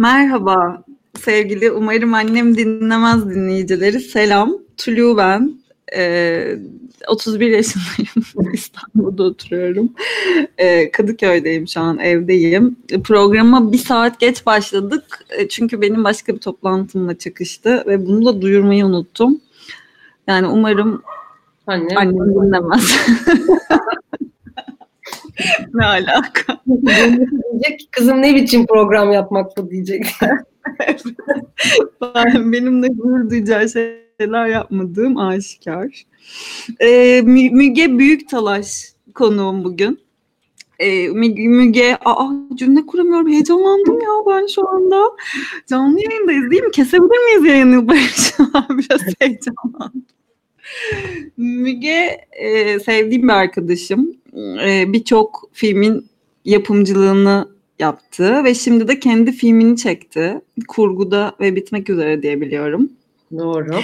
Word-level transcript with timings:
Merhaba 0.00 0.84
sevgili, 1.18 1.70
umarım 1.70 2.14
annem 2.14 2.56
dinlemez 2.56 3.30
dinleyicileri. 3.30 4.00
Selam, 4.00 4.58
Tulu 4.76 5.16
ben. 5.16 5.54
Ee, 5.96 6.56
31 7.08 7.50
yaşındayım, 7.50 8.52
İstanbul'da 8.54 9.22
oturuyorum. 9.22 9.92
Ee, 10.58 10.90
Kadıköy'deyim 10.90 11.68
şu 11.68 11.80
an, 11.80 11.98
evdeyim. 11.98 12.76
Programa 13.04 13.72
bir 13.72 13.78
saat 13.78 14.20
geç 14.20 14.46
başladık. 14.46 15.24
Ee, 15.38 15.48
çünkü 15.48 15.80
benim 15.80 16.04
başka 16.04 16.34
bir 16.34 16.40
toplantımla 16.40 17.18
çıkıştı 17.18 17.84
ve 17.86 18.06
bunu 18.06 18.24
da 18.24 18.42
duyurmayı 18.42 18.86
unuttum. 18.86 19.40
Yani 20.26 20.46
umarım 20.46 21.02
Annem, 21.66 21.98
annem 21.98 22.34
dinlemez. 22.34 23.08
ne 25.74 25.86
alaka? 25.86 26.60
diyecek 26.66 27.88
kızım 27.90 28.22
ne 28.22 28.34
biçim 28.34 28.66
program 28.66 29.12
yapmak 29.12 29.56
bu 29.56 29.70
diyecek. 29.70 30.06
Ben 32.14 32.52
benimle 32.52 32.88
gurur 32.88 33.30
duyacağı 33.30 33.68
şeyler 33.68 34.46
yapmadığım 34.46 35.16
aşikar. 35.16 36.04
Ee, 36.80 37.22
Mü- 37.24 37.50
Müge 37.50 37.98
Büyüktalaş 37.98 38.92
konuğum 39.14 39.64
bugün. 39.64 40.00
Ee, 40.78 41.08
Müge, 41.08 41.96
aa 42.04 42.28
cümle 42.54 42.86
kuramıyorum 42.86 43.28
heyecanlandım 43.28 44.00
ya 44.00 44.08
ben 44.26 44.46
şu 44.46 44.68
anda. 44.68 45.02
Canlı 45.66 46.00
yayındayız 46.00 46.50
değil 46.50 46.62
mi? 46.62 46.70
Kesebilir 46.70 47.24
miyiz 47.26 47.44
yayını 47.50 47.88
Barış? 47.88 48.32
Biraz 48.70 49.00
heyecanlandım. 49.20 50.04
Müge 51.36 52.20
e, 52.32 52.80
sevdiğim 52.80 53.22
bir 53.22 53.32
arkadaşım. 53.32 54.16
E, 54.64 54.92
Birçok 54.92 55.50
filmin 55.52 56.06
yapımcılığını 56.44 57.48
yaptı 57.78 58.44
ve 58.44 58.54
şimdi 58.54 58.88
de 58.88 59.00
kendi 59.00 59.32
filmini 59.32 59.76
çekti. 59.76 60.40
Kurguda 60.68 61.32
ve 61.40 61.56
bitmek 61.56 61.90
üzere 61.90 62.22
diye 62.22 62.40
biliyorum. 62.40 62.90
Doğru. 63.38 63.80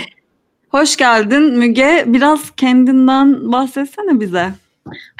Hoş 0.69 0.97
geldin 0.97 1.43
Müge. 1.43 2.05
Biraz 2.07 2.51
kendinden 2.51 3.53
bahsetsene 3.53 4.21
bize. 4.21 4.47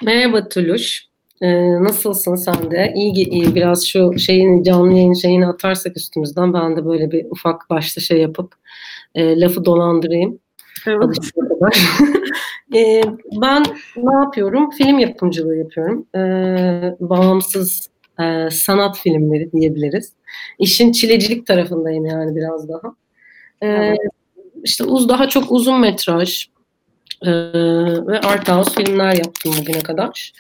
Merhaba 0.03 0.49
Tuluş. 0.49 1.07
Ee, 1.41 1.83
nasılsın 1.83 2.37
sen 2.37 2.71
de? 2.71 2.93
İyi, 2.97 3.29
iyi 3.29 3.55
biraz 3.55 3.87
şu 3.87 4.19
şeyini 4.19 4.65
canlı 4.65 4.93
yayın 4.93 5.13
şeyini 5.13 5.47
atarsak 5.47 5.97
üstümüzden 5.97 6.55
ben 6.55 6.77
de 6.77 6.87
böyle 6.87 7.11
bir 7.11 7.25
ufak 7.31 7.71
başta 7.71 8.01
şey 8.01 8.19
yapıp 8.19 8.55
e, 9.15 9.41
lafı 9.41 9.65
dolandırayım. 9.65 10.39
Ee, 12.75 13.01
ben 13.43 13.65
ne 13.97 14.15
yapıyorum? 14.15 14.71
Film 14.71 14.99
yapımcılığı 14.99 15.57
yapıyorum. 15.57 16.07
Ee, 16.15 16.97
bağımsız 17.01 17.91
e, 18.21 18.51
sanat 18.51 18.99
filmleri 18.99 19.53
diyebiliriz. 19.53 20.13
İşin 20.59 20.93
çilecilik 20.93 21.47
tarafındayım 21.47 22.07
yani 22.07 22.37
biraz 22.37 22.69
daha. 22.69 22.95
Evet. 23.61 23.99
İşte 24.65 24.85
uz 24.85 25.09
daha 25.09 25.29
çok 25.29 25.53
uzun 25.53 25.81
metraj 25.81 26.47
e, 27.23 27.31
ve 28.07 28.21
art 28.21 28.49
house 28.49 28.71
filmler 28.71 29.13
yaptım 29.13 29.55
bugüne 29.61 29.81
kadar. 29.81 30.33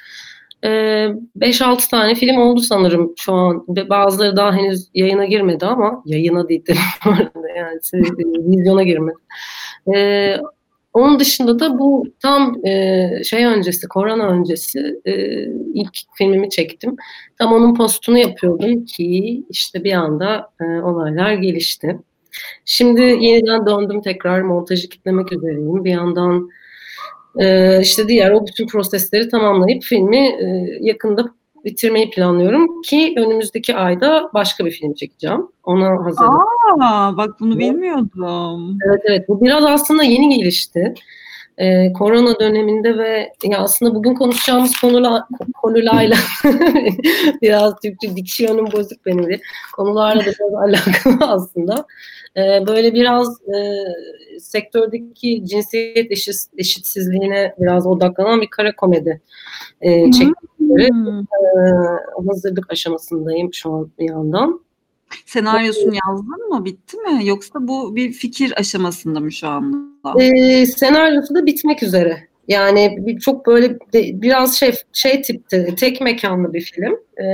Ee, 0.64 1.08
5-6 1.38 1.90
tane 1.90 2.14
film 2.14 2.36
oldu 2.38 2.60
sanırım 2.60 3.12
şu 3.16 3.32
an. 3.32 3.64
Bazıları 3.68 4.36
daha 4.36 4.52
henüz 4.56 4.88
yayına 4.94 5.24
girmedi 5.24 5.66
ama 5.66 6.02
yayına 6.06 6.48
değil 6.48 6.66
de 6.66 6.74
yani 7.56 7.80
vizyona 8.56 8.82
girmedi. 8.82 9.16
Ee, 9.94 10.36
onun 10.92 11.20
dışında 11.20 11.58
da 11.58 11.78
bu 11.78 12.04
tam 12.22 12.66
e, 12.66 13.10
şey 13.24 13.44
öncesi, 13.44 13.88
korona 13.88 14.28
öncesi 14.28 15.00
e, 15.04 15.12
ilk 15.74 15.96
filmimi 16.14 16.50
çektim. 16.50 16.96
Tam 17.38 17.52
onun 17.52 17.74
postunu 17.74 18.18
yapıyordum 18.18 18.84
ki 18.84 19.44
işte 19.50 19.84
bir 19.84 19.92
anda 19.92 20.50
e, 20.60 20.64
olaylar 20.64 21.32
gelişti. 21.32 21.98
Şimdi 22.64 23.00
yeniden 23.00 23.66
döndüm 23.66 24.02
tekrar 24.02 24.40
montajı 24.40 24.88
kitlemek 24.88 25.32
üzereyim. 25.32 25.84
Bir 25.84 25.90
yandan 25.90 26.50
e, 27.38 27.78
işte 27.80 28.08
diğer 28.08 28.30
o 28.30 28.46
bütün 28.46 28.66
prosesleri 28.66 29.28
tamamlayıp 29.28 29.82
filmi 29.82 30.26
e, 30.26 30.78
yakında 30.80 31.34
bitirmeyi 31.66 32.10
planlıyorum 32.10 32.82
ki 32.82 33.14
önümüzdeki 33.16 33.76
ayda 33.76 34.30
başka 34.34 34.66
bir 34.66 34.70
film 34.70 34.94
çekeceğim. 34.94 35.48
Ona 35.64 36.04
hazırım. 36.04 36.38
Aa, 36.80 37.16
bak 37.16 37.30
bunu 37.40 37.58
bilmiyordum. 37.58 38.78
Evet 38.86 39.02
evet 39.04 39.28
bu 39.28 39.40
biraz 39.44 39.64
aslında 39.64 40.02
yeni 40.02 40.38
gelişti. 40.38 40.94
Ee, 41.58 41.92
korona 41.92 42.40
döneminde 42.40 42.98
ve 42.98 43.32
ya 43.44 43.58
aslında 43.58 43.94
bugün 43.94 44.14
konuşacağımız 44.14 44.80
konula, 44.80 45.28
konularla 45.62 46.16
biraz 47.42 47.74
Türkçe 47.80 48.16
diksiyonum 48.16 48.72
bozuk 48.72 49.06
benim 49.06 49.26
de. 49.26 49.40
Konularla 49.76 50.20
da 50.20 50.30
biraz 50.40 50.54
alakalı 50.62 51.32
aslında. 51.32 51.86
Ee, 52.36 52.66
böyle 52.66 52.94
biraz 52.94 53.28
e, 53.28 53.58
sektördeki 54.40 55.42
cinsiyet 55.46 56.12
eşit, 56.12 56.36
eşitsizliğine 56.58 57.54
biraz 57.58 57.86
odaklanan 57.86 58.40
bir 58.40 58.50
kara 58.50 58.76
komedi 58.76 59.20
e, 59.80 60.10
çekimleri. 60.10 60.88
Hmm. 60.90 61.18
Ee, 61.18 62.26
hazırlık 62.28 62.72
aşamasındayım 62.72 63.54
şu 63.54 63.72
an 63.72 63.90
bir 63.98 64.08
yandan. 64.08 64.65
Senaryosunu 65.26 65.94
yazdın 65.94 66.48
mı? 66.48 66.64
Bitti 66.64 66.96
mi? 66.96 67.26
Yoksa 67.26 67.52
bu 67.60 67.96
bir 67.96 68.12
fikir 68.12 68.60
aşamasında 68.60 69.20
mı 69.20 69.32
şu 69.32 69.48
anda? 69.48 70.22
Ee, 70.22 70.66
senaryosu 70.66 71.34
da 71.34 71.46
bitmek 71.46 71.82
üzere. 71.82 72.28
Yani 72.48 72.96
bir, 73.00 73.18
çok 73.18 73.46
böyle 73.46 73.70
de, 73.92 74.22
biraz 74.22 74.56
şey 74.56 74.72
şey 74.92 75.22
tipte 75.22 75.74
tek 75.74 76.00
mekanlı 76.00 76.52
bir 76.52 76.60
film 76.60 76.98
Ee, 77.16 77.24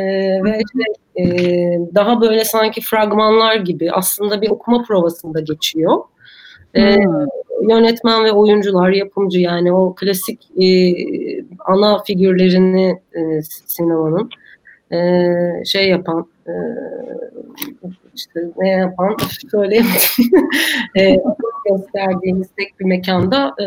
ve 0.45 0.61
şey, 0.73 1.25
e, 1.25 1.81
daha 1.95 2.21
böyle 2.21 2.45
sanki 2.45 2.81
fragmanlar 2.81 3.57
gibi 3.57 3.93
aslında 3.93 4.43
bir 4.43 4.51
okuma 4.51 4.83
provasında 4.83 5.41
geçiyor. 5.41 5.99
Ee, 6.75 6.97
Hmm. 6.97 7.27
yönetmen 7.69 8.25
ve 8.25 8.33
oyuncular, 8.33 8.91
yapımcı 8.91 9.41
yani 9.41 9.73
o 9.73 9.95
klasik 9.95 10.41
e, 10.63 10.67
ana 11.65 12.03
figürlerini 12.03 13.01
e, 13.15 13.43
sinemanın 13.67 14.31
e, 14.93 15.65
şey 15.65 15.89
yapan 15.89 16.27
e, 16.47 16.53
işte 18.15 18.41
ne 18.57 18.69
yapan 18.69 19.17
söyleyemedim 19.51 20.39
e, 20.99 21.17
gösterdiğimiz 21.71 22.49
tek 22.59 22.81
bir 22.81 22.85
mekanda 22.85 23.55
e, 23.61 23.67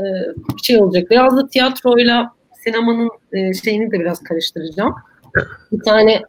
bir 0.58 0.64
şey 0.64 0.82
olacak. 0.82 1.12
Biraz 1.12 1.38
da 1.38 1.48
tiyatroyla 1.48 2.32
sinemanın 2.64 3.10
e, 3.34 3.54
şeyini 3.54 3.92
de 3.92 4.00
biraz 4.00 4.24
karıştıracağım. 4.24 4.96
Bir 5.72 5.84
tane 5.84 6.22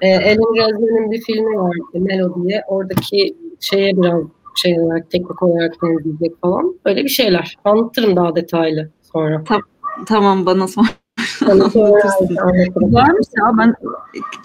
e, 0.00 0.08
Ellen 0.08 0.56
Rezner'in 0.56 1.10
bir 1.10 1.22
filmi 1.22 1.58
var 1.58 1.76
Melo 1.94 2.44
diye. 2.44 2.64
Oradaki 2.66 3.36
şeye 3.60 3.96
biraz 3.96 4.22
şey 4.54 4.80
olarak 4.80 5.10
teknik 5.10 5.42
olarak 5.42 5.82
benzeyecek 5.82 6.40
falan. 6.40 6.76
Böyle 6.84 7.04
bir 7.04 7.08
şeyler. 7.08 7.56
Anlatırım 7.64 8.16
daha 8.16 8.36
detaylı 8.36 8.90
sonra. 9.12 9.44
Tamam 10.06 10.46
bana 10.46 10.68
sonra 10.68 10.88
Güzelmiş 12.74 13.26
ya 13.38 13.52
ben 13.58 13.74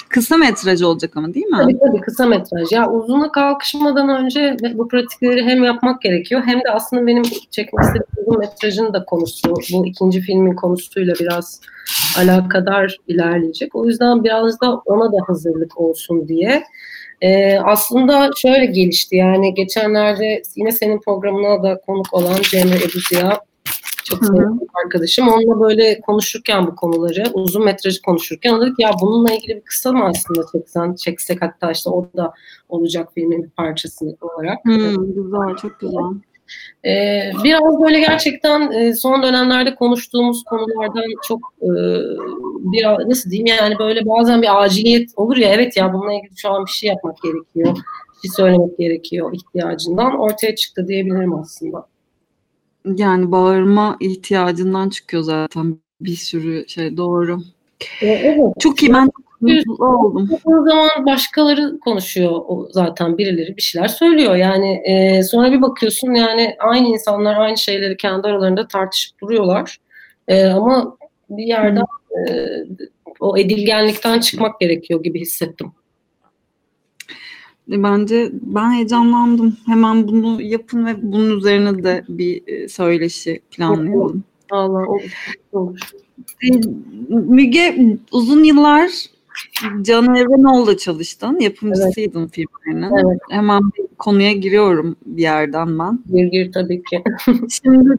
kısa 0.10 0.38
metraj 0.38 0.82
olacak 0.82 1.12
ama 1.16 1.34
değil 1.34 1.46
mi? 1.46 1.58
Tabii 1.62 1.80
tabii 1.80 2.02
kısa 2.02 2.26
metraj. 2.26 2.72
Ya 2.72 2.92
uzuna 2.92 3.32
kalkışmadan 3.32 4.10
önce 4.10 4.58
bu 4.74 4.88
pratikleri 4.88 5.44
hem 5.44 5.64
yapmak 5.64 6.02
gerekiyor 6.02 6.42
hem 6.46 6.60
de 6.60 6.72
aslında 6.72 7.08
benim 7.08 7.24
çekmek 7.52 7.86
istediğim 7.86 8.06
uzun 8.18 8.40
metrajın 8.40 8.94
da 8.94 9.06
konusu 9.06 9.56
bu 9.72 9.86
ikinci 9.86 10.22
filmin 10.22 10.56
konusuyla 10.56 11.14
biraz 11.20 11.62
alakadar 12.18 12.98
ilerleyecek. 13.08 13.76
O 13.76 13.86
yüzden 13.86 14.24
biraz 14.24 14.62
da 14.62 14.76
ona 14.86 15.12
da 15.12 15.18
hazırlık 15.28 15.80
olsun 15.80 16.28
diye. 16.28 16.64
Ee, 17.22 17.60
aslında 17.60 18.30
şöyle 18.38 18.66
gelişti 18.66 19.16
yani 19.16 19.54
geçenlerde 19.54 20.42
yine 20.56 20.72
senin 20.72 21.00
programına 21.00 21.64
da 21.64 21.82
konuk 21.86 22.14
olan 22.14 22.42
Cemre 22.42 22.76
Ebu 22.76 23.00
Ziya 23.10 23.40
çok 24.10 24.26
sevdiğim 24.26 24.60
arkadaşım. 24.86 25.28
Onunla 25.28 25.60
böyle 25.60 26.02
konuşurken 26.02 26.68
bu 26.68 26.76
konuları, 26.76 27.24
uzun 27.34 27.66
metrajı 27.66 28.02
konuşurken 28.02 28.54
o 28.54 28.62
dedi 28.62 28.70
ki 28.70 28.82
ya 28.82 28.92
bununla 29.02 29.34
ilgili 29.34 29.56
bir 29.56 29.62
kısa 29.62 29.92
mı 29.92 30.06
aslında 30.06 30.42
çeksen, 30.52 30.96
çeksek 30.96 31.42
hatta 31.42 31.72
işte 31.72 31.90
o 31.90 32.10
da 32.18 32.34
olacak 32.70 33.10
filmin 33.16 33.44
bir 33.44 33.50
parçası 33.50 34.06
olarak. 34.22 34.66
Hmm, 34.66 35.14
güzel, 35.14 35.56
çok 35.62 35.80
güzel. 35.80 36.02
Ee, 36.86 37.32
biraz 37.44 37.82
böyle 37.82 38.00
gerçekten 38.00 38.72
e, 38.72 38.94
son 38.94 39.24
dönemlerde 39.24 39.76
konuştuğumuz 39.76 40.44
konulardan 40.44 41.04
çok 41.24 41.40
e, 41.62 41.70
biraz 42.72 43.08
nasıl 43.08 43.30
diyeyim 43.30 43.46
yani 43.46 43.80
böyle 43.80 44.06
bazen 44.06 44.42
bir 44.42 44.64
aciliyet 44.64 45.10
olur 45.16 45.38
ya 45.38 45.50
evet 45.54 45.78
ya 45.78 45.94
bununla 45.94 46.14
ilgili 46.14 46.38
şu 46.38 46.50
an 46.50 46.66
bir 46.66 46.72
şey 46.72 46.90
yapmak 46.90 47.22
gerekiyor, 47.24 47.76
bir 47.76 48.30
şey 48.30 48.36
söylemek 48.36 48.78
gerekiyor 48.78 49.34
ihtiyacından 49.34 50.20
ortaya 50.20 50.56
çıktı 50.56 50.88
diyebilirim 50.88 51.36
aslında. 51.36 51.88
Yani 52.96 53.32
bağırma 53.32 53.98
ihtiyacından 54.00 54.90
çıkıyor 54.90 55.24
zaten 55.24 55.80
bir 56.02 56.16
sürü 56.16 56.66
şey 56.68 56.98
doğru. 56.98 57.40
Evet. 58.02 58.54
Çok 58.60 58.84
iyi 58.84 58.94
ben 58.94 59.12
mutlu 59.42 59.86
oldum. 59.86 60.30
O 60.46 60.52
zaman 60.52 61.06
başkaları 61.06 61.80
konuşuyor 61.80 62.32
o 62.32 62.68
zaten 62.72 63.18
birileri 63.18 63.58
bir 63.58 63.62
şeyler 63.62 63.88
söylüyor. 63.88 64.36
Yani 64.36 64.82
e, 64.86 65.24
sonra 65.24 65.52
bir 65.52 65.62
bakıyorsun 65.62 66.14
yani 66.14 66.56
aynı 66.60 66.88
insanlar 66.88 67.36
aynı 67.36 67.58
şeyleri 67.58 67.98
kendi 67.98 68.28
aralarında 68.28 68.68
tartışıp 68.68 69.22
duruyorlar. 69.22 69.78
E, 70.28 70.46
ama 70.46 70.98
bir 71.30 71.44
yerden 71.44 71.84
e, 72.12 72.22
o 73.20 73.38
edilgenlikten 73.38 74.20
çıkmak 74.20 74.60
gerekiyor 74.60 75.04
gibi 75.04 75.22
hissettim. 75.22 75.72
Bence 77.68 78.32
ben 78.34 78.72
heyecanlandım. 78.72 79.58
Hemen 79.66 80.08
bunu 80.08 80.42
yapın 80.42 80.86
ve 80.86 80.96
bunun 81.02 81.38
üzerine 81.38 81.84
de 81.84 82.04
bir 82.10 82.48
e, 82.48 82.68
söyleşi 82.68 83.42
planlayalım. 83.52 84.24
Allah 84.52 84.86
olur. 85.52 85.80
E, 86.44 86.48
Müge 87.10 87.98
uzun 88.12 88.44
yıllar 88.44 88.92
Can 89.82 90.16
Evrenoğlu'la 90.16 90.78
çalıştın. 90.78 91.40
Yapımcısıydın 91.40 92.22
evet. 92.22 92.32
filmlerinin. 92.32 92.96
Evet. 92.96 93.20
Hemen 93.30 93.62
konuya 93.98 94.32
giriyorum 94.32 94.96
bir 95.06 95.22
yerden 95.22 95.80
ben. 95.80 96.00
Gir 96.14 96.26
gir 96.26 96.52
tabii 96.52 96.84
ki. 96.84 97.04
Şimdi 97.50 97.94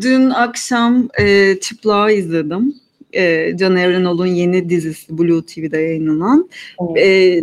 dün 0.00 0.30
akşam 0.30 1.08
e, 1.20 1.54
Çıplağı 1.60 2.12
izledim. 2.12 2.74
E, 3.12 3.56
Can 3.56 3.76
Evrenoğlu'nun 3.76 4.26
yeni 4.26 4.68
dizisi 4.68 5.18
Blue 5.18 5.42
TV'de 5.46 5.78
yayınlanan. 5.78 6.50
Evet. 6.80 7.06
E, 7.06 7.40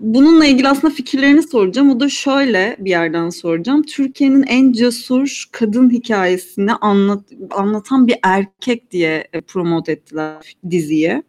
bununla 0.00 0.46
ilgili 0.46 0.68
aslında 0.68 0.94
fikirlerini 0.94 1.42
soracağım. 1.42 1.90
O 1.90 2.00
da 2.00 2.08
şöyle 2.08 2.76
bir 2.78 2.90
yerden 2.90 3.30
soracağım. 3.30 3.82
Türkiye'nin 3.82 4.42
en 4.42 4.72
cesur 4.72 5.48
kadın 5.52 5.90
hikayesini 5.90 6.72
anlat, 6.72 7.24
anlatan 7.50 8.06
bir 8.06 8.16
erkek 8.22 8.90
diye 8.90 9.28
e, 9.32 9.40
promote 9.40 9.92
ettiler 9.92 10.56
diziye. 10.70 11.22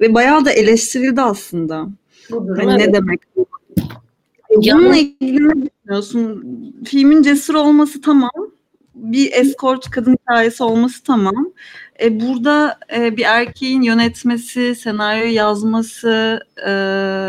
Ve 0.00 0.14
bayağı 0.14 0.44
da 0.44 0.52
eleştirildi 0.52 1.20
aslında. 1.20 1.88
hani 2.30 2.78
ne 2.78 2.92
demek 2.92 3.20
bu? 3.36 3.46
Bununla 4.56 4.96
ilgili 4.96 5.48
ne 5.48 5.66
düşünüyorsun? 5.66 6.44
Filmin 6.84 7.22
cesur 7.22 7.54
olması 7.54 8.00
tamam. 8.00 8.30
Bir 8.94 9.32
escort 9.32 9.90
kadın 9.90 10.12
hikayesi 10.12 10.62
olması 10.62 11.02
tamam. 11.02 11.52
E, 12.02 12.20
burada 12.20 12.78
e, 12.96 13.16
bir 13.16 13.24
erkeğin 13.24 13.82
yönetmesi, 13.82 14.74
senaryo 14.74 15.26
yazması 15.26 16.40
e, 16.66 16.70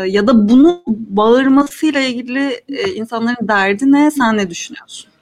ya 0.08 0.26
da 0.26 0.48
bunu 0.48 0.82
bağırmasıyla 0.86 2.00
ilgili 2.00 2.60
e, 2.68 2.90
insanların 2.94 3.48
derdi 3.48 3.92
ne? 3.92 4.10
Sen 4.10 4.36
ne 4.36 4.50
düşünüyorsun? 4.50 5.12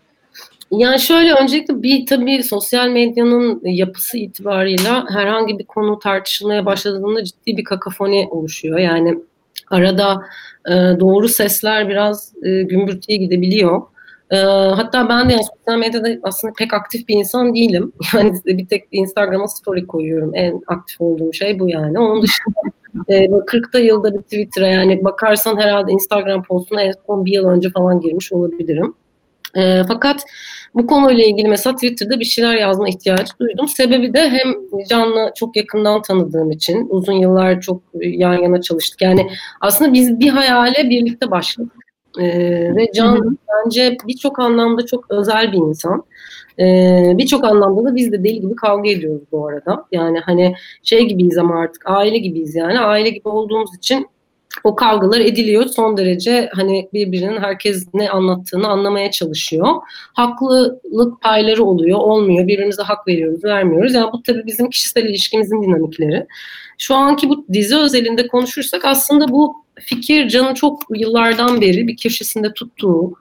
Yani 0.70 1.00
şöyle 1.00 1.32
öncelikle 1.32 1.82
bir 1.82 2.06
tabii 2.06 2.42
sosyal 2.42 2.88
medyanın 2.88 3.60
yapısı 3.64 4.18
itibarıyla 4.18 5.04
herhangi 5.10 5.58
bir 5.58 5.64
konu 5.64 5.98
tartışılmaya 5.98 6.66
başladığında 6.66 7.24
ciddi 7.24 7.56
bir 7.56 7.64
kakafoni 7.64 8.28
oluşuyor. 8.30 8.78
Yani 8.78 9.18
arada 9.70 10.22
e, 10.66 10.72
doğru 11.00 11.28
sesler 11.28 11.88
biraz 11.88 12.32
e, 12.42 12.62
gümbürtüye 12.62 13.18
gidebiliyor. 13.18 13.82
E, 14.30 14.36
hatta 14.76 15.08
ben 15.08 15.28
de 15.28 15.32
yani 15.32 15.44
sosyal 15.44 15.78
medyada 15.78 16.08
aslında 16.22 16.52
pek 16.58 16.74
aktif 16.74 17.08
bir 17.08 17.14
insan 17.14 17.54
değilim. 17.54 17.92
Yani 18.14 18.40
bir 18.46 18.66
tek 18.66 18.84
Instagram'a 18.92 19.48
story 19.48 19.86
koyuyorum. 19.86 20.30
En 20.34 20.62
aktif 20.66 21.00
olduğum 21.00 21.32
şey 21.32 21.58
bu 21.58 21.68
yani. 21.68 21.98
Onun 21.98 22.22
dışında 22.22 22.60
e, 23.08 23.26
40'ta 23.26 23.78
yılda 23.78 24.14
bir 24.14 24.22
Twitter'a 24.22 24.66
yani 24.66 25.04
bakarsan 25.04 25.56
herhalde 25.60 25.92
Instagram 25.92 26.42
postuna 26.42 26.82
en 26.82 26.92
son 27.06 27.24
bir 27.24 27.32
yıl 27.32 27.48
önce 27.48 27.70
falan 27.70 28.00
girmiş 28.00 28.32
olabilirim. 28.32 28.94
E, 29.56 29.82
fakat 29.88 30.24
bu 30.74 30.86
konuyla 30.86 31.24
ilgili 31.24 31.48
mesela 31.48 31.74
Twitter'da 31.74 32.20
bir 32.20 32.24
şeyler 32.24 32.54
yazma 32.54 32.88
ihtiyacı 32.88 33.32
duydum. 33.40 33.68
Sebebi 33.68 34.14
de 34.14 34.30
hem 34.30 34.54
Can'la 34.88 35.32
çok 35.34 35.56
yakından 35.56 36.02
tanıdığım 36.02 36.50
için 36.50 36.86
uzun 36.90 37.12
yıllar 37.12 37.60
çok 37.60 37.82
yan 37.94 38.34
yana 38.34 38.60
çalıştık. 38.60 39.02
Yani 39.02 39.30
aslında 39.60 39.92
biz 39.92 40.20
bir 40.20 40.28
hayale 40.28 40.90
birlikte 40.90 41.30
başladık. 41.30 41.89
Ee, 42.20 42.76
ve 42.76 42.92
Can 42.94 43.38
bence 43.48 43.96
birçok 44.08 44.38
anlamda 44.38 44.86
çok 44.86 45.10
özel 45.10 45.52
bir 45.52 45.58
insan. 45.58 46.04
Ee, 46.58 47.14
birçok 47.18 47.44
anlamda 47.44 47.84
da 47.90 47.96
biz 47.96 48.12
de 48.12 48.24
deli 48.24 48.40
gibi 48.40 48.56
kavga 48.56 48.90
ediyoruz 48.90 49.22
bu 49.32 49.48
arada. 49.48 49.84
Yani 49.92 50.18
hani 50.18 50.54
şey 50.82 51.08
gibiyiz 51.08 51.38
ama 51.38 51.60
artık 51.60 51.82
aile 51.84 52.18
gibiyiz 52.18 52.54
yani. 52.54 52.80
Aile 52.80 53.10
gibi 53.10 53.28
olduğumuz 53.28 53.76
için 53.76 54.06
o 54.64 54.76
kavgalar 54.76 55.20
ediliyor. 55.20 55.66
Son 55.66 55.96
derece 55.96 56.50
hani 56.54 56.88
birbirinin 56.92 57.40
herkes 57.40 57.86
ne 57.94 58.10
anlattığını 58.10 58.68
anlamaya 58.68 59.10
çalışıyor. 59.10 59.66
Haklılık 60.12 61.20
payları 61.22 61.64
oluyor, 61.64 61.98
olmuyor. 61.98 62.48
Birbirimize 62.48 62.82
hak 62.82 63.08
veriyoruz, 63.08 63.44
vermiyoruz. 63.44 63.94
Yani 63.94 64.12
bu 64.12 64.22
tabii 64.22 64.46
bizim 64.46 64.70
kişisel 64.70 65.04
ilişkimizin 65.04 65.62
dinamikleri. 65.62 66.26
Şu 66.78 66.94
anki 66.94 67.28
bu 67.28 67.46
dizi 67.52 67.76
özelinde 67.76 68.26
konuşursak 68.26 68.84
aslında 68.84 69.28
bu 69.28 69.64
fikir 69.80 70.28
Can'ın 70.28 70.54
çok 70.54 70.82
yıllardan 70.94 71.60
beri 71.60 71.88
bir 71.88 71.96
köşesinde 71.96 72.52
tuttuğu, 72.52 73.12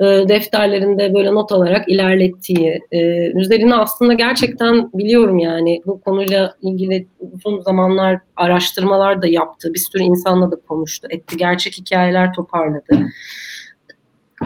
e, 0.00 0.04
defterlerinde 0.04 1.14
böyle 1.14 1.34
not 1.34 1.52
alarak 1.52 1.88
ilerlettiği, 1.88 2.80
e, 2.92 3.30
üzerine 3.32 3.74
aslında 3.74 4.14
gerçekten 4.14 4.90
biliyorum 4.94 5.38
yani 5.38 5.82
bu 5.86 6.00
konuyla 6.00 6.54
ilgili 6.62 7.06
uzun 7.20 7.60
zamanlar 7.60 8.18
araştırmalar 8.36 9.22
da 9.22 9.26
yaptı. 9.26 9.74
Bir 9.74 9.78
sürü 9.78 10.02
insanla 10.02 10.50
da 10.50 10.56
konuştu, 10.56 11.08
etti. 11.10 11.36
Gerçek 11.36 11.78
hikayeler 11.78 12.32
toparladı. 12.32 13.08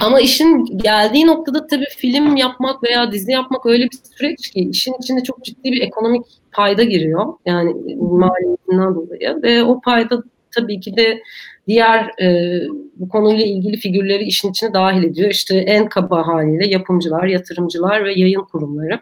Ama 0.00 0.20
işin 0.20 0.64
geldiği 0.64 1.26
noktada 1.26 1.66
tabii 1.66 1.86
film 1.96 2.36
yapmak 2.36 2.82
veya 2.82 3.12
dizi 3.12 3.32
yapmak 3.32 3.66
öyle 3.66 3.84
bir 3.84 3.98
süreç 4.16 4.50
ki 4.50 4.60
işin 4.60 4.94
içinde 5.02 5.22
çok 5.22 5.44
ciddi 5.44 5.72
bir 5.72 5.80
ekonomik 5.80 6.26
payda 6.52 6.82
giriyor. 6.82 7.34
Yani 7.46 7.74
maliyetinden 7.96 8.94
dolayı 8.94 9.42
ve 9.42 9.62
o 9.62 9.80
payda 9.80 10.22
tabii 10.54 10.80
ki 10.80 10.96
de 10.96 11.22
diğer 11.68 12.10
e, 12.22 12.60
bu 12.96 13.08
konuyla 13.08 13.44
ilgili 13.44 13.76
figürleri 13.76 14.24
işin 14.24 14.50
içine 14.50 14.74
dahil 14.74 15.04
ediyor. 15.04 15.30
İşte 15.30 15.56
en 15.56 15.88
kaba 15.88 16.26
haliyle 16.26 16.66
yapımcılar, 16.66 17.24
yatırımcılar 17.24 18.04
ve 18.04 18.12
yayın 18.12 18.44
kurumları. 18.52 19.00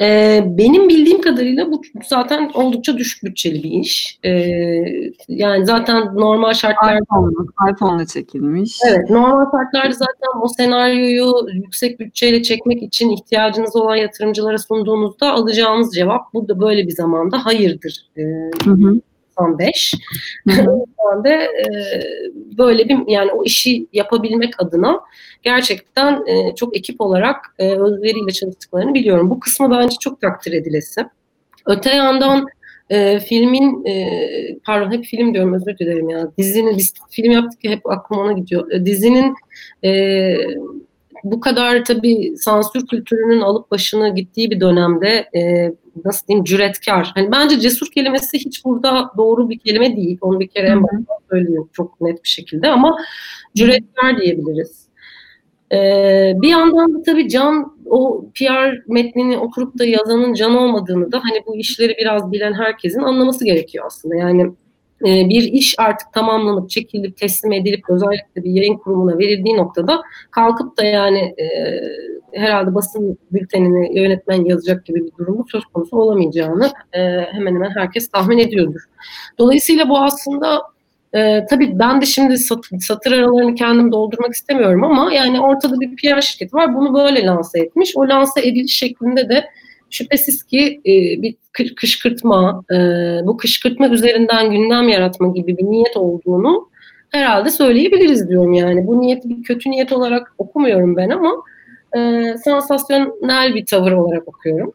E, 0.00 0.40
benim 0.46 0.88
bildiğim 0.88 1.20
kadarıyla 1.20 1.72
bu 1.72 1.82
zaten 2.08 2.50
oldukça 2.54 2.98
düşük 2.98 3.24
bütçeli 3.24 3.62
bir 3.62 3.70
iş. 3.70 4.18
E, 4.24 4.30
yani 5.28 5.66
zaten 5.66 6.14
normal 6.14 6.54
şartlarda... 6.54 6.98
iPhone'la 6.98 7.70
iPhone 7.72 8.06
çekilmiş. 8.06 8.78
Evet, 8.88 9.10
normal 9.10 9.44
şartlarda 9.50 9.92
zaten 9.92 10.42
o 10.42 10.48
senaryoyu 10.48 11.34
yüksek 11.52 12.00
bütçeyle 12.00 12.42
çekmek 12.42 12.82
için 12.82 13.10
ihtiyacınız 13.10 13.76
olan 13.76 13.96
yatırımcılara 13.96 14.58
sunduğunuzda 14.58 15.32
alacağınız 15.32 15.94
cevap 15.94 16.34
bu 16.34 16.48
da 16.48 16.60
böyle 16.60 16.86
bir 16.86 16.92
zamanda 16.92 17.46
hayırdır. 17.46 18.06
E, 18.16 18.22
hı 18.64 18.70
hı 18.70 19.00
95. 19.38 19.94
ben 20.46 21.24
de 21.24 21.30
e, 21.30 21.66
böyle 22.58 22.88
bir 22.88 22.98
yani 23.06 23.32
o 23.32 23.44
işi 23.44 23.86
yapabilmek 23.92 24.62
adına 24.62 25.00
gerçekten 25.42 26.26
e, 26.26 26.54
çok 26.54 26.76
ekip 26.76 27.00
olarak 27.00 27.36
e, 27.58 27.70
özveriyle 27.70 28.32
çalıştıklarını 28.32 28.94
biliyorum. 28.94 29.30
Bu 29.30 29.40
kısmı 29.40 29.70
bence 29.70 29.96
çok 30.00 30.20
takdir 30.20 30.52
edilesi. 30.52 31.06
Öte 31.66 31.90
yandan 31.90 32.46
e, 32.90 33.20
filmin 33.20 33.84
e, 33.84 34.08
pardon 34.64 34.92
hep 34.92 35.04
film 35.04 35.34
diyorum 35.34 35.54
özür 35.54 35.78
dilerim 35.78 36.08
ya 36.08 36.28
dizinin 36.38 36.76
biz 36.78 36.92
film 37.10 37.30
yaptık 37.30 37.64
ya 37.64 37.70
hep 37.70 37.90
aklım 37.90 38.18
ona 38.18 38.32
gidiyor. 38.32 38.70
E, 38.70 38.86
dizinin 38.86 39.34
e, 39.84 39.90
bu 41.24 41.40
kadar 41.40 41.84
tabii 41.84 42.34
sansür 42.36 42.86
kültürünün 42.86 43.40
alıp 43.40 43.70
başını 43.70 44.14
gittiği 44.14 44.50
bir 44.50 44.60
dönemde 44.60 45.28
e, 45.36 45.72
nasıl 46.04 46.26
diyeyim 46.26 46.44
cüretkar. 46.44 47.12
Hani 47.14 47.32
bence 47.32 47.60
cesur 47.60 47.86
kelimesi 47.86 48.38
hiç 48.38 48.64
burada 48.64 49.10
doğru 49.16 49.50
bir 49.50 49.58
kelime 49.58 49.96
değil. 49.96 50.18
Onu 50.20 50.40
bir 50.40 50.48
kere 50.48 50.66
en 50.66 50.82
başta 50.82 51.14
söylüyorum 51.30 51.70
çok 51.72 52.00
net 52.00 52.24
bir 52.24 52.28
şekilde 52.28 52.68
ama 52.68 52.96
cüretkar 53.54 54.20
diyebiliriz. 54.20 54.84
Ee, 55.72 56.32
bir 56.36 56.48
yandan 56.48 56.94
da 56.94 57.02
tabii 57.02 57.28
Can 57.28 57.76
o 57.86 58.26
PR 58.34 58.92
metnini 58.92 59.38
oturup 59.38 59.78
da 59.78 59.84
yazanın 59.84 60.34
Can 60.34 60.56
olmadığını 60.56 61.12
da 61.12 61.20
hani 61.24 61.42
bu 61.46 61.56
işleri 61.56 61.96
biraz 61.98 62.32
bilen 62.32 62.52
herkesin 62.52 63.00
anlaması 63.00 63.44
gerekiyor 63.44 63.84
aslında. 63.86 64.16
Yani 64.16 64.52
e, 65.04 65.28
bir 65.28 65.42
iş 65.42 65.74
artık 65.78 66.12
tamamlanıp 66.12 66.70
çekilip 66.70 67.16
teslim 67.16 67.52
edilip 67.52 67.90
özellikle 67.90 68.44
bir 68.44 68.50
yayın 68.50 68.76
kurumuna 68.76 69.18
verildiği 69.18 69.56
noktada 69.56 70.02
kalkıp 70.30 70.78
da 70.78 70.84
yani 70.84 71.18
e, 71.18 71.46
herhalde 72.32 72.74
basın 72.74 73.18
bültenini 73.32 74.00
yönetmen 74.00 74.44
yazacak 74.44 74.84
gibi 74.86 75.04
bir 75.04 75.12
durumu 75.18 75.44
söz 75.52 75.64
konusu 75.64 75.96
olamayacağını 75.96 76.72
e, 76.92 77.00
hemen 77.32 77.54
hemen 77.54 77.70
herkes 77.70 78.08
tahmin 78.08 78.38
ediyordur. 78.38 78.80
Dolayısıyla 79.38 79.88
bu 79.88 79.98
aslında 79.98 80.62
e, 81.14 81.46
tabii 81.50 81.78
ben 81.78 82.00
de 82.00 82.06
şimdi 82.06 82.38
sat, 82.38 82.64
satır 82.80 83.12
aralarını 83.12 83.54
kendim 83.54 83.92
doldurmak 83.92 84.32
istemiyorum 84.32 84.84
ama 84.84 85.12
yani 85.12 85.40
ortada 85.40 85.80
bir 85.80 85.96
PR 85.96 86.20
şirketi 86.20 86.56
var 86.56 86.74
bunu 86.74 86.94
böyle 86.94 87.26
lanse 87.26 87.60
etmiş. 87.60 87.92
O 87.96 88.08
lanse 88.08 88.40
ediliş 88.40 88.76
şeklinde 88.76 89.28
de 89.28 89.44
şüphesiz 89.94 90.42
ki 90.42 90.80
e, 90.86 90.92
bir 91.22 91.36
kışkırtma, 91.76 92.64
e, 92.70 92.76
bu 93.26 93.36
kışkırtma 93.36 93.88
üzerinden 93.88 94.50
gündem 94.50 94.88
yaratma 94.88 95.28
gibi 95.28 95.58
bir 95.58 95.64
niyet 95.64 95.96
olduğunu 95.96 96.68
herhalde 97.10 97.50
söyleyebiliriz 97.50 98.28
diyorum 98.28 98.52
yani. 98.52 98.86
Bu 98.86 99.00
niyeti 99.00 99.28
bir 99.28 99.42
kötü 99.42 99.70
niyet 99.70 99.92
olarak 99.92 100.34
okumuyorum 100.38 100.96
ben 100.96 101.10
ama 101.10 101.32
e, 101.96 102.34
sansasyonel 102.44 103.54
bir 103.54 103.66
tavır 103.66 103.92
olarak 103.92 104.28
okuyorum. 104.28 104.72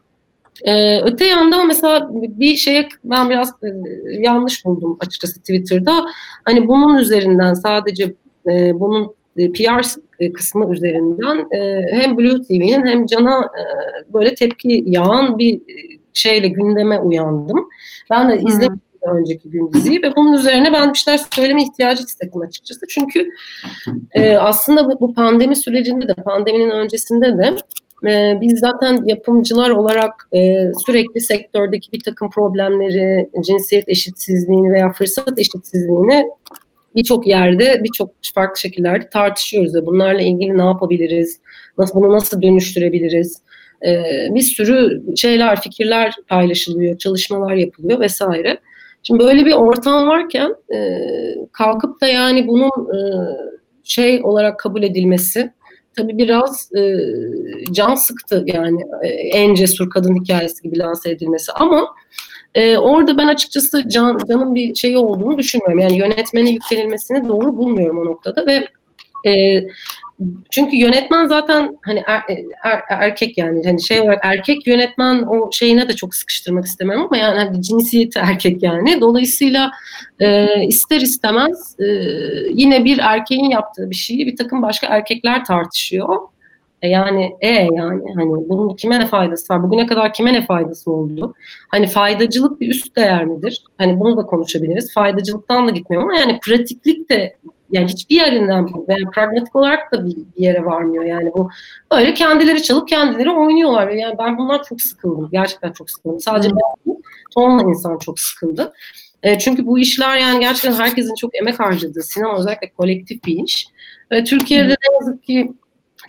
Ee, 0.64 1.00
öte 1.00 1.26
yandan 1.26 1.66
mesela 1.66 2.08
bir 2.12 2.56
şeye 2.56 2.88
ben 3.04 3.30
biraz 3.30 3.48
e, 3.50 3.68
yanlış 4.12 4.64
buldum 4.64 4.96
açıkçası 5.00 5.40
Twitter'da. 5.40 6.06
Hani 6.44 6.68
bunun 6.68 6.98
üzerinden 6.98 7.54
sadece 7.54 8.14
e, 8.46 8.80
bunun 8.80 9.14
PR 9.36 9.84
e, 10.18 10.32
kısmı 10.32 10.74
üzerinden 10.74 11.48
e, 11.50 11.86
hem 11.92 12.18
Blue 12.18 12.42
TV'nin 12.42 12.86
hem 12.86 13.06
Can'a 13.06 13.40
e, 13.40 13.62
böyle 14.12 14.34
tepki 14.34 14.84
yağan 14.86 15.38
bir 15.38 15.60
şeyle 16.14 16.48
gündeme 16.48 16.98
uyandım. 16.98 17.68
Ben 18.10 18.30
de 18.30 18.38
izledim 18.38 18.80
önceki 19.02 19.50
gün 19.50 19.72
diziyi 19.72 20.02
ve 20.02 20.16
bunun 20.16 20.32
üzerine 20.32 20.72
ben 20.72 20.92
bir 20.92 20.98
şeyler 20.98 21.20
söyleme 21.34 21.62
ihtiyacı 21.62 22.02
hissettim 22.02 22.40
açıkçası. 22.40 22.86
Çünkü 22.88 23.30
e, 24.12 24.36
aslında 24.36 24.88
bu, 24.88 25.00
bu 25.00 25.14
pandemi 25.14 25.56
sürecinde 25.56 26.08
de 26.08 26.14
pandeminin 26.14 26.70
öncesinde 26.70 27.38
de 27.38 27.56
e, 28.10 28.40
biz 28.40 28.58
zaten 28.58 29.04
yapımcılar 29.04 29.70
olarak 29.70 30.28
e, 30.32 30.72
sürekli 30.86 31.20
sektördeki 31.20 31.92
bir 31.92 32.00
takım 32.00 32.30
problemleri, 32.30 33.30
cinsiyet 33.44 33.88
eşitsizliğini 33.88 34.72
veya 34.72 34.92
fırsat 34.92 35.38
eşitsizliğini 35.38 36.26
birçok 36.96 37.26
yerde, 37.26 37.80
birçok 37.84 38.10
farklı 38.34 38.60
şekillerde 38.60 39.08
tartışıyoruz 39.08 39.74
ve 39.74 39.86
bunlarla 39.86 40.20
ilgili 40.20 40.58
ne 40.58 40.62
yapabiliriz, 40.62 41.40
nasıl 41.78 41.94
bunu 41.94 42.12
nasıl 42.12 42.42
dönüştürebiliriz, 42.42 43.42
e, 43.86 44.04
bir 44.30 44.42
sürü 44.42 45.02
şeyler, 45.16 45.60
fikirler 45.60 46.14
paylaşılıyor, 46.28 46.98
çalışmalar 46.98 47.54
yapılıyor 47.54 48.00
vesaire. 48.00 48.58
Şimdi 49.02 49.24
böyle 49.24 49.46
bir 49.46 49.52
ortam 49.52 50.08
varken 50.08 50.54
e, 50.74 50.98
kalkıp 51.52 52.00
da 52.00 52.06
yani 52.06 52.48
bunun 52.48 52.94
e, 52.94 53.00
şey 53.84 54.20
olarak 54.22 54.58
kabul 54.58 54.82
edilmesi 54.82 55.52
tabii 55.96 56.18
biraz 56.18 56.70
e, 56.76 56.96
can 57.72 57.94
sıktı 57.94 58.44
yani 58.46 58.80
e, 59.02 59.08
en 59.08 59.54
cesur 59.54 59.90
kadın 59.90 60.24
hikayesi 60.24 60.62
gibi 60.62 60.78
lanse 60.78 61.10
edilmesi 61.10 61.52
ama 61.52 61.94
e, 62.54 62.78
orada 62.78 63.18
ben 63.18 63.28
açıkçası 63.28 63.88
can, 63.88 64.18
canın 64.28 64.54
bir 64.54 64.74
şeyi 64.74 64.98
olduğunu 64.98 65.38
düşünmüyorum. 65.38 65.78
Yani 65.78 65.98
yönetmene 65.98 66.50
yüklenilmesini 66.50 67.28
doğru 67.28 67.56
bulmuyorum 67.56 67.98
o 67.98 68.04
noktada 68.04 68.46
ve 68.46 68.68
e, 69.30 69.62
çünkü 70.50 70.76
yönetmen 70.76 71.26
zaten 71.26 71.78
hani 71.82 72.02
er, 72.06 72.22
er, 72.64 72.80
erkek 72.88 73.38
yani 73.38 73.64
hani 73.64 73.82
şey 73.82 74.00
olarak 74.00 74.20
erkek 74.22 74.66
yönetmen 74.66 75.22
o 75.22 75.52
şeyine 75.52 75.88
de 75.88 75.92
çok 75.92 76.14
sıkıştırmak 76.14 76.64
istemem 76.64 77.00
ama 77.00 77.16
yani 77.16 77.38
hani 77.38 77.62
cinsiyeti 77.62 78.18
erkek 78.18 78.62
yani. 78.62 79.00
Dolayısıyla 79.00 79.70
e, 80.20 80.46
ister 80.66 81.00
istemez 81.00 81.76
e, 81.80 81.84
yine 82.54 82.84
bir 82.84 82.98
erkeğin 82.98 83.50
yaptığı 83.50 83.90
bir 83.90 83.94
şeyi 83.94 84.26
bir 84.26 84.36
takım 84.36 84.62
başka 84.62 84.86
erkekler 84.86 85.44
tartışıyor. 85.44 86.18
E 86.82 86.88
yani 86.88 87.36
e 87.40 87.48
yani 87.48 88.02
hani 88.16 88.48
bunun 88.48 88.76
kime 88.76 89.00
ne 89.00 89.06
faydası 89.06 89.54
var? 89.54 89.62
Bugüne 89.62 89.86
kadar 89.86 90.12
kime 90.12 90.32
ne 90.32 90.46
faydası 90.46 90.92
oldu? 90.92 91.34
Hani 91.68 91.86
faydacılık 91.86 92.60
bir 92.60 92.70
üst 92.70 92.96
değer 92.96 93.24
midir? 93.24 93.64
Hani 93.78 94.00
bunu 94.00 94.16
da 94.16 94.22
konuşabiliriz. 94.22 94.94
Faydacılıktan 94.94 95.66
da 95.66 95.70
gitmiyorum 95.70 96.08
ama 96.08 96.18
yani 96.18 96.38
pratiklik 96.42 97.10
de 97.10 97.36
yani 97.70 97.88
hiçbir 97.88 98.16
yerinden 98.16 98.68
veya 98.88 99.10
pragmatik 99.14 99.56
olarak 99.56 99.92
da 99.92 100.06
bir, 100.06 100.16
bir 100.16 100.42
yere 100.42 100.64
varmıyor 100.64 101.04
yani 101.04 101.32
bu 101.34 101.50
öyle 101.90 102.14
kendileri 102.14 102.62
çalıp 102.62 102.88
kendileri 102.88 103.30
oynuyorlar 103.30 103.88
yani 103.88 104.14
ben 104.18 104.38
bundan 104.38 104.62
çok 104.68 104.80
sıkıldım 104.80 105.28
gerçekten 105.32 105.72
çok 105.72 105.90
sıkıldım 105.90 106.20
sadece 106.20 106.50
ben 106.50 106.96
tonla 107.34 107.62
insan 107.62 107.98
çok 107.98 108.20
sıkıldı 108.20 108.72
e, 109.22 109.38
çünkü 109.38 109.66
bu 109.66 109.78
işler 109.78 110.16
yani 110.16 110.40
gerçekten 110.40 110.72
herkesin 110.72 111.14
çok 111.14 111.36
emek 111.36 111.60
harcadığı 111.60 112.02
sinema 112.02 112.38
özellikle 112.38 112.70
kolektif 112.70 113.24
bir 113.24 113.44
iş 113.44 113.66
ve 114.12 114.24
Türkiye'de 114.24 114.72
ne 114.72 114.94
yazık 115.00 115.22
ki 115.22 115.52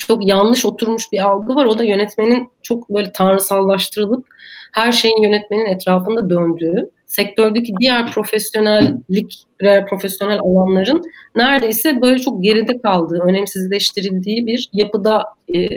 çok 0.07 0.27
yanlış 0.27 0.65
oturmuş 0.65 1.11
bir 1.11 1.29
algı 1.29 1.55
var 1.55 1.65
o 1.65 1.79
da 1.79 1.83
yönetmenin 1.83 2.49
çok 2.61 2.89
böyle 2.89 3.11
tanrısallaştırılıp 3.11 4.25
her 4.71 4.91
şeyin 4.91 5.23
yönetmenin 5.23 5.65
etrafında 5.65 6.29
döndüğü 6.29 6.89
sektördeki 7.05 7.73
diğer 7.79 8.11
profesyonellik, 8.11 9.45
profesyonel 9.89 10.39
alanların 10.39 11.03
neredeyse 11.35 12.01
böyle 12.01 12.19
çok 12.19 12.43
geride 12.43 12.81
kaldığı, 12.81 13.19
önemsizleştirildiği 13.19 14.47
bir 14.47 14.69
yapıda 14.73 15.23
e, 15.55 15.69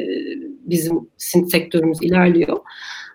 bizim 0.60 1.08
sektörümüz 1.50 2.02
ilerliyor. 2.02 2.58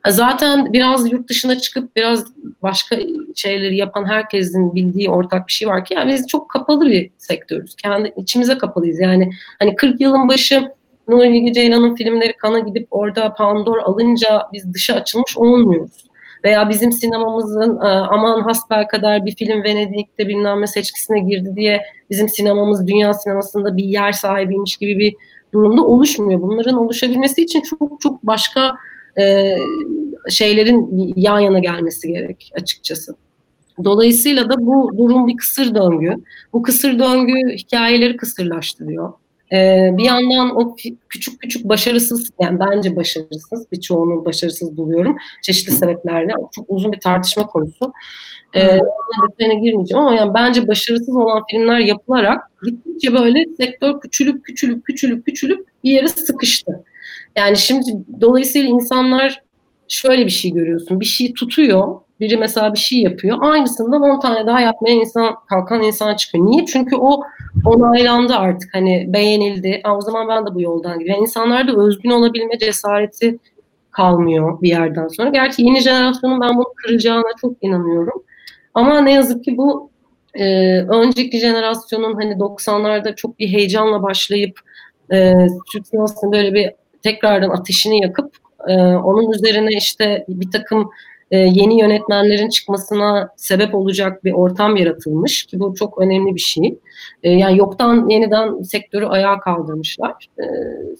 Zaten 0.08 0.74
biraz 0.74 1.12
yurt 1.12 1.30
dışına 1.30 1.60
çıkıp 1.60 1.96
biraz 1.96 2.25
başka 2.62 2.98
şeyleri 3.36 3.78
yapan 3.78 4.06
herkesin 4.06 4.75
bildiği 4.75 5.10
ortak 5.10 5.48
bir 5.48 5.51
şey 5.51 5.68
var 5.68 5.86
ki 5.86 5.94
yani 5.94 6.13
biz 6.13 6.28
çok 6.28 6.50
kapalı 6.50 6.86
bir 6.86 7.12
sektörüz. 7.18 7.75
Kendi 7.75 8.13
içimize 8.18 8.58
kapalıyız. 8.58 9.00
Yani 9.00 9.30
hani 9.60 9.75
40 9.75 10.01
yılın 10.01 10.30
başı 10.30 10.72
Nuri 11.10 11.34
Bilge 11.34 11.54
Ceylan'ın 11.54 11.96
filmleri 11.96 12.34
kana 12.38 12.60
gidip 12.60 12.88
orada 12.92 13.34
Pandor 13.34 13.78
alınca 13.78 14.42
biz 14.54 14.74
dışa 14.74 14.96
açılmış 14.96 15.38
olmuyoruz 15.38 16.10
veya 16.44 16.70
bizim 16.70 16.92
sinemamızın 16.92 17.75
e, 17.75 17.88
aman 17.88 18.42
hasbel 18.42 18.88
kadar 18.88 19.25
bir 19.25 19.36
film 19.36 19.63
Venedik'te 19.63 20.28
bilmem 20.28 20.62
ne 20.62 20.68
seçkisine 20.68 21.20
girdi 21.20 21.56
diye 21.56 21.82
bizim 22.10 22.30
sinemamız 22.30 22.88
dünya 22.88 23.13
sinemasında 23.13 23.78
bir 23.78 23.84
yer 23.84 24.12
sahibiymiş 24.12 24.78
gibi 24.78 25.00
bir 25.00 25.16
durumda 25.54 25.86
oluşmuyor. 25.86 26.42
Bunların 26.42 26.78
oluşabilmesi 26.78 27.42
için 27.42 27.62
çok 27.62 28.01
çok 28.01 28.24
başka 28.24 28.75
e, 29.20 29.56
şeylerin 30.30 31.13
yan 31.16 31.39
yana 31.39 31.60
gelmesi 31.60 32.08
gerek 32.08 32.51
açıkçası. 32.56 33.16
Dolayısıyla 33.84 34.50
da 34.50 34.66
bu 34.66 34.98
durum 34.98 35.28
bir 35.28 35.38
kısır 35.38 35.75
döngü. 35.75 36.16
Bu 36.54 36.62
kısır 36.62 37.00
döngü 37.00 37.56
hikayeleri 37.58 38.18
kısırlaştırıyor. 38.18 39.13
Ee, 39.53 39.89
bir 39.98 40.03
yandan 40.03 40.56
o 40.56 40.75
küçük 41.10 41.39
küçük 41.39 41.70
başarısız, 41.70 42.32
yani 42.41 42.60
bence 42.60 42.96
başarısız, 42.96 43.68
birçoğunu 43.72 44.25
başarısız 44.25 44.77
buluyorum 44.77 45.18
çeşitli 45.44 45.72
sebeplerle. 45.72 46.34
Çok 46.51 46.65
uzun 46.68 46.91
bir 46.91 47.00
tartışma 47.00 47.48
konusu. 47.48 47.94
Ee, 48.56 48.79
detayına 49.29 49.53
girmeyeceğim 49.53 50.03
ama 50.03 50.15
yani 50.15 50.34
bence 50.34 50.68
başarısız 50.68 51.15
olan 51.15 51.44
filmler 51.51 51.79
yapılarak 51.79 52.41
gittikçe 52.63 53.13
böyle 53.13 53.46
sektör 53.58 54.00
küçülüp 54.00 54.44
küçülüp 54.44 54.86
küçülüp 54.86 55.25
küçülüp 55.25 55.68
bir 55.84 55.91
yere 55.91 56.08
sıkıştı. 56.08 56.84
Yani 57.36 57.58
şimdi 57.58 57.86
dolayısıyla 58.22 58.70
insanlar 58.70 59.41
şöyle 59.88 60.25
bir 60.25 60.32
şey 60.32 60.51
görüyorsun. 60.51 61.00
Bir 61.00 61.06
şey 61.06 61.34
tutuyor. 61.34 61.96
Biri 62.19 62.38
mesela 62.38 62.73
bir 62.73 62.79
şey 62.79 62.99
yapıyor. 62.99 63.38
Aynısından 63.41 64.01
10 64.01 64.19
tane 64.19 64.47
daha 64.47 64.59
yapmaya 64.59 64.95
insan 64.95 65.35
kalkan 65.49 65.83
insan 65.83 66.15
çıkıyor. 66.15 66.45
Niye? 66.45 66.65
Çünkü 66.65 66.95
o 66.95 67.21
onaylandı 67.65 68.35
artık. 68.35 68.73
Hani 68.73 69.05
beğenildi. 69.13 69.81
o 69.97 70.01
zaman 70.01 70.27
ben 70.27 70.45
de 70.45 70.55
bu 70.55 70.61
yoldan 70.61 70.99
gidiyorum. 70.99 71.21
Yani 71.21 71.21
insanlarda 71.21 71.81
özgün 71.81 72.09
olabilme 72.09 72.57
cesareti 72.57 73.39
kalmıyor 73.91 74.61
bir 74.61 74.69
yerden 74.69 75.07
sonra. 75.07 75.29
Gerçi 75.29 75.63
yeni 75.63 75.79
jenerasyonun 75.79 76.41
ben 76.41 76.57
bunu 76.57 76.73
kıracağına 76.75 77.35
çok 77.41 77.53
inanıyorum. 77.61 78.23
Ama 78.73 79.01
ne 79.01 79.13
yazık 79.13 79.43
ki 79.43 79.57
bu 79.57 79.89
e, 80.33 80.45
önceki 80.81 81.39
jenerasyonun 81.39 82.13
hani 82.13 82.33
90'larda 82.33 83.15
çok 83.15 83.39
bir 83.39 83.47
heyecanla 83.47 84.03
başlayıp 84.03 84.59
e, 85.11 85.33
Türk 85.71 85.88
sinemasının 85.88 86.31
böyle 86.31 86.53
bir 86.53 86.71
tekrardan 87.03 87.49
ateşini 87.49 88.01
yakıp 88.01 88.35
e, 88.67 88.73
onun 88.81 89.31
üzerine 89.31 89.69
işte 89.77 90.25
bir 90.27 90.51
takım 90.51 90.89
e, 91.31 91.38
yeni 91.38 91.79
yönetmenlerin 91.79 92.50
çıkmasına 92.50 93.29
sebep 93.36 93.75
olacak 93.75 94.24
bir 94.24 94.31
ortam 94.31 94.75
yaratılmış 94.75 95.43
ki 95.43 95.59
bu 95.59 95.75
çok 95.75 96.01
önemli 96.01 96.36
bir 96.36 96.39
şey. 96.39 96.79
E, 97.24 97.31
yani 97.31 97.57
yoktan 97.57 98.09
yeniden 98.09 98.62
sektörü 98.62 99.05
ayağa 99.05 99.39
kaldırmışlar. 99.39 100.27
E, 100.39 100.45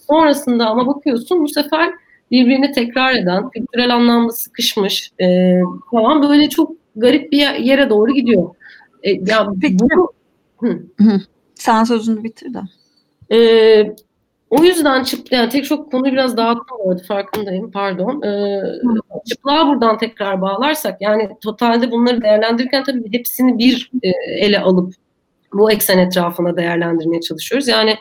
sonrasında 0.06 0.66
ama 0.66 0.86
bakıyorsun 0.86 1.42
bu 1.42 1.48
sefer 1.48 1.90
birbirini 2.30 2.72
tekrar 2.72 3.14
eden, 3.14 3.50
kültürel 3.50 3.94
anlamda 3.94 4.32
sıkışmış 4.32 5.12
e, 5.20 5.58
falan 5.90 6.22
böyle 6.22 6.48
çok 6.48 6.72
garip 6.96 7.32
bir 7.32 7.54
yere 7.54 7.90
doğru 7.90 8.14
gidiyor. 8.14 8.54
E, 9.02 9.10
ya 9.10 9.48
Peki. 9.60 9.76
Bu, 9.80 10.12
hı. 10.60 11.20
Sen 11.54 11.84
sözünü 11.84 12.24
bitir 12.24 12.54
de. 12.54 12.60
E, 13.36 13.38
o 14.50 14.64
yüzden 14.64 15.04
çıp, 15.04 15.32
yani 15.32 15.48
tek 15.48 15.64
çok 15.64 15.92
konuyu 15.92 16.12
biraz 16.12 16.36
dağıttım 16.36 16.76
orada 16.78 17.02
farkındayım 17.02 17.70
pardon. 17.70 18.22
Ee, 18.22 18.62
çıplığa 19.28 19.68
buradan 19.68 19.98
tekrar 19.98 20.40
bağlarsak 20.40 21.00
yani 21.00 21.28
totalde 21.40 21.90
bunları 21.90 22.22
değerlendirirken 22.22 22.84
tabii 22.84 23.12
hepsini 23.12 23.58
bir 23.58 23.90
e, 24.02 24.08
ele 24.30 24.60
alıp 24.60 24.94
bu 25.52 25.72
eksen 25.72 25.98
etrafına 25.98 26.56
değerlendirmeye 26.56 27.20
çalışıyoruz. 27.20 27.68
Yani 27.68 27.96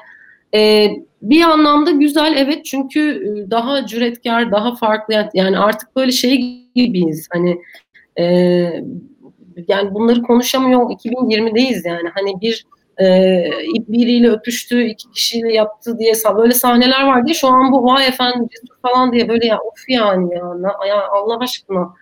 e, 0.55 0.89
bir 1.21 1.41
anlamda 1.41 1.91
güzel 1.91 2.33
evet 2.37 2.65
çünkü 2.65 2.99
e, 3.09 3.51
daha 3.51 3.85
cüretkar, 3.85 4.51
daha 4.51 4.75
farklı 4.75 5.29
yani 5.33 5.59
artık 5.59 5.95
böyle 5.95 6.11
şey 6.11 6.65
gibiyiz 6.75 7.27
hani 7.31 7.61
e, 8.19 8.23
yani 9.67 9.93
bunları 9.93 10.21
konuşamıyor 10.21 10.81
2020'deyiz 10.81 11.87
yani 11.87 12.09
hani 12.13 12.41
bir 12.41 12.65
e, 13.01 13.43
biriyle 13.87 14.29
öpüştü, 14.29 14.83
iki 14.83 15.11
kişiyle 15.11 15.53
yaptı 15.53 15.99
diye 15.99 16.13
böyle 16.37 16.53
sahneler 16.53 17.03
var 17.03 17.25
diye 17.25 17.33
şu 17.33 17.47
an 17.47 17.71
bu 17.71 17.83
vay 17.83 18.07
efendim 18.07 18.47
falan 18.81 19.13
diye 19.13 19.29
böyle 19.29 19.47
ya 19.47 19.57
of 19.59 19.89
yani 19.89 20.33
ya, 20.33 20.41
ya 20.87 21.07
Allah 21.07 21.37
aşkına 21.39 21.93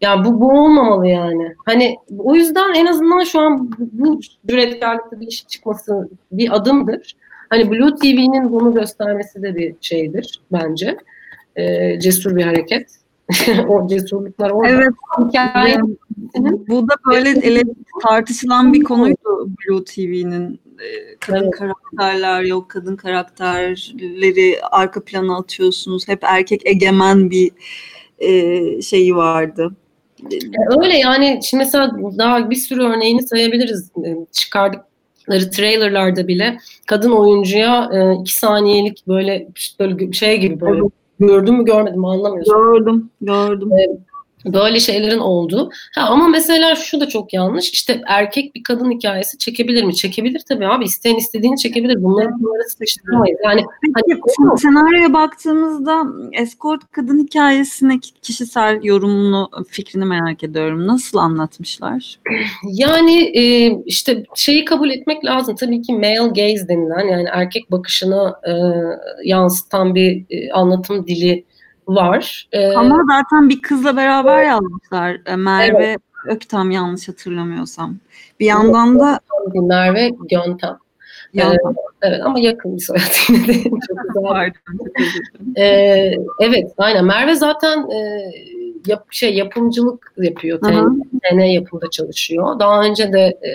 ya 0.00 0.24
bu, 0.24 0.40
bu 0.40 0.48
olmamalı 0.48 1.08
yani. 1.08 1.54
Hani 1.66 1.96
o 2.18 2.34
yüzden 2.34 2.74
en 2.74 2.86
azından 2.86 3.24
şu 3.24 3.40
an 3.40 3.72
bu, 3.72 3.88
bu 3.92 4.20
cüretkarlıkta 4.48 5.20
bir 5.20 5.26
iş 5.26 5.46
çıkması 5.46 6.08
bir 6.32 6.56
adımdır. 6.56 7.16
Hani 7.50 7.70
Blue 7.70 7.94
TV'nin 7.94 8.52
bunu 8.52 8.74
göstermesi 8.74 9.42
de 9.42 9.54
bir 9.54 9.74
şeydir 9.80 10.40
bence. 10.52 10.96
Ee, 11.56 12.00
cesur 12.00 12.36
bir 12.36 12.42
hareket. 12.42 12.97
o 13.68 13.88
cesurluklar 13.88 14.50
orada. 14.50 14.68
Evet. 14.68 14.94
Hikaye 15.18 15.76
bu 16.68 16.88
da 16.88 16.94
böyle 17.06 17.30
ele 17.30 17.62
tartışılan 18.02 18.72
bir 18.72 18.84
konuydu 18.84 19.48
Blue 19.48 19.84
TV'nin 19.84 20.60
e, 20.78 21.16
kadın 21.20 21.42
evet. 21.42 21.50
karakterler 21.50 22.42
yok 22.42 22.70
kadın 22.70 22.96
karakterleri 22.96 24.58
arka 24.62 25.04
plana 25.04 25.38
atıyorsunuz 25.38 26.08
hep 26.08 26.18
erkek 26.22 26.66
egemen 26.66 27.30
bir 27.30 27.50
e, 28.18 28.82
şeyi 28.82 29.16
vardı 29.16 29.76
Öyle 30.82 30.98
yani 30.98 31.40
şimdi 31.42 31.64
mesela 31.64 31.96
daha 32.18 32.50
bir 32.50 32.56
sürü 32.56 32.82
örneğini 32.82 33.22
sayabiliriz. 33.22 33.90
Çıkardıkları 34.32 35.50
trailerlarda 35.50 36.28
bile 36.28 36.58
kadın 36.86 37.12
oyuncuya 37.12 37.90
iki 38.20 38.34
saniyelik 38.34 39.08
böyle 39.08 39.48
böyle 39.80 40.12
şey 40.12 40.40
gibi 40.40 40.60
böyle 40.60 40.82
gördüm 41.18 41.54
mü 41.54 41.64
görmedim 41.64 42.04
anlamıyorsun. 42.04 42.54
Gördüm, 42.54 43.10
gördüm. 43.20 43.70
Böyle 44.44 44.80
şeylerin 44.80 45.18
olduğu. 45.18 45.70
Ha, 45.94 46.02
ama 46.08 46.28
mesela 46.28 46.76
şu 46.76 47.00
da 47.00 47.08
çok 47.08 47.32
yanlış. 47.32 47.70
İşte 47.70 48.00
erkek 48.06 48.54
bir 48.54 48.62
kadın 48.62 48.90
hikayesi 48.90 49.38
çekebilir 49.38 49.84
mi? 49.84 49.94
Çekebilir 49.94 50.42
tabii 50.48 50.66
abi. 50.66 50.84
İsteyen 50.84 51.16
istediğini 51.16 51.58
çekebilir. 51.58 52.02
Bunları 52.02 52.28
bunları 52.40 52.68
sıkıştırmayız. 52.68 53.38
Yani 53.44 53.64
Peki, 53.96 54.20
hani, 54.38 54.58
senaryoya 54.58 55.12
baktığımızda 55.12 56.02
escort 56.32 56.82
kadın 56.92 57.24
hikayesine 57.24 57.98
kişisel 58.22 58.80
yorumunu, 58.82 59.50
fikrini 59.68 60.04
merak 60.04 60.44
ediyorum. 60.44 60.86
Nasıl 60.86 61.18
anlatmışlar? 61.18 62.18
Yani 62.64 63.20
e, 63.38 63.72
işte 63.86 64.24
şeyi 64.34 64.64
kabul 64.64 64.90
etmek 64.90 65.24
lazım. 65.24 65.56
Tabii 65.56 65.82
ki 65.82 65.92
male 65.92 66.28
gaze 66.28 66.68
denilen 66.68 67.08
yani 67.08 67.28
erkek 67.32 67.70
bakışını 67.70 68.32
e, 68.48 68.52
yansıtan 69.24 69.94
bir 69.94 70.24
e, 70.30 70.52
anlatım 70.52 71.06
dili 71.06 71.44
var. 71.88 72.48
Ee, 72.52 72.72
Ama 72.72 72.98
zaten 73.10 73.48
bir 73.48 73.62
kızla 73.62 73.96
beraber 73.96 74.42
yazmışlar. 74.42 75.20
E, 75.26 75.36
Merve 75.36 75.84
evet. 75.84 76.00
Öktem 76.26 76.70
yanlış 76.70 77.08
hatırlamıyorsam. 77.08 77.96
Bir 78.40 78.46
yandan 78.46 79.00
da 79.00 79.20
Merve 79.54 80.10
Göntem. 80.30 80.76
Ee, 81.34 81.42
evet 81.42 82.20
ama 82.24 82.38
yakın 82.40 82.76
bir 82.76 82.82
soyad 82.82 83.28
yine 83.28 83.48
de. 83.48 83.62
Çok 83.62 84.14
güzel. 84.14 84.52
ee, 85.56 86.14
evet 86.40 86.72
aynen. 86.78 87.04
Merve 87.04 87.34
zaten 87.34 87.90
e, 87.90 88.30
yap, 88.86 89.06
şey 89.10 89.34
yapımcılık 89.34 90.12
yapıyor. 90.18 90.60
TN 90.60 91.40
yapımda 91.40 91.90
çalışıyor. 91.90 92.58
Daha 92.58 92.82
önce 92.82 93.12
de 93.12 93.20
e, 93.20 93.50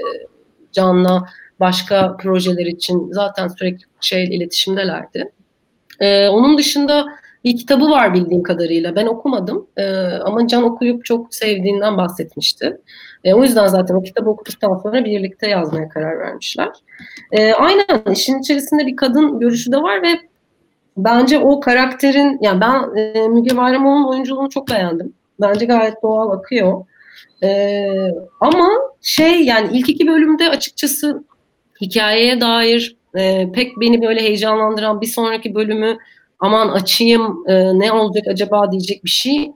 Can'la 0.72 1.30
başka 1.60 2.18
projeler 2.18 2.66
için 2.66 3.12
zaten 3.12 3.48
sürekli 3.48 3.86
şey 4.02 4.24
iletişimdelerdi. 4.24 5.32
Ee, 6.00 6.28
onun 6.28 6.58
dışında 6.58 7.06
bir 7.44 7.58
kitabı 7.58 7.90
var 7.90 8.14
bildiğim 8.14 8.44
kadarıyla. 8.44 8.96
Ben 8.96 9.06
okumadım 9.06 9.68
e, 9.78 9.84
ama 10.06 10.48
Can 10.48 10.64
okuyup 10.64 11.06
çok 11.06 11.36
sevdiğinden 11.36 11.98
bahsetmişti. 11.98 12.78
E, 13.24 13.34
o 13.34 13.44
yüzden 13.44 13.68
zaten 13.68 13.96
o 13.96 14.04
kitabı 14.04 14.30
okuduktan 14.30 14.78
sonra 14.84 15.06
birlikte 15.06 15.50
yazmaya 15.50 15.90
karar 15.90 16.20
vermişler. 16.20 16.70
E, 17.32 17.54
aynen 17.54 18.12
işin 18.12 18.40
içerisinde 18.40 18.88
bir 18.88 18.96
kadın 18.96 19.40
görüşü 19.40 19.72
de 19.72 19.78
var 19.78 20.04
ve 20.04 20.20
bence 20.98 21.40
o 21.40 21.60
karakterin, 21.60 22.40
yani 22.42 22.62
ben 22.62 22.98
e, 22.98 23.28
Müge 23.28 23.58
Bayramoğlu'nun 23.58 24.08
oyunculuğunu 24.08 24.50
çok 24.50 24.70
beğendim. 24.70 25.14
Bence 25.42 25.66
gayet 25.66 26.04
doğal 26.04 26.32
akıyor. 26.32 26.86
E, 27.44 27.86
ama 28.40 28.70
şey 29.02 29.42
yani 29.42 29.70
ilk 29.78 29.90
iki 29.90 30.08
bölümde 30.08 30.50
açıkçası 30.50 31.24
hikayeye 31.82 32.42
dair 32.42 32.96
e, 33.16 33.52
pek 33.52 33.80
beni 33.80 34.02
böyle 34.02 34.22
heyecanlandıran 34.22 35.02
bir 35.02 35.08
sonraki 35.08 35.56
bölümü 35.56 35.98
aman 36.40 36.70
açayım 36.70 37.44
e, 37.48 37.80
ne 37.80 37.92
olacak 37.92 38.28
acaba 38.28 38.72
diyecek 38.72 39.04
bir 39.04 39.10
şey 39.10 39.52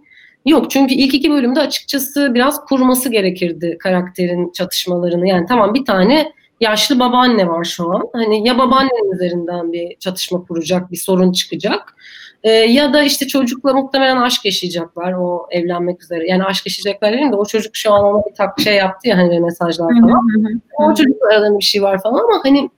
yok. 0.46 0.72
Çünkü 0.72 0.94
ilk 0.94 1.14
iki 1.14 1.32
bölümde 1.32 1.60
açıkçası 1.60 2.34
biraz 2.34 2.66
kurması 2.66 3.10
gerekirdi 3.10 3.78
karakterin 3.80 4.52
çatışmalarını. 4.52 5.28
Yani 5.28 5.46
tamam 5.50 5.74
bir 5.74 5.86
tane 5.86 6.32
yaşlı 6.60 7.00
babaanne 7.00 7.48
var 7.48 7.64
şu 7.64 7.92
an. 7.92 8.10
Hani 8.14 8.48
ya 8.48 8.58
babaannenin 8.58 9.12
üzerinden 9.12 9.74
bir 9.74 9.96
çatışma 10.00 10.46
kuracak, 10.46 10.92
bir 10.92 10.98
sorun 10.98 11.32
çıkacak. 11.32 11.96
E, 12.44 12.52
ya 12.52 12.94
da 12.94 13.04
işte 13.04 13.28
çocukla 13.28 13.74
muhtemelen 13.74 14.18
aşk 14.18 14.46
yaşayacaklar 14.46 15.14
o 15.14 15.48
evlenmek 15.52 16.04
üzere. 16.04 16.28
Yani 16.28 16.44
aşk 16.44 16.66
yaşayacaklar 16.66 17.14
değil 17.14 17.32
de 17.32 17.36
o 17.36 17.46
çocuk 17.46 17.76
şu 17.76 17.94
an 17.94 18.04
ona 18.04 18.26
bir 18.26 18.36
tak 18.36 18.60
şey 18.60 18.76
yaptı 18.76 19.08
ya 19.08 19.18
hani 19.18 19.40
mesajlar 19.40 19.90
falan. 20.02 20.62
o 20.78 20.96
çocukla 20.96 21.28
aralarında 21.28 21.60
bir 21.60 21.64
şey 21.64 21.82
var 21.82 22.02
falan 22.02 22.24
ama 22.24 22.40
hani 22.44 22.70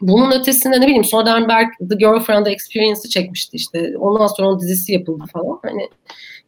bunun 0.00 0.30
ötesinde 0.30 0.80
ne 0.80 0.86
bileyim 0.86 1.04
Soderbergh 1.04 1.68
The 1.90 1.96
Girlfriend 1.96 2.46
Experience'ı 2.46 3.08
çekmişti 3.08 3.56
işte. 3.56 3.94
Ondan 3.98 4.26
sonra 4.26 4.48
onun 4.48 4.60
dizisi 4.60 4.92
yapıldı 4.92 5.24
falan. 5.32 5.58
Hani 5.62 5.88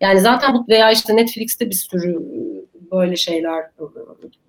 yani 0.00 0.20
zaten 0.20 0.54
bu 0.54 0.64
veya 0.68 0.90
işte 0.90 1.16
Netflix'te 1.16 1.70
bir 1.70 1.74
sürü 1.74 2.22
böyle 2.92 3.16
şeyler 3.16 3.64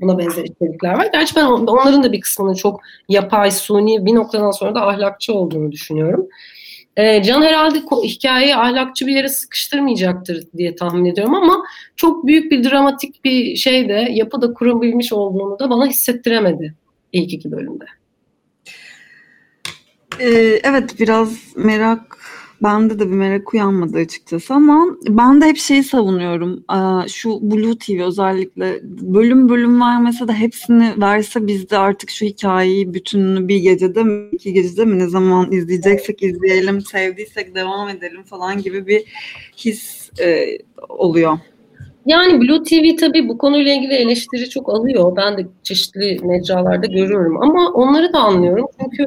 buna 0.02 0.18
benzer 0.18 0.44
içerikler 0.44 0.94
var. 0.94 1.10
Gerçi 1.14 1.36
ben 1.36 1.46
onların 1.46 2.04
da 2.04 2.12
bir 2.12 2.22
kısmının 2.22 2.54
çok 2.54 2.82
yapay, 3.10 3.52
suni 3.52 4.06
bir 4.06 4.16
noktadan 4.16 4.52
sonra 4.52 4.76
da 4.76 4.88
ahlakçı 4.88 5.34
olduğunu 5.34 5.72
düşünüyorum. 5.72 6.28
Ee, 6.98 7.24
Can 7.24 7.42
herhalde 7.42 7.80
hikayeyi 8.04 8.56
ahlakçı 8.56 9.08
bir 9.08 9.16
yere 9.16 9.30
sıkıştırmayacaktır 9.30 10.44
diye 10.58 10.76
tahmin 10.76 11.06
ediyorum 11.06 11.36
ama 11.36 11.64
çok 11.96 12.28
büyük 12.28 12.52
bir 12.52 12.70
dramatik 12.70 13.24
bir 13.24 13.56
şey 13.56 13.90
de 13.90 14.08
yapı 14.12 14.42
da 14.42 14.54
kurabilmiş 14.54 15.14
olduğunu 15.14 15.60
da 15.60 15.70
bana 15.70 15.86
hissettiremedi 15.88 16.76
ilk 17.14 17.34
iki 17.34 17.52
bölümde. 17.52 17.86
Ee, 20.22 20.60
evet 20.64 21.00
biraz 21.00 21.56
merak 21.56 22.18
bende 22.64 23.00
de 23.00 23.12
bir 23.12 23.16
merak 23.16 23.54
uyanmadı 23.54 23.98
açıkçası 23.98 24.54
ama 24.54 24.98
ben 25.08 25.42
de 25.42 25.46
hep 25.46 25.58
şeyi 25.58 25.84
savunuyorum. 25.84 26.64
Şu 27.08 27.40
Blue 27.42 27.78
TV 27.78 28.04
özellikle 28.04 28.80
bölüm 28.84 29.50
bölüm 29.50 29.82
vermese 29.82 30.28
de 30.28 30.34
hepsini 30.34 30.94
verse 31.02 31.48
biz 31.48 31.70
de 31.70 31.78
artık 31.78 32.10
şu 32.10 32.26
hikayeyi 32.26 32.94
bütününü 32.94 33.48
bir 33.48 33.58
gecede 33.58 34.04
mi 34.04 34.30
iki 34.32 34.54
gecede 34.54 34.86
mi 34.86 35.00
ne 35.00 35.08
zaman 35.08 35.52
izleyeceksek 35.52 36.24
izleyelim 36.24 36.82
sevdiysek 36.82 37.56
devam 37.56 37.90
edelim 37.90 38.24
falan 38.24 38.62
gibi 38.62 38.88
bir 38.88 39.04
his 39.58 40.10
e, 40.20 40.58
oluyor. 40.90 41.40
Yani 42.06 42.42
Blue 42.42 42.64
TV 42.64 42.98
tabii 43.00 43.30
bu 43.30 43.38
konuyla 43.38 43.74
ilgili 43.74 43.94
eleştiri 43.94 44.50
çok 44.50 44.70
alıyor. 44.70 45.16
Ben 45.16 45.38
de 45.38 45.48
çeşitli 45.64 46.20
mecralarda 46.24 46.86
görüyorum 46.86 47.42
ama 47.42 47.72
onları 47.74 48.14
da 48.14 48.20
anlıyorum. 48.20 48.68
Çünkü 48.80 49.06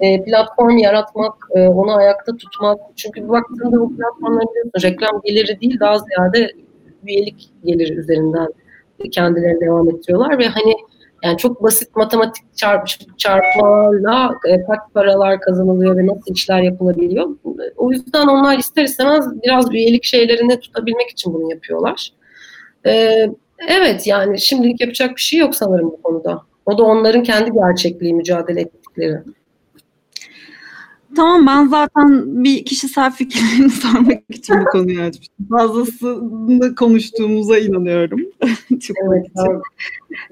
e, 0.00 0.24
platform 0.24 0.76
yaratmak, 0.76 1.34
e, 1.56 1.68
onu 1.68 1.92
ayakta 1.94 2.36
tutmak. 2.36 2.78
Çünkü 2.96 3.28
baktığında 3.28 3.80
bu 3.80 3.96
platformlar 3.96 4.44
reklam 4.82 5.20
geliri 5.24 5.60
değil 5.60 5.80
daha 5.80 5.98
ziyade 5.98 6.50
üyelik 7.06 7.50
geliri 7.64 7.92
üzerinden 7.92 8.48
kendilerini 9.10 9.60
devam 9.60 9.90
ettiriyorlar 9.90 10.38
ve 10.38 10.46
hani 10.46 10.74
yani 11.22 11.38
çok 11.38 11.62
basit 11.62 11.96
matematik 11.96 12.56
çarp, 12.56 12.88
çarpmalarla 13.18 14.34
e, 14.48 14.64
kaç 14.64 14.80
paralar 14.94 15.40
kazanılıyor 15.40 15.96
ve 15.96 16.06
nasıl 16.06 16.34
işler 16.34 16.62
yapılabiliyor. 16.62 17.28
O 17.76 17.92
yüzden 17.92 18.26
onlar 18.26 18.58
ister 18.58 18.84
istemez 18.84 19.42
biraz 19.42 19.72
üyelik 19.74 20.04
şeylerini 20.04 20.60
tutabilmek 20.60 21.10
için 21.10 21.34
bunu 21.34 21.50
yapıyorlar. 21.50 22.12
E, 22.86 23.26
evet 23.68 24.06
yani 24.06 24.40
şimdilik 24.40 24.80
yapacak 24.80 25.16
bir 25.16 25.20
şey 25.20 25.40
yok 25.40 25.54
sanırım 25.54 25.86
bu 25.86 26.02
konuda. 26.02 26.42
O 26.66 26.78
da 26.78 26.82
onların 26.82 27.22
kendi 27.22 27.52
gerçekliği 27.52 28.14
mücadele 28.14 28.60
ettikleri. 28.60 29.18
Tamam 31.16 31.46
ben 31.46 31.68
zaten 31.68 32.44
bir 32.44 32.64
kişisel 32.64 33.12
fikirlerini 33.12 33.70
sormak 33.70 34.22
için 34.28 34.60
bu 34.60 34.64
konuyu 34.64 35.02
açmıştım. 35.02 35.46
Fazlasını 35.50 36.74
konuştuğumuza 36.74 37.58
inanıyorum. 37.58 38.20
Çok 38.80 38.96
evet, 39.08 39.26
için. 39.26 39.62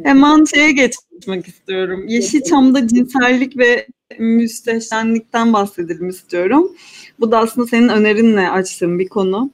Hemen 0.02 0.44
şeye 0.44 0.72
geçmek 0.72 1.48
istiyorum. 1.48 2.04
Yeşilçam'da 2.08 2.88
cinsellik 2.88 3.58
ve 3.58 3.86
müsteşenlikten 4.18 5.52
bahsedelim 5.52 6.08
istiyorum. 6.08 6.72
Bu 7.20 7.32
da 7.32 7.38
aslında 7.38 7.66
senin 7.66 7.88
önerinle 7.88 8.50
açtığım 8.50 8.98
bir 8.98 9.08
konu. 9.08 9.50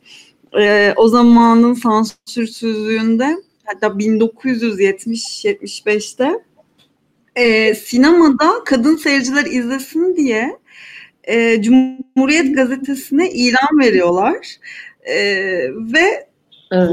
Ee, 0.60 0.94
o 0.96 1.08
zamanın 1.08 1.74
sansürsüzlüğünde 1.74 3.36
hatta 3.64 3.86
1970-75'te 3.86 6.32
e, 7.36 7.74
sinemada 7.74 8.64
kadın 8.64 8.96
seyirciler 8.96 9.44
izlesin 9.44 10.16
diye 10.16 10.58
e, 11.26 11.62
Cumhuriyet 11.62 12.56
Gazetesi'ne 12.56 13.30
ilan 13.30 13.78
veriyorlar. 13.80 14.36
E, 15.04 15.16
ve 15.70 16.26
evet. 16.72 16.90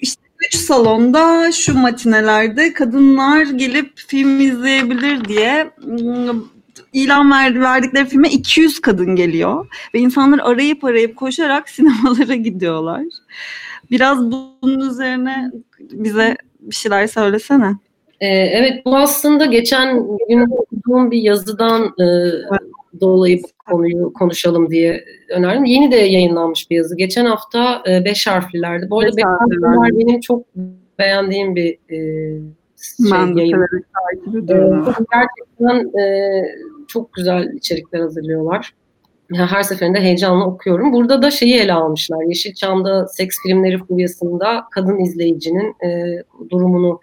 işte 0.00 0.22
üç 0.46 0.56
salonda 0.56 1.52
şu 1.52 1.78
matinelerde 1.78 2.72
kadınlar 2.72 3.42
gelip 3.42 3.92
film 3.96 4.40
izleyebilir 4.40 5.24
diye 5.24 5.70
ıı, 5.86 6.34
ilan 6.92 7.30
verdi, 7.30 7.60
verdikleri 7.60 8.06
filme 8.06 8.28
200 8.28 8.80
kadın 8.80 9.16
geliyor. 9.16 9.66
Ve 9.94 9.98
insanlar 9.98 10.38
arayıp 10.38 10.84
arayıp 10.84 11.16
koşarak 11.16 11.68
sinemalara 11.70 12.34
gidiyorlar. 12.34 13.02
Biraz 13.90 14.18
bunun 14.18 14.90
üzerine 14.90 15.50
bize 15.80 16.36
bir 16.60 16.74
şeyler 16.74 17.06
söylesene. 17.06 17.74
Ee, 18.20 18.26
evet 18.26 18.86
bu 18.86 18.96
aslında 18.96 19.46
geçen 19.46 19.94
gün 20.28 20.46
okuduğum 20.50 21.10
bir 21.10 21.22
yazıdan 21.22 21.94
dolayı 23.00 23.42
bu 23.42 23.72
konuyu 23.72 24.12
konuşalım 24.12 24.70
diye 24.70 25.04
önerdim. 25.30 25.64
Yeni 25.64 25.92
de 25.92 25.96
yayınlanmış 25.96 26.70
bir 26.70 26.76
yazı. 26.76 26.96
Geçen 26.96 27.26
hafta 27.26 27.82
e, 27.88 28.04
beş 28.04 28.26
harflilerdi. 28.26 28.90
Bu 28.90 29.00
arada 29.00 29.16
beş 29.16 29.24
harfliler 29.24 29.98
benim 29.98 30.20
çok 30.20 30.46
beğendiğim 30.98 31.56
bir 31.56 31.78
e, 31.90 31.96
şey, 32.76 33.10
ben 33.12 33.36
yayın. 33.36 33.62
E, 33.62 34.54
gerçekten 35.12 35.98
e, 36.00 36.42
çok 36.88 37.12
güzel 37.12 37.52
içerikler 37.52 38.00
hazırlıyorlar. 38.00 38.74
her 39.32 39.62
seferinde 39.62 40.00
heyecanla 40.00 40.46
okuyorum. 40.46 40.92
Burada 40.92 41.22
da 41.22 41.30
şeyi 41.30 41.54
ele 41.54 41.72
almışlar. 41.72 42.22
Yeşilçam'da 42.22 43.08
seks 43.08 43.36
filmleri 43.42 43.78
furyasında 43.78 44.64
kadın 44.70 44.98
izleyicinin 44.98 45.74
e, 45.86 46.22
durumunu. 46.50 47.00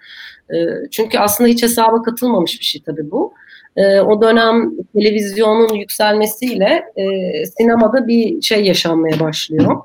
E, 0.54 0.56
çünkü 0.92 1.18
aslında 1.18 1.50
hiç 1.50 1.64
hesaba 1.64 2.02
katılmamış 2.02 2.60
bir 2.60 2.66
şey 2.66 2.82
tabii 2.86 3.12
bu. 3.12 3.34
E, 3.78 4.00
o 4.00 4.22
dönem 4.22 4.72
televizyonun 4.94 5.74
yükselmesiyle 5.74 6.84
e, 6.96 7.06
sinemada 7.46 8.08
bir 8.08 8.42
şey 8.42 8.66
yaşanmaya 8.66 9.20
başlıyor. 9.20 9.78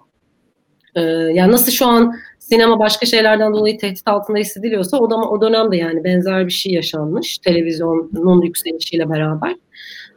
E, 0.94 1.00
yani 1.02 1.52
nasıl 1.52 1.72
şu 1.72 1.86
an 1.86 2.14
sinema 2.38 2.78
başka 2.78 3.06
şeylerden 3.06 3.52
dolayı 3.52 3.78
tehdit 3.78 4.08
altında 4.08 4.38
hissediliyorsa 4.38 4.98
o, 4.98 5.10
da, 5.10 5.16
o 5.16 5.40
dönemde 5.40 5.76
yani 5.76 6.04
benzer 6.04 6.46
bir 6.46 6.52
şey 6.52 6.72
yaşanmış 6.72 7.38
televizyonun 7.38 8.42
yükselişiyle 8.42 9.10
beraber. 9.10 9.56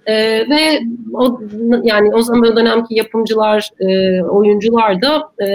Ee, 0.06 0.46
ve 0.50 0.80
o 1.14 1.42
yani 1.84 2.16
o 2.16 2.22
zaman 2.22 2.52
o 2.52 2.56
dönemki 2.56 2.96
yapımcılar, 2.96 3.70
e, 3.80 4.22
oyuncular 4.24 5.02
da 5.02 5.32
e, 5.46 5.48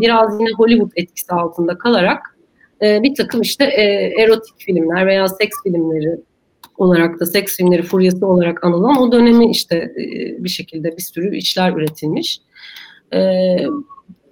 biraz 0.00 0.40
yine 0.40 0.50
Hollywood 0.50 0.90
etkisi 0.96 1.32
altında 1.32 1.78
kalarak 1.78 2.36
e, 2.82 3.02
bir 3.02 3.14
takım 3.14 3.40
işte 3.40 3.64
e, 3.64 3.82
erotik 4.22 4.54
filmler 4.58 5.06
veya 5.06 5.28
seks 5.28 5.56
filmleri 5.62 6.16
olarak 6.78 7.20
da 7.20 7.26
seks 7.26 7.56
filmleri 7.56 7.82
furyası 7.82 8.26
olarak 8.26 8.64
anılan 8.64 8.96
o 9.02 9.12
dönemi 9.12 9.50
işte 9.50 9.76
e, 9.76 10.44
bir 10.44 10.48
şekilde 10.48 10.96
bir 10.96 11.02
sürü 11.02 11.36
işler 11.36 11.72
üretilmiş. 11.72 12.40
E, 13.14 13.20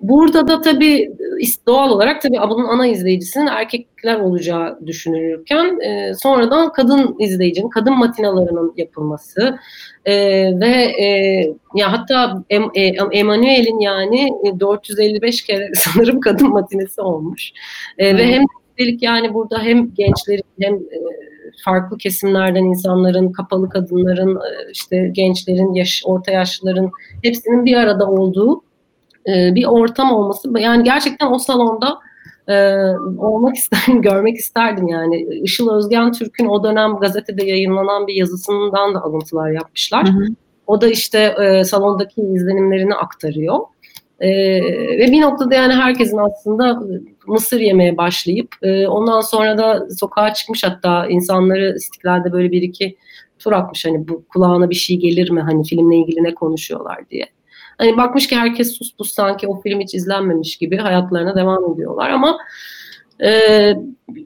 Burada 0.01 0.49
da 0.49 0.61
tabii 0.61 1.13
doğal 1.67 1.91
olarak 1.91 2.23
tabii 2.23 2.39
bunun 2.51 2.69
ana 2.69 2.87
izleyicisinin 2.87 3.47
erkekler 3.47 4.21
olacağı 4.21 4.87
düşünülürken 4.87 5.81
e, 5.81 6.15
sonradan 6.15 6.73
kadın 6.73 7.17
izleyicinin, 7.19 7.69
kadın 7.69 7.99
matinalarının 7.99 8.75
yapılması 8.77 9.59
e, 10.05 10.15
ve 10.61 11.03
e, 11.03 11.07
ya 11.75 11.93
hatta 11.93 12.45
em, 12.51 12.63
e, 12.75 12.83
Emanuel'in 13.13 13.81
yani 13.81 14.29
455 14.61 15.43
kere 15.43 15.71
sanırım 15.75 16.21
kadın 16.21 16.49
matinesi 16.49 17.01
olmuş. 17.01 17.53
E, 17.99 18.11
hmm. 18.11 18.19
Ve 18.19 18.27
hem 18.27 18.45
üstelik 18.71 19.03
yani 19.03 19.35
burada 19.35 19.63
hem 19.63 19.95
gençlerin 19.95 20.45
hem 20.61 20.75
e, 20.75 20.99
farklı 21.65 21.99
kesimlerden 21.99 22.65
insanların, 22.65 23.33
kapalı 23.33 23.69
kadınların, 23.69 24.37
e, 24.37 24.71
işte 24.73 25.11
gençlerin, 25.13 25.75
yaş, 25.75 26.03
orta 26.05 26.33
yaşlıların 26.33 26.91
hepsinin 27.23 27.65
bir 27.65 27.77
arada 27.77 28.11
olduğu 28.11 28.63
e, 29.29 29.55
bir 29.55 29.65
ortam 29.65 30.13
olması 30.13 30.59
yani 30.59 30.85
gerçekten 30.85 31.33
o 31.33 31.39
salonda 31.39 31.99
e, 32.49 32.55
olmak 33.19 33.57
isterdim, 33.57 34.03
görmek 34.03 34.37
isterdim 34.37 34.89
yani. 34.89 35.23
Işıl 35.23 35.71
Özgen 35.71 36.13
Türk'ün 36.13 36.47
o 36.47 36.65
dönem 36.65 36.97
gazetede 36.97 37.45
yayınlanan 37.45 38.07
bir 38.07 38.15
yazısından 38.15 38.95
da 38.95 39.03
alıntılar 39.03 39.51
yapmışlar. 39.51 40.09
Hı 40.09 40.13
hı. 40.13 40.27
O 40.67 40.81
da 40.81 40.89
işte 40.89 41.35
e, 41.43 41.65
salondaki 41.65 42.21
izlenimlerini 42.21 42.95
aktarıyor. 42.95 43.59
E, 44.21 44.29
ve 44.99 45.09
bir 45.13 45.21
noktada 45.21 45.55
yani 45.55 45.73
herkesin 45.75 46.19
aslında 46.19 46.83
mısır 47.29 47.61
yemeye 47.61 47.97
başlayıp 47.97 48.55
e, 48.63 48.87
ondan 48.87 49.21
sonra 49.21 49.59
da 49.59 49.89
sokağa 49.91 50.35
çıkmış 50.35 50.65
hatta 50.65 51.07
insanları 51.07 51.75
istiklalde 51.77 52.33
böyle 52.33 52.53
bir 52.53 52.63
iki 52.63 52.97
tur 53.39 53.53
atmış 53.53 53.85
hani 53.85 54.09
bu 54.09 54.25
kulağına 54.29 54.71
bir 54.71 54.75
şey 54.75 54.97
gelir 54.97 55.31
mi 55.31 55.41
hani 55.41 55.65
filmle 55.65 55.97
ilgili 55.97 56.25
ne 56.25 56.35
konuşuyorlar 56.35 57.09
diye. 57.11 57.27
Hani 57.79 57.97
bakmış 57.97 58.27
ki 58.27 58.37
herkes 58.37 58.73
sus 58.73 58.97
pus 58.97 59.13
sanki 59.13 59.49
o 59.49 59.61
film 59.61 59.81
hiç 59.81 59.95
izlenmemiş 59.95 60.57
gibi 60.57 60.77
hayatlarına 60.77 61.37
devam 61.37 61.73
ediyorlar 61.73 62.11
ama 62.11 62.39
e, 63.25 63.73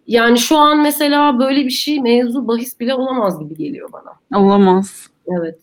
yani 0.06 0.38
şu 0.38 0.56
an 0.56 0.82
mesela 0.82 1.38
böyle 1.38 1.64
bir 1.64 1.70
şey 1.70 2.00
mevzu 2.00 2.48
bahis 2.48 2.80
bile 2.80 2.94
olamaz 2.94 3.40
gibi 3.40 3.54
geliyor 3.54 3.90
bana. 3.92 4.40
Olamaz. 4.42 5.06
Evet. 5.26 5.58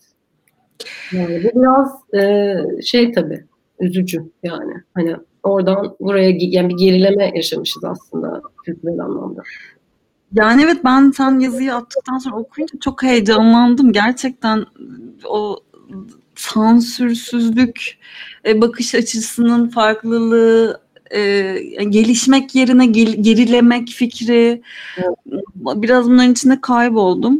Yani 1.12 1.44
bu 1.44 1.60
biraz 1.60 2.14
e, 2.14 2.56
şey 2.82 3.12
tabii 3.12 3.44
üzücü 3.80 4.22
yani. 4.42 4.72
Hani 4.94 5.16
oradan 5.48 5.96
buraya 6.00 6.30
yani 6.30 6.68
bir 6.68 6.76
gerileme 6.76 7.32
yaşamışız 7.34 7.84
aslında 7.84 8.42
kültürel 8.64 8.98
anlamda. 9.00 9.42
Yani 10.32 10.62
evet 10.64 10.84
ben 10.84 11.10
sen 11.10 11.38
yazıyı 11.38 11.74
attıktan 11.74 12.18
sonra 12.18 12.36
okuyunca 12.36 12.78
çok 12.80 13.02
heyecanlandım. 13.02 13.92
Gerçekten 13.92 14.64
o 15.24 15.56
sansürsüzlük, 16.34 17.98
e, 18.46 18.60
bakış 18.60 18.94
açısının 18.94 19.68
farklılığı, 19.68 20.80
e, 21.10 21.54
gelişmek 21.88 22.54
yerine 22.54 22.86
gerilemek 22.86 23.88
fikri 23.88 24.62
biraz 25.56 26.10
bunların 26.10 26.32
içinde 26.32 26.60
kayboldum. 26.60 27.38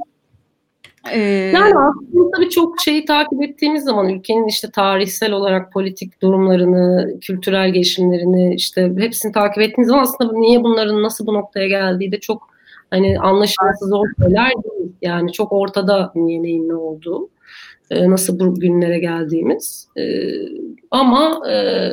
Ee, 1.12 1.20
yani 1.54 1.74
aslında 1.78 2.30
tabii 2.36 2.50
çok 2.50 2.80
şeyi 2.80 3.04
takip 3.04 3.42
ettiğimiz 3.42 3.84
zaman 3.84 4.08
ülkenin 4.08 4.46
işte 4.46 4.70
tarihsel 4.70 5.32
olarak 5.32 5.72
politik 5.72 6.22
durumlarını, 6.22 7.14
kültürel 7.20 7.72
gelişimlerini 7.72 8.54
işte 8.54 8.92
hepsini 8.98 9.32
takip 9.32 9.62
ettiğiniz 9.62 9.88
zaman 9.88 10.02
aslında 10.02 10.32
niye 10.32 10.62
bunların 10.62 11.02
nasıl 11.02 11.26
bu 11.26 11.34
noktaya 11.34 11.68
geldiği 11.68 12.12
de 12.12 12.20
çok 12.20 12.48
hani 12.90 13.18
anlaşılması 13.20 13.86
zor 13.86 14.06
şeyler 14.22 14.50
değil. 14.50 14.92
Yani 15.02 15.32
çok 15.32 15.52
ortada 15.52 16.12
niye 16.14 16.42
neyin 16.42 16.68
ne 16.68 16.74
olduğu. 16.74 17.28
E, 17.90 18.10
nasıl 18.10 18.40
bu 18.40 18.54
günlere 18.54 18.98
geldiğimiz. 18.98 19.88
E, 19.96 20.02
ama 20.90 21.50
e, 21.50 21.88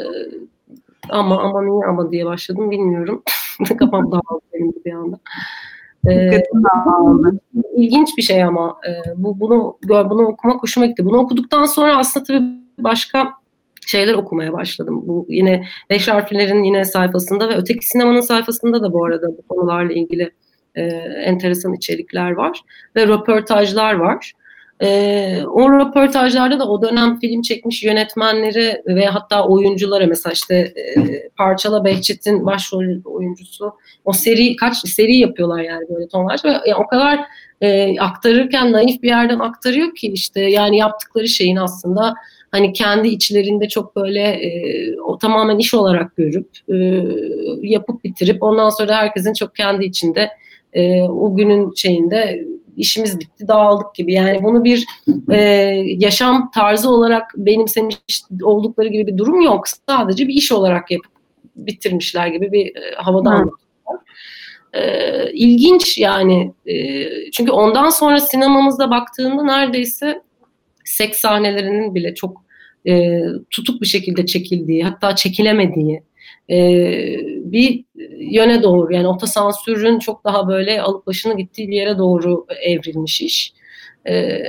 ama 1.10 1.42
ama 1.42 1.62
niye 1.62 1.86
ama 1.86 2.12
diye 2.12 2.26
başladım 2.26 2.72
bilmiyorum. 2.72 3.24
Kafam 3.80 4.12
dağıldı 4.12 4.46
benim 4.54 4.74
bir 4.86 4.92
anda. 4.92 5.20
Ee, 6.10 6.44
ilginç 7.76 8.18
bir 8.18 8.22
şey 8.22 8.44
ama 8.44 8.78
e, 8.88 8.92
bu 9.16 9.40
bunu 9.40 9.78
bunu 9.84 10.28
okumak 10.28 10.64
hoşuma 10.64 10.86
gitti. 10.86 11.06
Bunu 11.06 11.18
okuduktan 11.18 11.66
sonra 11.66 11.98
aslında 11.98 12.26
tabii 12.26 12.44
başka 12.80 13.34
şeyler 13.88 14.14
okumaya 14.14 14.54
başladım. 14.54 15.02
Bu 15.06 15.26
yine 15.30 15.66
Beş 15.90 16.08
Harflilerin 16.08 16.64
yine 16.64 16.86
sayfasında 16.86 17.50
ve 17.50 17.56
Öteki 17.56 17.88
Sinema'nın 17.88 18.22
sayfasında 18.22 18.84
da 18.84 18.94
bu 18.94 19.06
arada 19.06 19.28
bu 19.28 19.42
konularla 19.42 19.94
ilgili 19.94 20.32
e, 20.76 20.84
enteresan 21.26 21.74
içerikler 21.74 22.32
var 22.32 22.62
ve 22.96 23.08
röportajlar 23.08 23.94
var. 23.94 24.34
E, 24.82 25.42
o 25.46 25.72
röportajlarda 25.72 26.60
da 26.60 26.70
o 26.70 26.82
dönem 26.82 27.20
film 27.20 27.42
çekmiş 27.42 27.84
yönetmenleri 27.84 28.82
ve 28.86 29.06
hatta 29.06 29.48
oyunculara 29.48 30.08
mesela 30.08 30.34
işte 30.34 30.56
e, 30.56 31.30
Parçala 31.30 31.86
Behçet'in 31.86 32.46
başrol 32.46 32.86
oyuncusu 33.06 33.74
o 34.06 34.14
seri 34.14 34.56
kaç 34.56 34.78
seri 34.78 35.18
yapıyorlar 35.18 35.62
yani 35.64 35.86
böyle 35.90 36.08
tonlarca 36.08 36.50
ve 36.50 36.54
yani 36.54 36.76
o 36.76 36.88
kadar 36.88 37.20
e, 37.62 38.00
aktarırken 38.00 38.72
naif 38.72 39.04
bir 39.04 39.08
yerden 39.08 39.40
aktarıyor 39.40 39.96
ki 39.96 40.08
işte 40.08 40.42
yani 40.42 40.78
yaptıkları 40.78 41.28
şeyin 41.28 41.56
aslında 41.56 42.14
hani 42.52 42.74
kendi 42.74 43.08
içlerinde 43.08 43.68
çok 43.68 43.96
böyle 43.96 44.22
e, 44.22 45.00
o 45.00 45.18
tamamen 45.18 45.58
iş 45.58 45.74
olarak 45.74 46.16
görüp 46.16 46.50
e, 46.70 46.76
yapıp 47.62 48.04
bitirip 48.04 48.44
ondan 48.44 48.70
sonra 48.70 48.96
herkesin 48.96 49.34
çok 49.34 49.56
kendi 49.56 49.86
içinde 49.86 50.30
e, 50.74 51.02
o 51.02 51.36
günün 51.36 51.74
şeyinde 51.76 52.46
işimiz 52.78 53.20
bitti 53.20 53.48
dağıldık 53.48 53.96
gibi. 53.96 54.14
Yani 54.14 54.44
bunu 54.44 54.64
bir 54.64 54.86
e, 55.32 55.40
yaşam 55.86 56.52
tarzı 56.52 56.90
olarak 56.90 57.32
benimsemiş 57.38 57.98
oldukları 58.44 58.88
gibi 58.88 59.08
bir 59.08 59.18
durum 59.18 59.42
yok. 59.42 59.66
Sadece 59.90 60.28
bir 60.28 60.34
iş 60.34 60.52
olarak 60.52 60.92
yapıp 60.92 61.12
bitirmişler 61.56 62.28
gibi 62.28 62.52
bir 62.52 62.76
e, 62.76 62.96
havada 62.96 63.30
anlatıyorlar. 63.30 64.06
E, 64.74 65.32
ilginç 65.34 65.98
yani 65.98 66.54
e, 66.66 67.06
çünkü 67.32 67.52
ondan 67.52 67.90
sonra 67.90 68.20
sinemamızda 68.20 68.92
baktığında 68.92 69.44
neredeyse 69.44 70.22
seks 70.86 71.20
sahnelerinin 71.20 71.96
bile 71.96 72.16
çok 72.16 72.46
e, 72.88 73.22
tutuk 73.52 73.82
bir 73.82 73.88
şekilde 73.88 74.26
çekildiği 74.26 74.84
hatta 74.84 75.16
çekilemediği 75.16 76.04
e, 76.50 76.58
bir 77.52 77.86
yöne 78.18 78.64
doğru 78.64 78.94
yani 78.94 79.08
otosansürün 79.08 80.00
çok 80.00 80.24
daha 80.24 80.48
böyle 80.48 80.82
alıp 80.82 81.08
başını 81.08 81.38
gittiği 81.38 81.68
bir 81.68 81.76
yere 81.76 81.98
doğru 81.98 82.46
evrilmiş 82.62 83.22
iş. 83.22 83.54
E, 84.08 84.40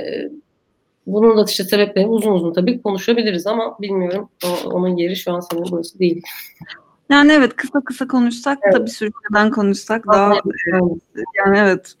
bunun 1.07 1.37
da 1.37 1.45
işte 1.49 1.63
sebepleri 1.63 2.07
uzun 2.07 2.31
uzun 2.31 2.53
tabii 2.53 2.81
konuşabiliriz 2.81 3.47
ama 3.47 3.77
bilmiyorum 3.81 4.29
o, 4.45 4.69
onun 4.69 4.97
yeri 4.97 5.15
şu 5.15 5.31
an 5.31 5.39
sanırım 5.39 5.67
burası 5.71 5.99
değil. 5.99 6.21
Yani 7.09 7.31
evet 7.31 7.55
kısa 7.55 7.81
kısa 7.81 8.07
konuşsak 8.07 8.59
evet. 8.63 8.75
da 8.75 8.85
bir 8.85 8.91
sürü 8.91 9.11
şeyden 9.27 9.51
konuşsak 9.51 10.07
daha 10.07 10.33
yani 11.45 11.57
evet 11.57 11.95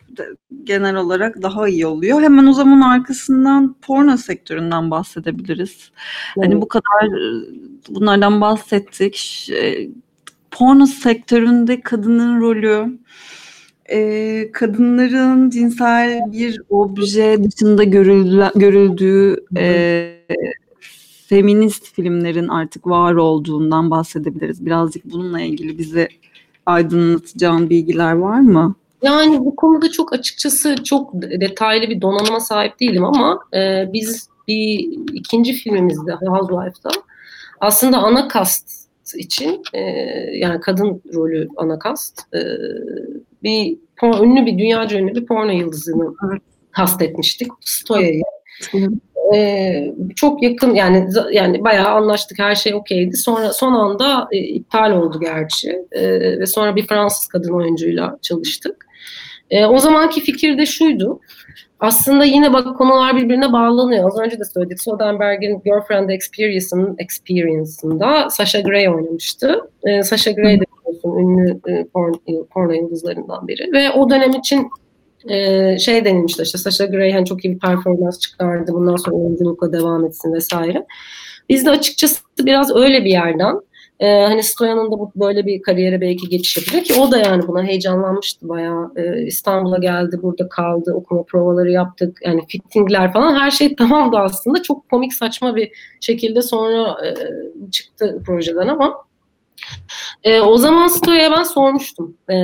genel 0.63 0.95
olarak 0.95 1.41
daha 1.41 1.67
iyi 1.67 1.85
oluyor. 1.85 2.21
Hemen 2.21 2.47
o 2.47 2.53
zaman 2.53 2.81
arkasından 2.81 3.75
porno 3.81 4.17
sektöründen 4.17 4.91
bahsedebiliriz. 4.91 5.91
Hani 6.35 6.45
evet. 6.45 6.53
Hani 6.53 6.61
bu 6.61 6.67
kadar 6.67 7.09
bunlardan 7.89 8.41
bahsettik. 8.41 9.49
Porno 10.51 10.85
sektöründe 10.85 11.81
kadının 11.81 12.41
rolü, 12.41 12.99
e, 13.85 14.51
kadınların 14.51 15.49
cinsel 15.49 16.19
bir 16.31 16.61
obje 16.69 17.43
dışında 17.43 17.83
görüldüğü 18.55 19.45
e, 19.57 20.17
feminist 21.29 21.93
filmlerin 21.93 22.47
artık 22.47 22.87
var 22.87 23.13
olduğundan 23.13 23.91
bahsedebiliriz. 23.91 24.65
Birazcık 24.65 25.05
bununla 25.05 25.41
ilgili 25.41 25.77
bize 25.77 26.07
aydınlatacağın 26.65 27.69
bilgiler 27.69 28.13
var 28.13 28.39
mı? 28.39 28.75
Yani 29.01 29.39
bu 29.39 29.55
konuda 29.55 29.91
çok 29.91 30.13
açıkçası 30.13 30.75
çok 30.83 31.13
detaylı 31.13 31.89
bir 31.89 32.01
donanıma 32.01 32.39
sahip 32.39 32.79
değilim 32.79 33.05
ama 33.05 33.39
e, 33.53 33.89
biz 33.93 34.29
bir 34.47 34.89
ikinci 35.13 35.53
filmimizde 35.53 36.11
Housewife'da 36.11 36.89
aslında 37.61 37.97
ana 37.97 38.27
kast 38.27 38.87
için 39.15 39.61
e, 39.73 39.79
yani 40.33 40.59
kadın 40.59 41.01
rolü 41.13 41.47
ana 41.57 41.79
kast 41.79 42.21
e, 42.33 42.39
bir 43.43 43.77
ünlü 44.03 44.45
bir 44.45 44.57
dünyaca 44.57 44.99
ünlü 44.99 45.15
bir 45.15 45.25
porno 45.25 45.51
yıldızını 45.51 46.13
kastetmiştik. 46.71 47.51
Stoya'yı. 47.61 48.23
Ee, 49.35 49.93
çok 50.15 50.43
yakın 50.43 50.73
yani 50.73 51.09
yani 51.31 51.63
bayağı 51.63 51.89
anlaştık 51.89 52.39
her 52.39 52.55
şey 52.55 52.73
okeydi. 52.73 53.17
Sonra 53.17 53.53
son 53.53 53.73
anda 53.73 54.27
e, 54.31 54.37
iptal 54.37 54.91
oldu 54.91 55.19
gerçi 55.19 55.85
e, 55.91 56.19
ve 56.39 56.45
sonra 56.45 56.75
bir 56.75 56.87
Fransız 56.87 57.27
kadın 57.27 57.53
oyuncuyla 57.53 58.17
çalıştık. 58.21 58.87
E, 59.49 59.65
o 59.65 59.77
zamanki 59.77 60.21
fikir 60.21 60.57
de 60.57 60.65
şuydu. 60.65 61.19
Aslında 61.79 62.25
yine 62.25 62.53
bak 62.53 62.77
konular 62.77 63.15
birbirine 63.15 63.53
bağlanıyor. 63.53 64.07
Az 64.07 64.19
önce 64.19 64.39
de 64.39 64.43
söyledik. 64.45 64.81
Soderbergh'in 64.81 65.61
Girlfriend 65.65 66.09
Experience'ın 66.09 66.95
Experience'ında 66.99 68.29
Sasha 68.29 68.59
Grey 68.59 68.89
oynamıştı. 68.89 69.61
E, 69.83 70.03
Sasha 70.03 70.31
Grey 70.31 70.59
de 70.59 70.63
ünlü 71.05 71.59
e, 71.67 71.85
porn, 71.85 72.13
porno 72.53 72.73
yıldızlarından 72.73 73.47
biri. 73.47 73.71
Ve 73.73 73.91
o 73.91 74.09
dönem 74.09 74.31
için 74.31 74.69
e, 75.29 75.77
şey 75.79 76.05
denilmişti 76.05 76.43
işte 76.43 76.57
Sasha 76.57 76.85
Grey 76.85 77.11
hani 77.11 77.25
çok 77.25 77.45
iyi 77.45 77.53
bir 77.53 77.59
performans 77.59 78.19
çıkardı. 78.19 78.71
Bundan 78.73 78.95
sonra 78.95 79.15
oyunculukla 79.15 79.73
devam 79.73 80.05
etsin 80.05 80.33
vesaire. 80.33 80.85
Biz 81.49 81.65
de 81.65 81.69
açıkçası 81.69 82.21
biraz 82.39 82.75
öyle 82.75 83.05
bir 83.05 83.09
yerden 83.09 83.61
e, 83.99 84.21
hani 84.21 84.43
Stoyan'ın 84.43 84.91
da 84.91 84.99
bu 84.99 85.11
böyle 85.15 85.45
bir 85.45 85.61
kariyere 85.61 86.01
belki 86.01 86.29
geçiş 86.29 86.57
yapacak 86.57 86.85
ki 86.85 86.93
o 87.01 87.11
da 87.11 87.17
yani 87.17 87.47
buna 87.47 87.63
heyecanlanmıştı 87.63 88.49
bayağı. 88.49 88.91
E, 88.95 89.21
İstanbul'a 89.21 89.77
geldi, 89.77 90.19
burada 90.21 90.49
kaldı, 90.49 90.93
okuma 90.93 91.23
provaları 91.23 91.71
yaptık. 91.71 92.19
Yani 92.25 92.41
fittingler 92.47 93.13
falan 93.13 93.35
her 93.35 93.51
şey 93.51 93.75
tamamdı 93.77 94.17
aslında. 94.17 94.63
Çok 94.63 94.89
komik 94.89 95.13
saçma 95.13 95.55
bir 95.55 95.71
şekilde 96.01 96.41
sonra 96.41 96.97
e, 97.05 97.11
çıktı 97.71 98.21
projeden 98.25 98.67
ama 98.67 99.06
e, 100.23 100.39
o 100.39 100.57
zaman 100.57 100.87
Stoya'ya 100.87 101.31
ben 101.31 101.43
sormuştum. 101.43 102.17
E, 102.29 102.37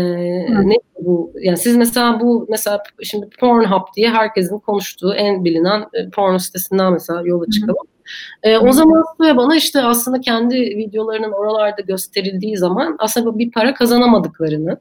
ne 0.70 0.76
bu? 1.00 1.34
Yani 1.42 1.58
siz 1.58 1.76
mesela 1.78 2.20
bu 2.20 2.48
mesela 2.50 2.84
şimdi 3.04 3.30
Pornhub 3.40 3.94
diye 3.96 4.10
herkesin 4.10 4.60
konuştuğu 4.60 5.14
en 5.14 5.46
bilinen 5.46 5.82
e, 5.94 6.10
porno 6.10 6.40
sitesinden 6.40 6.94
mesela 6.94 7.22
yola 7.26 7.46
çıkalım. 7.50 7.88
E, 8.44 8.58
o 8.58 8.72
zaman 8.72 9.04
Stoya 9.14 9.38
bana 9.38 9.56
işte 9.56 9.82
aslında 9.82 10.22
kendi 10.22 10.56
videolarının 10.56 11.32
oralarda 11.32 11.82
gösterildiği 11.82 12.58
zaman 12.58 12.96
aslında 13.00 13.40
bir 13.40 13.52
para 13.52 13.74
kazanamadıklarını 13.74 14.78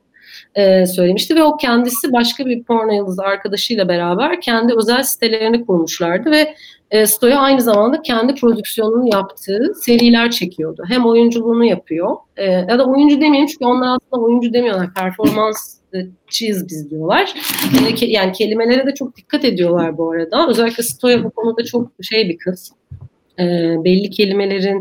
e, 0.54 0.86
söylemişti 0.86 1.36
ve 1.36 1.42
o 1.42 1.56
kendisi 1.56 2.12
başka 2.12 2.46
bir 2.46 2.62
porno 2.62 2.92
yıldızı 2.92 3.22
arkadaşıyla 3.22 3.88
beraber 3.88 4.40
kendi 4.40 4.74
özel 4.76 5.02
sitelerini 5.02 5.66
kurmuşlardı 5.66 6.30
ve 6.30 6.54
e, 6.90 7.06
Stoya 7.06 7.38
aynı 7.38 7.60
zamanda 7.60 8.02
kendi 8.02 8.34
prodüksiyonunu 8.34 9.08
yaptığı 9.12 9.72
seriler 9.82 10.30
çekiyordu. 10.30 10.84
Hem 10.88 11.06
oyunculuğunu 11.06 11.64
yapıyor 11.64 12.16
e, 12.36 12.44
ya 12.44 12.78
da 12.78 12.84
oyuncu 12.84 13.16
demeyeyim 13.20 13.46
çünkü 13.46 13.64
onlar 13.64 13.86
aslında 13.96 14.22
oyuncu 14.24 14.52
demiyorlar. 14.52 14.94
Performans 14.94 15.82
çiz 16.28 16.68
biz 16.68 16.90
diyorlar. 16.90 17.34
E, 18.00 18.06
yani 18.06 18.32
kelimelere 18.32 18.86
de 18.86 18.94
çok 18.94 19.16
dikkat 19.16 19.44
ediyorlar 19.44 19.98
bu 19.98 20.10
arada. 20.10 20.48
Özellikle 20.48 20.82
Stoya 20.82 21.24
bu 21.24 21.30
konuda 21.30 21.64
çok 21.64 21.90
şey 22.02 22.28
bir 22.28 22.38
kız. 22.38 22.72
E, 23.38 23.44
belli 23.84 24.10
kelimelerin 24.10 24.80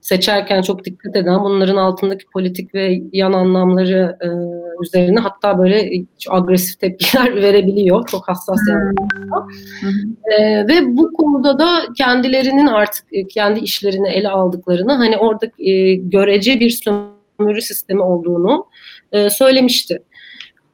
seçerken 0.00 0.62
çok 0.62 0.84
dikkat 0.84 1.16
eden, 1.16 1.44
bunların 1.44 1.76
altındaki 1.76 2.26
politik 2.26 2.74
ve 2.74 3.00
yan 3.12 3.32
anlamları 3.32 4.16
e, 4.20 4.28
üzerine 4.82 5.20
hatta 5.20 5.58
böyle 5.58 5.90
agresif 6.28 6.80
tepkiler 6.80 7.34
verebiliyor. 7.42 8.08
Çok 8.08 8.28
hassas 8.28 8.58
yani. 8.68 8.94
E, 10.24 10.68
ve 10.68 10.96
bu 10.96 11.12
konuda 11.12 11.58
da 11.58 11.80
kendilerinin 11.96 12.66
artık 12.66 13.04
e, 13.12 13.26
kendi 13.26 13.60
işlerini 13.60 14.08
ele 14.08 14.28
aldıklarını, 14.28 14.92
hani 14.92 15.16
orada 15.16 15.46
e, 15.58 15.94
görece 15.94 16.60
bir 16.60 16.70
sömürü 16.70 17.62
sistemi 17.62 18.02
olduğunu 18.02 18.66
e, 19.12 19.30
söylemişti. 19.30 20.02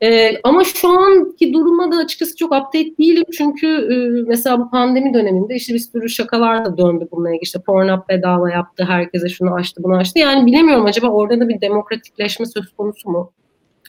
Ee, 0.02 0.30
ama 0.44 0.64
şu 0.64 0.88
anki 0.88 1.52
duruma 1.52 1.92
da 1.92 1.96
açıkçası 1.96 2.36
çok 2.36 2.52
update 2.52 2.98
değilim 2.98 3.24
çünkü 3.36 3.66
e, 3.66 4.22
mesela 4.28 4.60
bu 4.60 4.70
pandemi 4.70 5.14
döneminde 5.14 5.54
işte 5.54 5.74
bir 5.74 5.78
sürü 5.78 6.08
şakalar 6.08 6.64
da 6.64 6.78
döndü 6.78 7.08
bununla 7.12 7.28
ilgili. 7.28 7.42
İşte 7.42 7.60
Pornhub 7.60 8.08
bedava 8.08 8.50
yaptı, 8.50 8.84
herkese 8.84 9.28
şunu 9.28 9.54
açtı, 9.54 9.82
bunu 9.82 9.96
açtı. 9.96 10.18
Yani 10.18 10.46
bilemiyorum 10.46 10.84
acaba 10.84 11.08
orada 11.08 11.40
da 11.40 11.48
bir 11.48 11.60
demokratikleşme 11.60 12.46
söz 12.46 12.72
konusu 12.72 13.10
mu? 13.10 13.32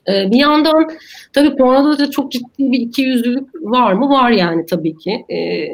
Ee, 0.10 0.32
bir 0.32 0.38
yandan 0.38 0.90
tabii 1.34 1.56
pornoda 1.56 2.00
da 2.00 2.12
çok 2.12 2.32
ciddi 2.32 2.72
bir 2.72 2.80
ikiyüzlülük 2.80 3.50
var 3.62 3.94
mı? 3.94 4.10
Var 4.10 4.32
yani 4.32 4.66
tabii 4.66 4.98
ki. 4.98 5.26
Ee, 5.30 5.68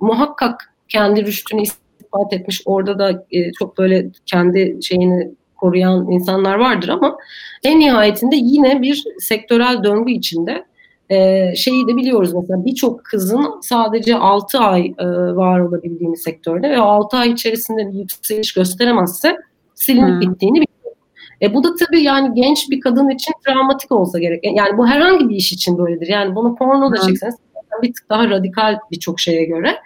muhakkak 0.00 0.74
kendi 0.88 1.26
rüştünü 1.26 1.62
ispat 1.62 2.32
etmiş. 2.32 2.62
Orada 2.64 2.98
da 2.98 3.26
e, 3.30 3.52
çok 3.52 3.78
böyle 3.78 4.10
kendi 4.26 4.78
şeyini 4.82 5.30
koruyan 5.64 6.10
insanlar 6.10 6.54
vardır 6.54 6.88
ama 6.88 7.16
en 7.64 7.80
nihayetinde 7.80 8.36
yine 8.36 8.82
bir 8.82 9.04
sektörel 9.18 9.84
döngü 9.84 10.12
içinde 10.12 10.64
e, 11.10 11.50
şeyi 11.56 11.88
de 11.88 11.96
biliyoruz 11.96 12.34
mesela 12.34 12.64
birçok 12.64 13.04
kızın 13.04 13.60
sadece 13.62 14.16
6 14.16 14.58
ay 14.58 14.94
e, 14.98 15.06
var 15.36 15.60
olabildiğini 15.60 16.16
sektörde 16.16 16.70
ve 16.70 16.78
6 16.78 17.16
ay 17.16 17.30
içerisinde 17.30 17.92
bir 17.92 17.98
yükseliş 17.98 18.52
gösteremezse 18.52 19.36
silinip 19.74 20.08
hmm. 20.08 20.20
bittiğini 20.20 20.54
biliyoruz. 20.54 20.98
E, 21.42 21.54
bu 21.54 21.64
da 21.64 21.68
tabii 21.74 22.02
yani 22.02 22.34
genç 22.34 22.70
bir 22.70 22.80
kadın 22.80 23.08
için 23.08 23.32
travmatik 23.46 23.92
olsa 23.92 24.18
gerek. 24.18 24.44
Yani 24.44 24.78
bu 24.78 24.86
herhangi 24.86 25.28
bir 25.28 25.36
iş 25.36 25.52
için 25.52 25.78
böyledir. 25.78 26.08
Yani 26.08 26.34
bunu 26.34 26.54
porno 26.54 26.92
da 26.92 26.96
çekseniz 26.96 27.34
bir 27.82 27.92
tık 27.92 28.10
daha 28.10 28.30
radikal 28.30 28.78
birçok 28.90 29.20
şeye 29.20 29.44
göre. 29.44 29.76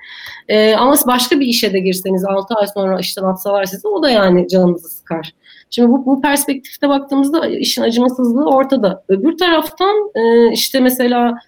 E, 0.48 0.74
ama 0.74 0.94
başka 1.06 1.40
bir 1.40 1.46
işe 1.46 1.72
de 1.72 1.78
girseniz 1.78 2.24
6 2.24 2.54
ay 2.54 2.66
sonra 2.66 3.00
işten 3.00 3.22
atsalar 3.22 3.64
sizi 3.64 3.88
o 3.88 4.02
da 4.02 4.10
yani 4.10 4.48
canınızı 4.48 4.88
sıkar. 4.88 5.32
Şimdi 5.70 5.88
bu, 5.88 6.06
bu 6.06 6.20
perspektifte 6.20 6.88
baktığımızda 6.88 7.46
işin 7.46 7.82
acımasızlığı 7.82 8.50
ortada. 8.50 9.04
Öbür 9.08 9.36
taraftan 9.36 10.10
e, 10.14 10.52
işte 10.52 10.80
mesela 10.80 11.38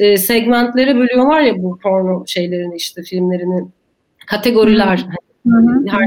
e, 0.00 0.16
segmentlere 0.16 0.96
bölüyorlar 0.96 1.40
ya 1.40 1.62
bu 1.62 1.78
porno 1.78 2.24
şeylerini 2.26 2.76
işte 2.76 3.02
filmlerini 3.02 3.68
kategoriler 4.26 5.06
hı 5.48 5.56
hı. 5.56 5.84
her 5.88 6.06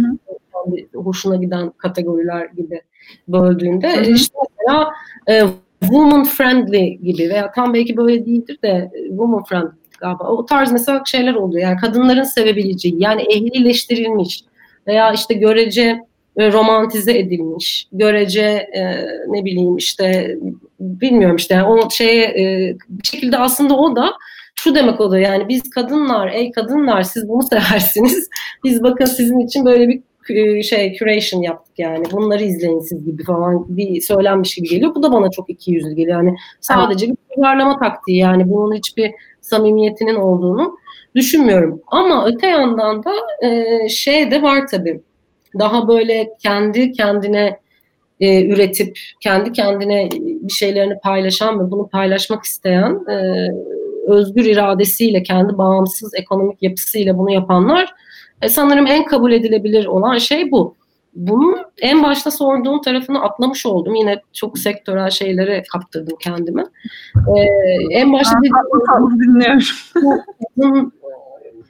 hoşuna 0.93 1.35
giden 1.35 1.69
kategoriler 1.69 2.45
gibi 2.45 2.81
böldüğünde 3.27 3.97
hı 3.97 4.01
hı. 4.01 4.11
işte 4.11 4.37
mesela 4.59 4.91
e, 5.29 5.43
woman 5.79 6.23
friendly 6.23 6.97
gibi 6.97 7.29
veya 7.29 7.51
tam 7.51 7.73
belki 7.73 7.97
böyle 7.97 8.25
değildir 8.25 8.57
de 8.63 8.91
e, 8.93 9.07
woman 9.07 9.43
friendly 9.43 9.71
galiba. 9.99 10.23
O 10.23 10.45
tarz 10.45 10.71
mesela 10.71 11.03
şeyler 11.05 11.33
oluyor. 11.33 11.63
Yani 11.63 11.77
kadınların 11.77 12.23
sevebileceği 12.23 12.95
yani 12.97 13.21
ehlileştirilmiş 13.21 14.43
veya 14.87 15.13
işte 15.13 15.33
görece 15.33 15.81
e, 15.81 16.01
romantize 16.39 17.17
edilmiş. 17.17 17.87
Görece 17.91 18.41
e, 18.75 19.05
ne 19.27 19.45
bileyim 19.45 19.77
işte 19.77 20.37
bilmiyorum 20.79 21.35
işte 21.35 21.63
o 21.63 21.89
şeye 21.89 22.25
e, 22.25 22.75
bir 22.89 23.07
şekilde 23.07 23.37
aslında 23.37 23.77
o 23.77 23.95
da 23.95 24.13
şu 24.55 24.75
demek 24.75 25.01
oluyor 25.01 25.29
yani 25.29 25.47
biz 25.49 25.69
kadınlar 25.69 26.31
ey 26.33 26.51
kadınlar 26.51 27.03
siz 27.03 27.29
bunu 27.29 27.43
seversiniz. 27.49 28.29
Biz 28.63 28.83
bakın 28.83 29.05
sizin 29.05 29.39
için 29.39 29.65
böyle 29.65 29.87
bir 29.87 30.01
e, 30.29 30.63
şey 30.63 30.93
curation 30.93 31.41
yaptık 31.41 31.79
yani. 31.79 32.05
Bunları 32.11 32.43
izleyin 32.43 32.79
siz 32.79 33.05
gibi 33.05 33.23
falan 33.23 33.77
bir 33.77 34.01
söylenmiş 34.01 34.55
gibi 34.55 34.69
geliyor. 34.69 34.95
Bu 34.95 35.03
da 35.03 35.11
bana 35.11 35.31
çok 35.31 35.49
iki 35.49 35.71
yüzlü 35.71 35.95
geliyor. 35.95 36.23
Yani 36.23 36.37
sadece 36.61 37.07
bir 37.07 37.17
uyarlama 37.37 37.79
taktiği 37.79 38.17
yani 38.17 38.49
bunun 38.49 38.75
hiçbir 38.75 39.11
samimiyetinin 39.41 40.15
olduğunu 40.15 40.77
düşünmüyorum. 41.15 41.81
Ama 41.87 42.25
öte 42.27 42.47
yandan 42.47 43.03
da 43.03 43.11
e, 43.47 43.89
şey 43.89 44.31
de 44.31 44.41
var 44.41 44.67
tabii 44.67 45.01
daha 45.59 45.87
böyle 45.87 46.29
kendi 46.43 46.91
kendine 46.91 47.59
e, 48.19 48.45
üretip 48.45 48.99
kendi 49.19 49.51
kendine 49.51 50.09
bir 50.19 50.53
şeylerini 50.53 50.99
paylaşan 51.03 51.59
ve 51.59 51.71
bunu 51.71 51.87
paylaşmak 51.87 52.43
isteyen 52.43 52.99
e, 53.09 53.47
özgür 54.07 54.45
iradesiyle 54.45 55.23
kendi 55.23 55.57
bağımsız 55.57 56.11
ekonomik 56.15 56.63
yapısıyla 56.63 57.17
bunu 57.17 57.31
yapanlar 57.31 57.93
e, 58.41 58.49
sanırım 58.49 58.87
en 58.87 59.05
kabul 59.05 59.31
edilebilir 59.31 59.85
olan 59.85 60.17
şey 60.17 60.51
bu. 60.51 60.75
Bunun 61.13 61.57
en 61.81 62.03
başta 62.03 62.31
sorduğum 62.31 62.81
tarafını 62.81 63.21
atlamış 63.23 63.65
oldum. 63.65 63.95
Yine 63.95 64.21
çok 64.33 64.57
sektörel 64.57 65.09
şeylere 65.09 65.63
kaptırdım 65.73 66.17
kendimi. 66.21 66.63
Ee, 67.37 67.41
en 67.91 68.13
başta 68.13 68.37
dediğim 68.37 69.19
dinliyorum. 69.19 69.63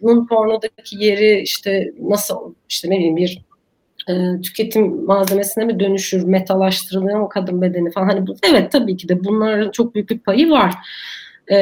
bunun 0.02 0.28
pornodaki 0.28 0.98
yeri 1.06 1.39
işte 1.39 1.91
nasıl 2.02 2.54
işte 2.70 2.89
ne 2.89 2.98
bileyim 2.98 3.15
bir 3.15 3.41
e, 4.10 4.42
tüketim 4.42 5.06
malzemesine 5.06 5.66
mi 5.66 5.80
dönüşür, 5.80 6.24
metalaştırılıyor 6.24 7.20
mu 7.20 7.30
kadın 7.30 7.62
bedeni 7.62 7.92
falan. 7.92 8.08
Hani 8.08 8.28
bu, 8.28 8.36
evet 8.52 8.72
tabii 8.72 8.98
ki 8.98 9.10
de 9.10 9.24
bunların 9.24 9.72
çok 9.72 9.96
büyük 9.96 10.10
bir 10.10 10.20
payı 10.20 10.50
var. 10.50 10.74
E, 11.52 11.58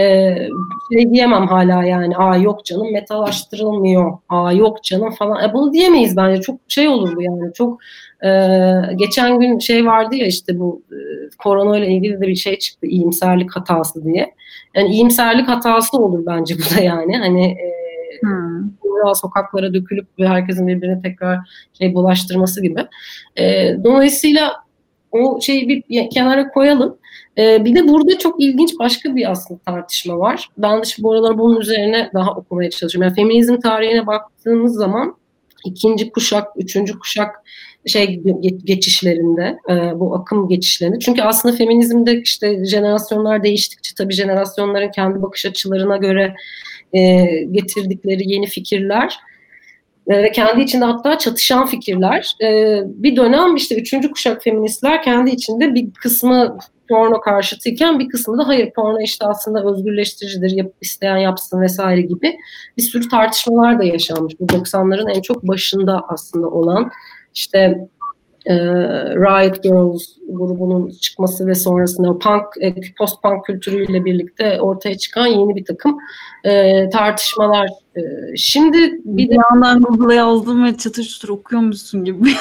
şey 0.93 1.13
diyemem 1.13 1.47
hala 1.47 1.83
yani 1.83 2.17
aa 2.17 2.37
yok 2.37 2.65
canım 2.65 2.93
metalaştırılmıyor, 2.93 4.17
aa 4.29 4.51
yok 4.51 4.83
canım 4.83 5.11
falan. 5.11 5.49
E, 5.49 5.53
bunu 5.53 5.73
diyemeyiz 5.73 6.17
bence. 6.17 6.41
Çok 6.41 6.59
şey 6.67 6.87
olur 6.87 7.15
bu 7.15 7.21
yani. 7.21 7.53
Çok 7.53 7.79
e, 8.25 8.29
geçen 8.95 9.39
gün 9.39 9.59
şey 9.59 9.85
vardı 9.85 10.15
ya 10.15 10.25
işte 10.25 10.59
bu 10.59 10.81
e, 10.91 10.97
korona 11.37 11.77
ile 11.77 11.87
ilgili 11.87 12.21
de 12.21 12.27
bir 12.27 12.35
şey 12.35 12.59
çıktı 12.59 12.87
iyimserlik 12.87 13.55
hatası 13.55 14.05
diye. 14.05 14.33
Yani 14.75 14.89
iyimserlik 14.89 15.47
hatası 15.47 15.97
olur 15.97 16.25
bence 16.25 16.55
bu 16.55 16.77
da 16.77 16.81
yani. 16.81 17.17
Hani 17.17 17.45
e, 17.45 17.78
hmm. 18.21 19.15
sokaklara 19.15 19.73
dökülüp 19.73 20.07
ve 20.19 20.27
herkesin 20.27 20.67
birbirine 20.67 21.01
tekrar 21.01 21.39
şey 21.77 21.93
bulaştırması 21.93 22.61
gibi. 22.61 22.85
E, 23.37 23.75
dolayısıyla 23.83 24.53
o 25.11 25.41
şeyi 25.41 25.69
bir 25.69 26.09
kenara 26.09 26.51
koyalım. 26.51 26.97
Ee, 27.37 27.65
bir 27.65 27.75
de 27.75 27.87
burada 27.87 28.17
çok 28.17 28.41
ilginç 28.41 28.79
başka 28.79 29.15
bir 29.15 29.31
aslında 29.31 29.59
tartışma 29.65 30.19
var. 30.19 30.49
Ben 30.57 30.77
de 30.79 30.83
bu 30.99 31.11
aralar 31.11 31.37
bunun 31.37 31.61
üzerine 31.61 32.09
daha 32.13 32.31
okumaya 32.31 32.69
çalışıyorum. 32.69 33.07
Yani 33.07 33.15
feminizm 33.15 33.59
tarihine 33.59 34.07
baktığımız 34.07 34.73
zaman 34.73 35.15
ikinci 35.65 36.11
kuşak, 36.11 36.47
üçüncü 36.55 36.99
kuşak 36.99 37.35
şey 37.85 38.23
geçişlerinde, 38.63 39.57
e, 39.69 39.99
bu 39.99 40.15
akım 40.15 40.47
geçişlerinde. 40.47 40.99
Çünkü 40.99 41.21
aslında 41.21 41.55
feminizmde 41.55 42.21
işte 42.21 42.65
jenerasyonlar 42.65 43.43
değiştikçe 43.43 43.95
tabii 43.97 44.13
jenerasyonların 44.13 44.91
kendi 44.91 45.21
bakış 45.21 45.45
açılarına 45.45 45.97
göre 45.97 46.35
e, 46.93 47.25
getirdikleri 47.51 48.31
yeni 48.31 48.47
fikirler 48.47 49.19
e, 50.07 50.23
ve 50.23 50.31
kendi 50.31 50.61
içinde 50.61 50.85
hatta 50.85 51.17
çatışan 51.17 51.65
fikirler. 51.65 52.35
Bir 52.85 53.15
dönem 53.15 53.55
işte 53.55 53.75
üçüncü 53.75 54.11
kuşak 54.11 54.43
feministler 54.43 55.03
kendi 55.03 55.31
içinde 55.31 55.75
bir 55.75 55.91
kısmı 55.91 56.57
porno 56.89 57.21
karşıtıyken 57.21 57.99
bir 57.99 58.09
kısmı 58.09 58.37
da 58.37 58.47
hayır 58.47 58.71
porno 58.71 59.01
işte 59.01 59.25
aslında 59.25 59.63
özgürleştiricidir, 59.63 60.51
yap, 60.51 60.71
isteyen 60.81 61.17
yapsın 61.17 61.61
vesaire 61.61 62.01
gibi 62.01 62.37
bir 62.77 62.81
sürü 62.81 63.09
tartışmalar 63.09 63.79
da 63.79 63.83
yaşanmış. 63.83 64.33
Bu 64.39 64.45
90'ların 64.45 65.11
en 65.17 65.21
çok 65.21 65.47
başında 65.47 66.05
aslında 66.07 66.47
olan 66.47 66.91
işte 67.35 67.87
e, 68.49 68.55
Riot 69.15 69.63
Girls 69.63 70.03
grubunun 70.29 70.89
çıkması 70.89 71.47
ve 71.47 71.55
sonrasında 71.55 72.17
punk, 72.17 72.43
e, 72.61 72.75
post 72.97 73.23
punk 73.23 73.45
kültürüyle 73.45 74.05
birlikte 74.05 74.61
ortaya 74.61 74.97
çıkan 74.97 75.27
yeni 75.27 75.55
bir 75.55 75.65
takım 75.65 75.97
e, 76.43 76.89
tartışmalar. 76.89 77.69
E, 77.95 78.01
şimdi 78.37 78.77
bir 79.05 79.29
de 79.29 79.35
yandan 79.51 79.81
Google'a 79.81 80.13
yazdım 80.13 80.65
ve 80.65 80.77
çatır 80.77 81.03
çatır 81.03 81.29
okuyormuşsun 81.29 82.05
gibi. 82.05 82.17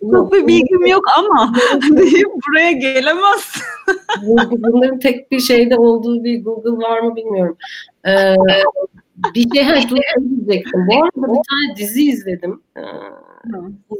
Çok 0.00 0.32
bir 0.32 0.46
bilgim 0.46 0.86
yok 0.86 1.04
ama 1.18 1.54
deyip 1.90 2.28
buraya 2.48 2.72
gelemezsin. 2.72 3.62
Bunların 4.22 4.98
tek 4.98 5.30
bir 5.30 5.40
şeyde 5.40 5.76
olduğu 5.76 6.24
bir 6.24 6.44
Google 6.44 6.86
var 6.86 7.00
mı 7.00 7.16
bilmiyorum. 7.16 7.56
Ee, 8.06 8.34
bir 9.34 9.50
şey 9.50 9.62
ha, 9.62 9.74
diyecektim. 9.80 10.86
Bu 10.86 10.94
arada 10.94 11.32
bir 11.32 11.42
tane 11.50 11.76
dizi 11.76 12.10
izledim. 12.10 12.62
Ee, 12.76 12.80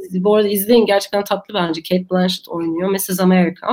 dizi. 0.03 0.23
Bu 0.23 0.35
arada 0.35 0.47
izleyin 0.47 0.85
gerçekten 0.85 1.23
tatlı 1.23 1.53
bence. 1.53 1.81
Kate 1.83 2.09
Blanchett 2.09 2.49
oynuyor. 2.49 2.89
Mrs. 2.89 3.19
America. 3.19 3.67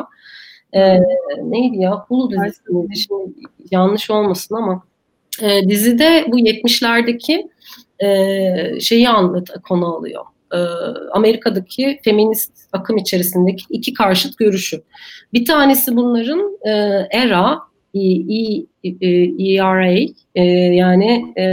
Ee, 0.73 0.99
neydi 1.43 1.77
ya? 1.77 2.05
Hulu 2.09 2.31
dizisiydi. 2.31 2.97
Şimdi 2.97 3.33
yanlış 3.71 4.11
olmasın 4.11 4.55
ama 4.55 4.83
e, 5.43 5.69
dizide 5.69 6.25
bu 6.29 6.39
70'lerdeki 6.39 7.49
e, 8.05 8.81
şeyi 8.81 9.09
anlat 9.09 9.49
konu 9.69 9.97
alıyor. 9.97 10.25
E, 10.55 10.59
Amerika'daki 11.13 12.01
feminist 12.05 12.53
akım 12.73 12.97
içerisindeki 12.97 13.65
iki 13.71 13.93
karşıt 13.95 14.39
görüşü. 14.39 14.83
Bir 15.33 15.45
tanesi 15.45 15.97
bunların 15.97 16.59
e, 16.65 16.71
ERA, 17.11 17.59
E, 17.95 18.01
e, 18.01 18.65
e, 19.01 19.55
ERA 19.55 19.93
e, 20.35 20.45
yani 20.75 21.35
e, 21.39 21.45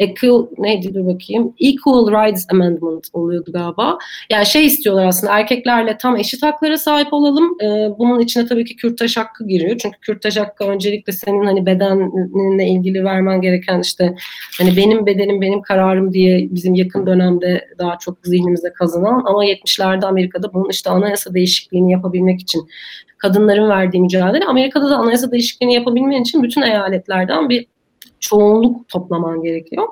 equal 0.00 0.46
neydi 0.58 0.94
dur 0.94 1.06
bakayım 1.06 1.54
Equal 1.60 2.10
Rights 2.10 2.46
Amendment 2.52 3.08
oluyordu 3.12 3.52
galiba. 3.52 3.98
Yani 4.30 4.46
şey 4.46 4.66
istiyorlar 4.66 5.06
aslında 5.06 5.38
erkeklerle 5.38 5.96
tam 5.96 6.16
eşit 6.16 6.42
haklara 6.42 6.78
sahip 6.78 7.12
olalım. 7.12 7.56
Ee, 7.62 7.88
bunun 7.98 8.20
içine 8.20 8.46
tabii 8.46 8.64
ki 8.64 8.76
kürtaj 8.76 9.16
hakkı 9.16 9.48
giriyor. 9.48 9.78
Çünkü 9.78 9.98
kürtaj 10.00 10.36
hakkı 10.36 10.64
öncelikle 10.64 11.12
senin 11.12 11.44
hani 11.44 11.66
bedenle 11.66 12.68
ilgili 12.68 13.04
vermen 13.04 13.40
gereken 13.40 13.80
işte 13.80 14.14
hani 14.58 14.76
benim 14.76 15.06
bedenim 15.06 15.40
benim 15.40 15.62
kararım 15.62 16.12
diye 16.12 16.48
bizim 16.50 16.74
yakın 16.74 17.06
dönemde 17.06 17.68
daha 17.78 17.98
çok 17.98 18.18
zihnimize 18.24 18.72
kazınan 18.72 19.22
ama 19.26 19.44
70'lerde 19.44 20.06
Amerika'da 20.06 20.54
bunun 20.54 20.68
işte 20.68 20.90
anayasa 20.90 21.34
değişikliğini 21.34 21.92
yapabilmek 21.92 22.40
için 22.40 22.68
kadınların 23.18 23.68
verdiği 23.68 24.00
mücadele. 24.00 24.44
Amerika'da 24.44 24.90
da 24.90 24.96
anayasa 24.96 25.32
değişikliğini 25.32 25.74
yapabilmen 25.74 26.22
için 26.22 26.42
bütün 26.42 26.62
eyaletlerden 26.62 27.48
bir 27.48 27.66
çoğunluk 28.30 28.88
toplaman 28.88 29.42
gerekiyor. 29.42 29.88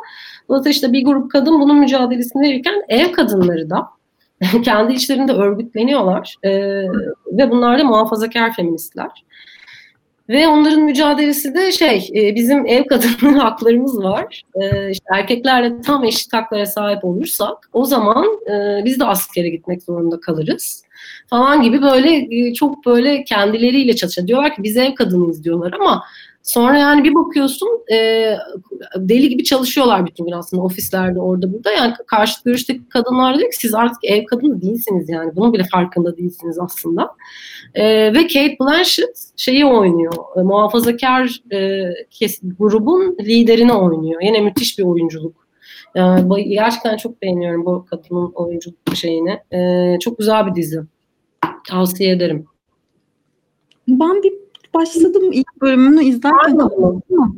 Dolayısıyla 0.48 0.70
işte 0.70 0.92
bir 0.92 1.04
grup 1.04 1.30
kadın 1.30 1.60
bunun 1.60 1.78
mücadelesini 1.78 2.42
verirken 2.42 2.82
ev 2.88 3.12
kadınları 3.12 3.70
da 3.70 3.88
kendi 4.64 4.92
içlerinde 4.92 5.32
örgütleniyorlar 5.32 6.34
e, 6.42 6.50
ve 7.32 7.50
bunlar 7.50 7.78
da 7.78 7.84
muhafazakar 7.84 8.52
feministler. 8.52 9.10
Ve 10.28 10.48
onların 10.48 10.80
mücadelesi 10.80 11.54
de 11.54 11.72
şey, 11.72 12.10
e, 12.14 12.34
bizim 12.34 12.66
ev 12.66 12.84
kadını 12.84 13.38
haklarımız 13.38 14.02
var. 14.02 14.42
E, 14.62 14.92
erkeklerle 15.14 15.80
tam 15.80 16.04
eşit 16.04 16.32
haklara 16.32 16.66
sahip 16.66 17.04
olursak 17.04 17.70
o 17.72 17.84
zaman 17.84 18.26
e, 18.50 18.84
biz 18.84 19.00
de 19.00 19.04
askere 19.04 19.48
gitmek 19.48 19.82
zorunda 19.82 20.20
kalırız 20.20 20.84
falan 21.26 21.62
gibi 21.62 21.82
böyle 21.82 22.28
e, 22.30 22.54
çok 22.54 22.86
böyle 22.86 23.24
kendileriyle 23.24 23.96
çalışıyor. 23.96 24.28
Diyorlar 24.28 24.54
ki 24.54 24.62
biz 24.62 24.76
ev 24.76 24.94
kadınıyız 24.94 25.44
diyorlar 25.44 25.72
ama 25.72 26.04
Sonra 26.42 26.78
yani 26.78 27.04
bir 27.04 27.14
bakıyorsun 27.14 27.68
e, 27.92 28.36
deli 28.96 29.28
gibi 29.28 29.44
çalışıyorlar 29.44 30.06
bütün 30.06 30.24
gün 30.24 30.32
aslında 30.32 30.62
ofislerde 30.62 31.20
orada 31.20 31.52
burada. 31.52 31.70
Yani 31.70 31.94
karşı 32.06 32.44
görüşteki 32.44 32.88
kadınlar 32.88 33.38
diyor 33.38 33.50
ki 33.50 33.56
siz 33.56 33.74
artık 33.74 34.04
ev 34.04 34.24
kadını 34.24 34.62
değilsiniz 34.62 35.08
yani. 35.08 35.36
Bunun 35.36 35.52
bile 35.52 35.64
farkında 35.72 36.16
değilsiniz 36.16 36.58
aslında. 36.58 37.10
E, 37.74 38.14
ve 38.14 38.22
Kate 38.22 38.56
Blanchett 38.60 39.18
şeyi 39.36 39.66
oynuyor. 39.66 40.14
E, 40.36 40.42
muhafazakar 40.42 41.40
e, 41.52 41.90
kes, 42.10 42.40
grubun 42.58 43.16
liderini 43.20 43.72
oynuyor. 43.72 44.22
Yine 44.22 44.40
müthiş 44.40 44.78
bir 44.78 44.84
oyunculuk. 44.84 45.48
Yani 45.94 46.48
gerçekten 46.48 46.96
çok 46.96 47.22
beğeniyorum 47.22 47.66
bu 47.66 47.86
kadının 47.90 48.32
oyunculuk 48.34 48.78
şeyini. 48.94 49.40
E, 49.52 49.98
çok 49.98 50.18
güzel 50.18 50.46
bir 50.46 50.54
dizi. 50.54 50.80
Tavsiye 51.68 52.12
ederim. 52.12 52.46
Ben 53.88 54.22
bir 54.22 54.32
başladım 54.78 55.32
ilk 55.32 55.60
bölümünü 55.60 56.04
izlerken 56.04 56.58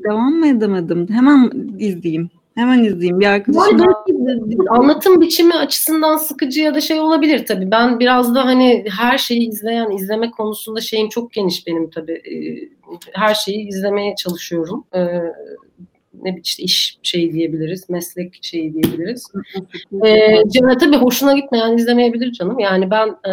devam 0.04 0.34
mı 0.34 0.48
edemedim. 0.48 1.08
Hemen 1.10 1.50
izleyeyim. 1.78 2.30
Hemen 2.54 2.84
izleyeyim. 2.84 3.20
Bir 3.20 3.26
arkadaşım 3.26 3.80
anlatım 4.70 5.20
biçimi 5.20 5.54
açısından 5.54 6.16
sıkıcı 6.16 6.60
ya 6.60 6.74
da 6.74 6.80
şey 6.80 7.00
olabilir 7.00 7.46
tabii. 7.46 7.70
Ben 7.70 8.00
biraz 8.00 8.34
da 8.34 8.44
hani 8.44 8.84
her 8.98 9.18
şeyi 9.18 9.48
izleyen, 9.48 9.90
izleme 9.90 10.30
konusunda 10.30 10.80
şeyim 10.80 11.08
çok 11.08 11.32
geniş 11.32 11.66
benim 11.66 11.90
tabii. 11.90 12.12
Ee, 12.12 12.68
her 13.12 13.34
şeyi 13.34 13.68
izlemeye 13.68 14.14
çalışıyorum. 14.14 14.84
Ee, 14.94 15.06
ne 16.22 16.40
işte 16.44 16.62
iş 16.62 16.98
şeyi 17.02 17.32
diyebiliriz, 17.32 17.90
meslek 17.90 18.38
şeyi 18.42 18.74
diyebiliriz. 18.74 19.26
ee, 20.04 20.76
tabii 20.80 20.96
hoşuna 20.96 21.32
gitmeyen 21.32 21.76
izlemeyebilir 21.76 22.32
canım. 22.32 22.58
Yani 22.58 22.90
ben 22.90 23.08
e, 23.08 23.32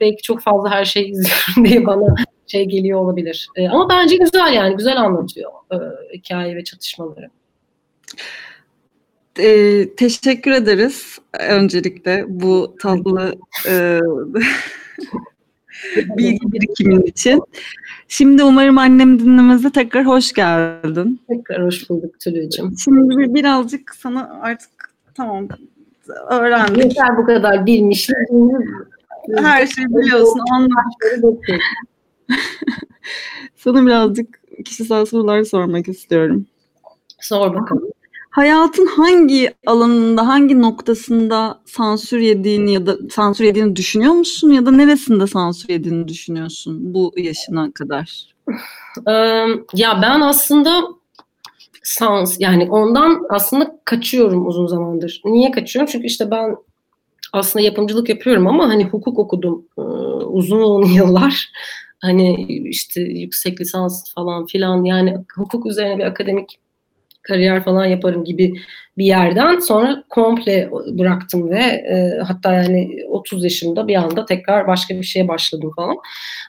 belki 0.00 0.22
çok 0.22 0.40
fazla 0.40 0.70
her 0.70 0.84
şeyi 0.84 1.10
izliyorum 1.10 1.64
diye 1.64 1.86
bana 1.86 2.14
şey 2.46 2.64
geliyor 2.64 3.00
olabilir. 3.00 3.48
E, 3.56 3.68
ama 3.68 3.88
bence 3.88 4.16
güzel 4.16 4.52
yani 4.52 4.76
güzel 4.76 5.00
anlatıyor 5.00 5.50
e, 5.72 5.76
hikaye 6.14 6.56
ve 6.56 6.64
çatışmaları. 6.64 7.30
E, 9.38 9.88
teşekkür 9.94 10.50
ederiz 10.50 11.18
öncelikle 11.40 12.24
bu 12.28 12.76
tatlı 12.80 13.34
e, 13.68 14.00
bilgi 16.16 16.52
birikimin 16.52 17.02
için. 17.02 17.42
Şimdi 18.08 18.44
umarım 18.44 18.78
annem 18.78 19.18
dinlemezde 19.18 19.70
tekrar 19.70 20.06
hoş 20.06 20.32
geldin. 20.32 21.20
Tekrar 21.28 21.66
hoş 21.66 21.90
bulduk 21.90 22.20
Tülü'cüğüm. 22.20 22.78
Şimdi 22.78 23.18
bir, 23.18 23.34
birazcık 23.34 23.94
sana 23.94 24.40
artık 24.42 24.70
tamam 25.14 25.48
öğrendik. 26.30 26.84
Yeter 26.84 27.16
bu 27.16 27.26
kadar 27.26 27.66
bilmiş. 27.66 28.10
Her 29.36 29.66
şeyi 29.66 29.88
biliyorsun. 29.88 30.40
Anlar. 30.52 30.84
Sana 33.56 33.86
birazcık 33.86 34.40
kişisel 34.64 35.06
sorular 35.06 35.44
sormak 35.44 35.88
istiyorum. 35.88 36.46
Sor 37.20 37.54
bakalım. 37.54 37.90
Hayatın 38.30 38.86
hangi 38.86 39.54
alanında, 39.66 40.26
hangi 40.26 40.62
noktasında 40.62 41.60
sansür 41.64 42.18
yediğini 42.18 42.72
ya 42.72 42.86
da 42.86 42.96
sansür 43.10 43.44
yediğini 43.44 43.76
düşünüyor 43.76 44.12
musun 44.12 44.50
ya 44.50 44.66
da 44.66 44.70
neresinde 44.70 45.26
sansür 45.26 45.68
yediğini 45.68 46.08
düşünüyorsun 46.08 46.94
bu 46.94 47.12
yaşına 47.16 47.72
kadar? 47.72 48.26
ya 49.74 50.02
ben 50.02 50.20
aslında 50.20 50.82
sans 51.82 52.36
yani 52.40 52.68
ondan 52.70 53.22
aslında 53.30 53.80
kaçıyorum 53.84 54.46
uzun 54.46 54.66
zamandır. 54.66 55.22
Niye 55.24 55.50
kaçıyorum? 55.50 55.92
Çünkü 55.92 56.06
işte 56.06 56.30
ben 56.30 56.56
aslında 57.32 57.64
yapımcılık 57.64 58.08
yapıyorum 58.08 58.46
ama 58.46 58.68
hani 58.68 58.84
hukuk 58.84 59.18
okudum 59.18 59.64
uzun 60.26 60.84
yıllar 60.94 61.52
hani 62.02 62.46
işte 62.68 63.00
yüksek 63.00 63.60
lisans 63.60 64.14
falan 64.14 64.46
filan 64.46 64.84
yani 64.84 65.18
hukuk 65.36 65.66
üzerine 65.66 65.98
bir 65.98 66.04
akademik 66.04 66.58
kariyer 67.22 67.64
falan 67.64 67.84
yaparım 67.84 68.24
gibi 68.24 68.54
bir 68.98 69.04
yerden 69.04 69.58
sonra 69.58 70.04
komple 70.08 70.70
bıraktım 70.72 71.50
ve 71.50 71.58
e, 71.62 72.20
hatta 72.26 72.52
yani 72.52 72.98
30 73.08 73.44
yaşımda 73.44 73.88
bir 73.88 73.94
anda 73.94 74.26
tekrar 74.26 74.66
başka 74.66 74.94
bir 74.94 75.02
şeye 75.02 75.28
başladım 75.28 75.72
falan. 75.76 75.96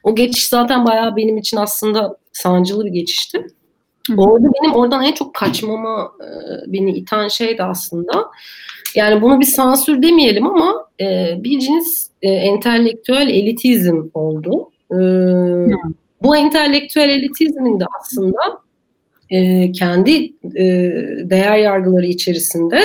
O 0.03 0.15
geçiş 0.15 0.47
zaten 0.47 0.85
bayağı 0.85 1.15
benim 1.15 1.37
için 1.37 1.57
aslında 1.57 2.17
sancılı 2.33 2.85
bir 2.85 2.91
geçişti. 2.91 3.47
Orada 4.17 4.47
benim 4.53 4.75
oradan 4.75 5.03
en 5.03 5.11
çok 5.11 5.33
kaçmama 5.33 6.11
e, 6.21 6.27
beni 6.73 6.91
iten 6.91 7.27
şey 7.27 7.57
de 7.57 7.63
aslında 7.63 8.25
yani 8.95 9.21
bunu 9.21 9.39
bir 9.39 9.45
sansür 9.45 10.01
demeyelim 10.01 10.47
ama 10.47 10.87
e, 11.01 11.35
bir 11.37 11.59
cins 11.59 12.07
e, 12.21 12.29
entelektüel 12.29 13.29
elitizm 13.29 14.01
oldu. 14.13 14.71
E, 14.91 14.97
bu 16.23 16.38
entelektüel 16.38 17.09
elitizmin 17.09 17.79
de 17.79 17.85
aslında 17.99 18.39
e, 19.29 19.71
kendi 19.71 20.25
e, 20.55 20.65
değer 21.29 21.57
yargıları 21.57 22.05
içerisinde 22.05 22.81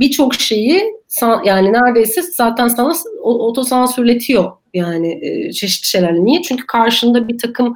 birçok 0.00 0.34
şeyi 0.34 0.82
yani 1.44 1.72
neredeyse 1.72 2.22
zaten 2.22 2.68
sana 2.68 2.94
otosansürletiyor 3.22 4.52
yani 4.74 5.18
e, 5.22 5.52
çeşitli 5.52 5.86
şeylerle. 5.86 6.24
Niye? 6.24 6.42
Çünkü 6.42 6.66
karşında 6.66 7.28
bir 7.28 7.38
takım 7.38 7.74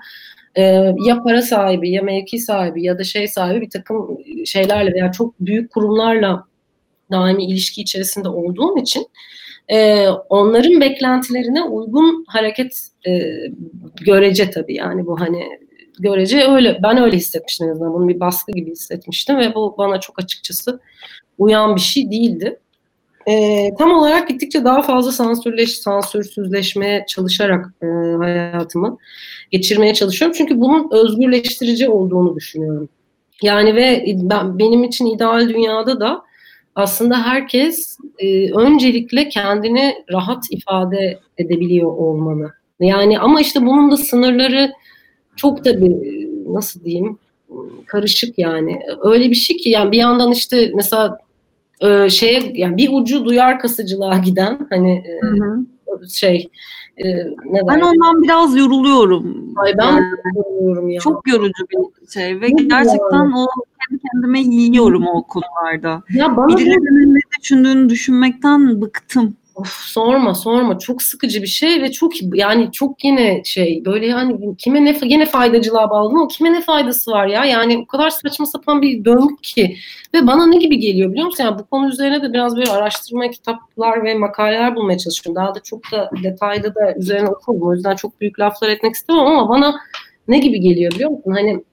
e, 0.55 0.63
ya 1.07 1.23
para 1.25 1.43
sahibi 1.43 1.91
ya 1.91 2.03
mevki 2.03 2.39
sahibi 2.39 2.85
ya 2.85 2.99
da 2.99 3.05
şey 3.05 3.29
sahibi 3.29 3.61
bir 3.61 3.71
takım 3.71 4.19
şeylerle 4.45 4.93
veya 4.93 5.13
çok 5.13 5.41
büyük 5.41 5.71
kurumlarla 5.71 6.45
daimi 7.11 7.45
ilişki 7.45 7.83
içerisinde 7.83 8.29
olduğun 8.29 8.77
için 8.77 9.07
e, 9.69 10.09
onların 10.09 10.81
beklentilerine 10.81 11.63
uygun 11.63 12.25
hareket 12.29 12.89
e, 13.07 13.23
görece 14.01 14.51
tabii 14.51 14.75
yani 14.75 15.07
bu 15.07 15.21
hani 15.21 15.45
görece 15.99 16.49
öyle 16.49 16.81
ben 16.83 16.99
öyle 16.99 17.17
hissetmiştim 17.17 17.67
en 17.67 17.73
azından 17.73 17.95
bunu 17.95 18.09
bir 18.09 18.21
baskı 18.21 18.53
gibi 18.53 18.71
hissetmiştim 18.71 19.37
ve 19.37 19.55
bu 19.55 19.75
bana 19.79 20.01
çok 20.01 20.23
açıkçası 20.23 20.81
uyan 21.39 21.77
bir 21.77 21.81
şey 21.81 22.11
değildi. 22.11 22.59
E, 23.27 23.71
tam 23.79 23.93
olarak 23.93 24.29
gittikçe 24.29 24.65
daha 24.65 24.83
fazla 24.83 25.13
sansürleş, 25.13 25.79
sansürsüzleşmeye 25.79 27.05
çalışarak 27.09 27.67
e, 27.83 27.87
hayatımı 28.17 28.99
geçirmeye 29.51 29.95
çalışıyorum. 29.95 30.37
Çünkü 30.39 30.61
bunun 30.61 30.89
özgürleştirici 30.93 31.89
olduğunu 31.89 32.37
düşünüyorum. 32.37 32.89
Yani 33.43 33.77
ve 33.77 34.05
ben, 34.07 34.59
benim 34.59 34.85
için 34.85 35.07
ideal 35.07 35.49
dünyada 35.49 36.01
da 36.01 36.23
aslında 36.75 37.23
herkes 37.23 37.99
e, 38.19 38.53
öncelikle 38.53 39.29
kendini 39.29 39.95
rahat 40.13 40.45
ifade 40.51 41.19
edebiliyor 41.39 41.93
olmalı. 41.93 42.53
Yani 42.81 43.19
ama 43.19 43.41
işte 43.41 43.67
bunun 43.67 43.91
da 43.91 43.97
sınırları 43.97 44.73
çok 45.37 45.65
da 45.65 45.81
bir 45.81 45.95
nasıl 46.55 46.85
diyeyim 46.85 47.19
karışık 47.87 48.39
yani. 48.39 48.81
Öyle 49.03 49.31
bir 49.31 49.35
şey 49.35 49.57
ki 49.57 49.71
yani 49.71 49.93
bir 49.93 49.99
yandan 49.99 50.33
işte 50.33 50.73
mesela 50.75 51.19
e, 51.81 52.11
şeye 52.11 52.53
yani 52.55 52.77
bir 52.77 52.89
ucu 52.93 53.25
duyar 53.25 53.59
kasıcılığa 53.59 54.19
giden 54.19 54.67
hani 54.71 54.93
e, 54.93 55.27
hı 55.27 55.27
hı. 55.27 56.11
şey 56.11 56.49
e, 56.97 57.07
ne 57.27 57.67
ben 57.69 57.81
ondan 57.81 58.23
biraz 58.23 58.57
yoruluyorum. 58.57 59.53
Ay 59.57 59.73
ben 59.79 59.93
yani, 59.93 60.05
yoruluyorum 60.37 60.89
ya. 60.89 61.01
Çok 61.01 61.29
yorucu 61.29 61.67
bir 61.71 62.09
şey 62.11 62.41
ve 62.41 62.47
ne 62.47 62.63
gerçekten 62.63 63.25
yani? 63.25 63.39
o 63.39 63.47
kendi 63.81 64.03
kendime 64.03 64.41
yiyorum 64.41 65.07
o 65.07 65.23
konularda. 65.23 66.03
Ya 66.11 66.37
bana 66.37 66.49
Birilerinin 66.49 67.15
ne 67.15 67.21
düşündüğünü 67.41 67.89
düşünmekten 67.89 68.81
bıktım. 68.81 69.37
Of, 69.65 69.71
sorma 69.71 70.35
sorma. 70.35 70.79
Çok 70.79 71.03
sıkıcı 71.03 71.43
bir 71.43 71.47
şey 71.47 71.83
ve 71.83 71.93
çok 71.93 72.13
yani 72.35 72.73
çok 72.73 73.05
yine 73.05 73.45
şey 73.45 73.83
böyle 73.85 74.07
yani 74.07 74.57
kime 74.57 74.85
ne 74.85 74.99
yine 75.03 75.27
faydacılığa 75.27 75.91
bağlı 75.91 76.09
ama 76.09 76.29
kime 76.29 76.53
ne 76.53 76.61
faydası 76.61 77.11
var 77.11 77.27
ya? 77.27 77.45
Yani 77.45 77.79
o 77.79 77.87
kadar 77.87 78.11
saçma 78.11 78.47
sapan 78.47 78.83
bir 78.83 79.05
döngü 79.05 79.37
ki. 79.43 79.77
Ve 80.15 80.27
bana 80.27 80.47
ne 80.47 80.57
gibi 80.57 80.79
geliyor 80.79 81.13
biliyor 81.13 81.27
musun? 81.27 81.45
Yani 81.45 81.59
bu 81.59 81.67
konu 81.67 81.89
üzerine 81.89 82.23
de 82.23 82.33
biraz 82.33 82.57
böyle 82.57 82.71
araştırma 82.71 83.31
kitaplar 83.31 84.05
ve 84.05 84.15
makaleler 84.15 84.77
bulmaya 84.77 84.99
çalışıyorum. 84.99 85.43
Daha 85.43 85.55
da 85.55 85.61
çok 85.61 85.93
da 85.93 86.11
detaylı 86.23 86.75
da 86.75 86.95
üzerine 86.97 87.29
okurum. 87.29 87.63
O 87.63 87.75
yüzden 87.75 87.97
çok 87.97 88.21
büyük 88.21 88.41
laflar 88.41 88.69
etmek 88.69 88.95
istemem 88.95 89.27
ama 89.27 89.49
bana 89.49 89.75
ne 90.29 90.39
gibi 90.39 90.61
geliyor 90.61 90.93
biliyor 90.93 91.11
musun? 91.11 91.33
Hani 91.33 91.65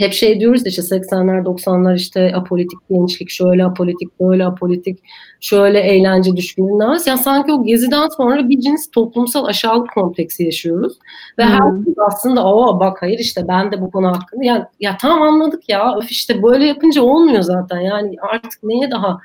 hep 0.00 0.12
şey 0.12 0.40
diyoruz 0.40 0.66
işte 0.66 0.82
80'ler 0.82 1.42
90'lar 1.44 1.96
işte 1.96 2.32
apolitik 2.34 2.78
gençlik 2.90 3.30
şöyle 3.30 3.64
apolitik 3.64 4.20
böyle 4.20 4.46
apolitik 4.46 4.98
şöyle 5.40 5.80
eğlence 5.80 6.36
düşkünlüğünden 6.36 6.98
yani 7.06 7.18
sanki 7.18 7.52
o 7.52 7.64
geziden 7.64 8.08
sonra 8.08 8.48
bir 8.48 8.60
cins 8.60 8.90
toplumsal 8.90 9.44
aşağılık 9.44 9.94
kompleksi 9.94 10.44
yaşıyoruz. 10.44 10.98
Ve 11.38 11.44
hmm. 11.44 11.52
herkes 11.52 11.94
aslında 12.06 12.46
o 12.46 12.80
bak 12.80 13.02
hayır 13.02 13.18
işte 13.18 13.48
ben 13.48 13.72
de 13.72 13.80
bu 13.80 13.90
konu 13.90 14.08
hakkında 14.08 14.44
yani 14.44 14.64
ya 14.80 14.96
tamam 15.00 15.22
anladık 15.22 15.68
ya. 15.68 15.96
Öf 15.98 16.10
işte 16.10 16.42
böyle 16.42 16.66
yapınca 16.66 17.02
olmuyor 17.02 17.42
zaten. 17.42 17.80
Yani 17.80 18.16
artık 18.32 18.62
neye 18.62 18.90
daha 18.90 19.18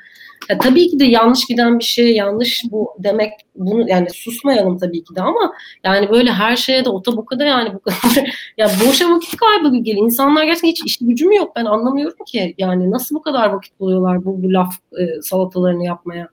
ya 0.50 0.58
tabii 0.58 0.90
ki 0.90 1.00
de 1.00 1.06
yanlış 1.06 1.46
giden 1.46 1.80
bir 1.80 1.84
şey 1.84 2.16
yanlış 2.16 2.64
bu 2.72 2.90
demek 3.00 3.32
bunu 3.56 3.90
yani 3.90 4.10
susmayalım 4.10 4.78
tabii 4.78 5.04
ki 5.04 5.16
de 5.16 5.22
ama 5.22 5.54
yani 5.84 6.10
böyle 6.10 6.32
her 6.32 6.56
şeye 6.56 6.86
de 6.86 6.90
otoboka 6.90 7.40
da 7.40 7.44
yani 7.44 7.74
bu 7.74 7.80
kadar 7.80 8.34
ya 8.58 8.70
boşa 8.88 9.12
vakit 9.12 9.38
kaybı 9.38 9.78
geliyor. 9.78 10.06
İnsanlar 10.06 10.44
gerçekten 10.44 10.70
hiç 10.70 10.84
iş 10.86 10.98
gücü 11.02 11.26
mü 11.26 11.36
yok 11.36 11.56
ben 11.56 11.66
anlamıyorum 11.66 12.26
ki. 12.26 12.56
Yani 12.58 12.92
nasıl 12.92 13.16
bu 13.16 13.22
kadar 13.22 13.50
vakit 13.50 13.80
buluyorlar 13.80 14.26
bu, 14.26 14.44
bu 14.44 14.54
laf 14.54 14.76
e, 15.00 15.22
salatalarını 15.22 15.86
yapmaya 15.86 16.28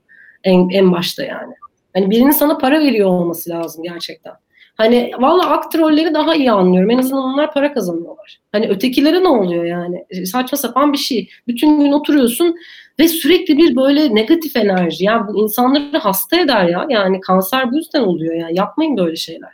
en, 0.44 0.68
en 0.68 0.92
başta 0.92 1.22
yani. 1.22 1.54
Hani 1.94 2.10
birinin 2.10 2.30
sana 2.30 2.58
para 2.58 2.80
veriyor 2.80 3.08
olması 3.08 3.50
lazım 3.50 3.82
gerçekten. 3.82 4.32
Hani 4.74 5.10
valla 5.18 5.50
aktrolleri 5.50 6.14
daha 6.14 6.34
iyi 6.34 6.52
anlıyorum. 6.52 6.90
En 6.90 6.98
azından 6.98 7.22
onlar 7.22 7.52
para 7.52 7.74
kazanıyorlar. 7.74 8.40
Hani 8.52 8.68
ötekilere 8.68 9.22
ne 9.22 9.28
oluyor 9.28 9.64
yani? 9.64 10.26
Saçma 10.26 10.58
sapan 10.58 10.92
bir 10.92 10.98
şey. 10.98 11.28
Bütün 11.46 11.80
gün 11.80 11.92
oturuyorsun 11.92 12.56
ve 12.99 13.09
sürekli 13.09 13.59
bir 13.59 13.76
böyle 13.76 14.14
negatif 14.14 14.57
enerji. 14.57 15.05
Yani 15.05 15.28
bu 15.28 15.43
insanları 15.43 15.99
hasta 15.99 16.40
eder 16.40 16.64
ya. 16.64 16.86
Yani 16.88 17.20
kanser 17.20 17.72
bu 17.72 17.76
yüzden 17.76 18.03
oluyor 18.03 18.34
yani. 18.34 18.59
Yapmayın 18.59 18.97
böyle 18.97 19.16
şeyler. 19.16 19.51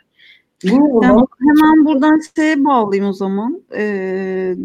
Bilmiyorum 0.63 1.01
yani 1.03 1.25
hemen 1.39 1.85
buradan 1.85 2.21
şeye 2.35 2.65
bağlayayım 2.65 3.09
o 3.09 3.13
zaman. 3.13 3.61
Ee, 3.75 4.55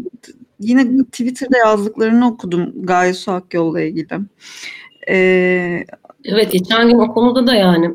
yine 0.59 1.03
Twitter'da 1.03 1.57
yazdıklarını 1.57 2.27
okudum 2.27 2.73
Gaye 2.75 3.13
Su 3.13 3.31
Akyol'la 3.31 3.81
ilgili. 3.81 4.07
Ee, 5.09 5.85
evet 6.25 6.51
geçen 6.51 6.89
gün 6.89 6.99
o 6.99 7.13
konuda 7.13 7.47
da 7.47 7.55
yani 7.55 7.91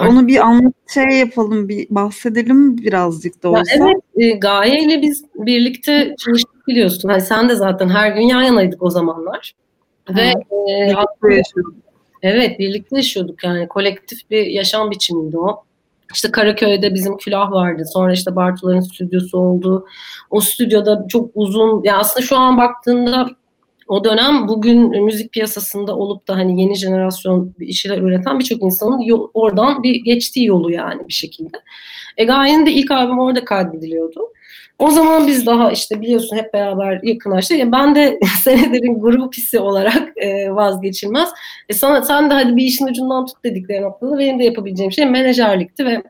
onu 0.00 0.26
bir 0.26 0.46
anlat 0.46 0.74
şey 0.94 1.18
yapalım, 1.18 1.68
bir 1.68 1.86
bahsedelim 1.90 2.78
birazcık 2.78 3.42
da 3.42 3.50
olsa. 3.50 3.60
Ya 3.76 3.86
evet, 3.86 3.96
e, 4.16 4.38
Gaye 4.38 4.80
ile 4.80 5.02
biz 5.02 5.24
birlikte 5.34 6.14
çalıştık 6.18 6.66
biliyorsun. 6.66 7.08
Hani 7.08 7.20
sen 7.20 7.48
de 7.48 7.54
zaten 7.54 7.88
her 7.88 8.10
gün 8.10 8.22
yan 8.22 8.42
yanaydık 8.42 8.82
o 8.82 8.90
zamanlar. 8.90 9.54
Ve 10.10 10.22
e, 10.22 10.34
birlikte 10.88 11.34
yaşıyorduk. 11.34 11.74
Evet, 12.22 12.58
birlikte 12.58 12.96
yaşıyorduk 12.96 13.44
yani 13.44 13.68
kolektif 13.68 14.30
bir 14.30 14.46
yaşam 14.46 14.90
biçimiydi 14.90 15.38
o. 15.38 15.64
İşte 16.14 16.30
Karaköy'de 16.30 16.94
bizim 16.94 17.16
külah 17.16 17.52
vardı. 17.52 17.82
Sonra 17.92 18.12
işte 18.12 18.36
Bartuların 18.36 18.80
stüdyosu 18.80 19.38
oldu. 19.38 19.86
O 20.30 20.40
stüdyoda 20.40 21.06
çok 21.08 21.30
uzun, 21.34 21.82
ya 21.84 21.98
aslında 21.98 22.26
şu 22.26 22.36
an 22.36 22.58
baktığında 22.58 23.28
o 23.88 24.04
dönem 24.04 24.48
bugün 24.48 25.04
müzik 25.04 25.32
piyasasında 25.32 25.96
olup 25.96 26.28
da 26.28 26.36
hani 26.36 26.60
yeni 26.60 26.74
jenerasyon 26.74 27.54
işler 27.60 27.98
üreten 27.98 28.38
birçok 28.38 28.62
insanın 28.62 29.00
yol, 29.00 29.30
oradan 29.34 29.82
bir 29.82 29.94
geçtiği 29.94 30.46
yolu 30.46 30.72
yani 30.72 31.08
bir 31.08 31.12
şekilde. 31.12 31.56
E 32.16 32.24
Gaye'nin 32.24 32.66
de 32.66 32.72
ilk 32.72 32.90
albüm 32.90 33.18
orada 33.18 33.44
kaydediliyordu. 33.44 34.20
O 34.78 34.90
zaman 34.90 35.26
biz 35.26 35.46
daha 35.46 35.72
işte 35.72 36.00
biliyorsun 36.00 36.36
hep 36.36 36.54
beraber 36.54 37.00
yakınlaştık. 37.02 37.58
Yani 37.58 37.72
ben 37.72 37.94
de 37.94 38.18
senelerin 38.44 39.00
grup 39.00 39.34
hissi 39.34 39.58
olarak 39.58 40.12
e, 40.16 40.54
vazgeçilmez. 40.54 41.28
E 41.68 41.74
sana, 41.74 42.02
sen 42.02 42.30
de 42.30 42.34
hadi 42.34 42.56
bir 42.56 42.64
işin 42.64 42.86
ucundan 42.86 43.26
tut 43.26 43.44
dedikleri 43.44 43.82
noktada 43.82 44.18
benim 44.18 44.38
de 44.38 44.44
yapabileceğim 44.44 44.92
şey 44.92 45.06
menajerlikti 45.06 45.84
ve 45.84 46.02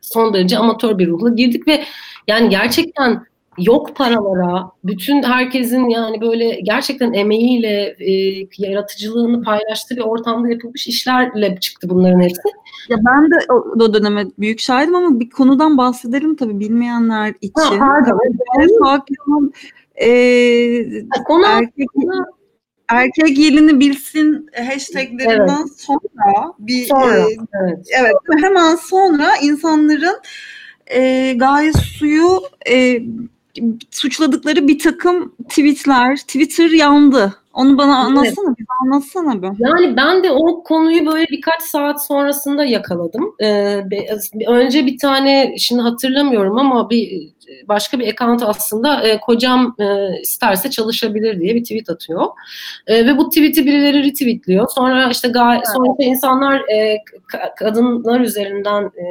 son 0.00 0.34
derece 0.34 0.58
amatör 0.58 0.98
bir 0.98 1.06
ruhla 1.06 1.28
girdik 1.28 1.68
ve 1.68 1.84
yani 2.28 2.48
gerçekten 2.48 3.27
yok 3.58 3.96
paralara, 3.96 4.70
bütün 4.84 5.22
herkesin 5.22 5.88
yani 5.88 6.20
böyle 6.20 6.60
gerçekten 6.60 7.12
emeğiyle, 7.12 7.96
e, 7.98 8.12
yaratıcılığını 8.58 9.42
paylaştığı 9.42 9.96
bir 9.96 10.00
ortamda 10.00 10.48
yapılmış 10.48 10.86
işlerle 10.86 11.56
çıktı 11.60 11.90
bunların 11.90 12.20
hepsi. 12.20 12.48
Ya 12.88 12.96
ben 13.06 13.30
de 13.30 13.34
o, 13.52 13.54
o 13.54 13.94
döneme 13.94 14.26
büyük 14.38 14.60
şahidim 14.60 14.94
ama 14.94 15.20
bir 15.20 15.30
konudan 15.30 15.78
bahsedelim 15.78 16.36
tabii 16.36 16.60
bilmeyenler 16.60 17.34
için. 17.40 17.78
Ha, 17.78 17.78
pardon. 17.78 18.18
Hakim, 18.82 19.52
e, 19.96 20.08
Konu 21.26 21.46
erkek, 21.46 21.88
erkek 22.88 23.38
yelini 23.38 23.80
bilsin 23.80 24.50
hashtaglerinden 24.66 25.60
evet. 25.60 25.80
sonra 25.80 26.52
bir 26.58 26.86
sonra, 26.86 27.18
e, 27.18 27.22
evet. 27.62 27.78
evet 28.00 28.14
hemen 28.40 28.76
sonra 28.76 29.30
insanların 29.42 30.16
e, 30.86 31.32
gayet 31.32 31.76
suyu 31.76 32.40
e, 32.70 33.02
suçladıkları 33.90 34.68
bir 34.68 34.78
takım 34.78 35.34
tweetler, 35.48 36.16
Twitter 36.16 36.70
yandı. 36.70 37.34
Onu 37.52 37.78
bana 37.78 37.96
anlatsana, 37.96 38.54
evet. 38.58 38.68
anlatsana 38.82 39.42
bir. 39.42 39.48
Yani 39.58 39.96
ben 39.96 40.24
de 40.24 40.30
o 40.30 40.62
konuyu 40.62 41.06
böyle 41.06 41.26
birkaç 41.30 41.62
saat 41.62 42.06
sonrasında 42.06 42.64
yakaladım. 42.64 43.34
Ee, 43.42 43.80
önce 44.46 44.86
bir 44.86 44.98
tane, 44.98 45.54
şimdi 45.58 45.82
hatırlamıyorum 45.82 46.58
ama 46.58 46.90
bir 46.90 47.32
başka 47.68 47.98
bir 47.98 48.08
account 48.08 48.42
aslında 48.42 49.02
e, 49.02 49.20
kocam 49.20 49.74
e, 49.78 49.84
isterse 50.20 50.70
çalışabilir 50.70 51.40
diye 51.40 51.54
bir 51.54 51.62
tweet 51.62 51.90
atıyor. 51.90 52.26
E, 52.86 53.06
ve 53.06 53.18
bu 53.18 53.28
tweet'i 53.28 53.66
birileri 53.66 54.04
retweetliyor. 54.04 54.68
Sonra 54.68 55.10
işte 55.10 55.28
gay- 55.28 55.62
sonra 55.76 55.94
insanlar 55.98 56.60
e, 56.60 56.98
kadınlar 57.58 58.20
üzerinden 58.20 58.82
e, 58.84 59.04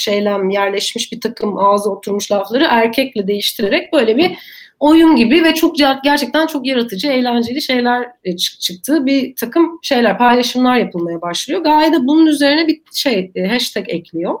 şeylem 0.00 0.50
yerleşmiş 0.50 1.12
bir 1.12 1.20
takım 1.20 1.58
ağzı 1.58 1.90
oturmuş 1.90 2.32
lafları 2.32 2.66
erkekle 2.70 3.26
değiştirerek 3.26 3.92
böyle 3.92 4.16
bir 4.16 4.36
oyun 4.80 5.16
gibi 5.16 5.44
ve 5.44 5.54
çok 5.54 5.76
gerçekten 6.04 6.46
çok 6.46 6.66
yaratıcı, 6.66 7.08
eğlenceli 7.08 7.62
şeyler 7.62 8.08
e, 8.24 8.36
çıktı. 8.36 9.06
Bir 9.06 9.36
takım 9.36 9.78
şeyler, 9.82 10.18
paylaşımlar 10.18 10.76
yapılmaya 10.76 11.20
başlıyor. 11.20 11.60
Gaye 11.60 11.92
de 11.92 12.06
bunun 12.06 12.26
üzerine 12.26 12.68
bir 12.68 12.80
şey, 12.92 13.30
e, 13.34 13.46
hashtag 13.46 13.88
ekliyor. 13.88 14.38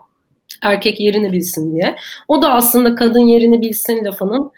Erkek 0.62 1.00
yerini 1.00 1.32
bilsin 1.32 1.74
diye. 1.74 1.96
O 2.28 2.42
da 2.42 2.54
aslında 2.54 2.94
kadın 2.94 3.26
yerini 3.26 3.60
bilsin 3.60 4.04
lafının 4.04 4.52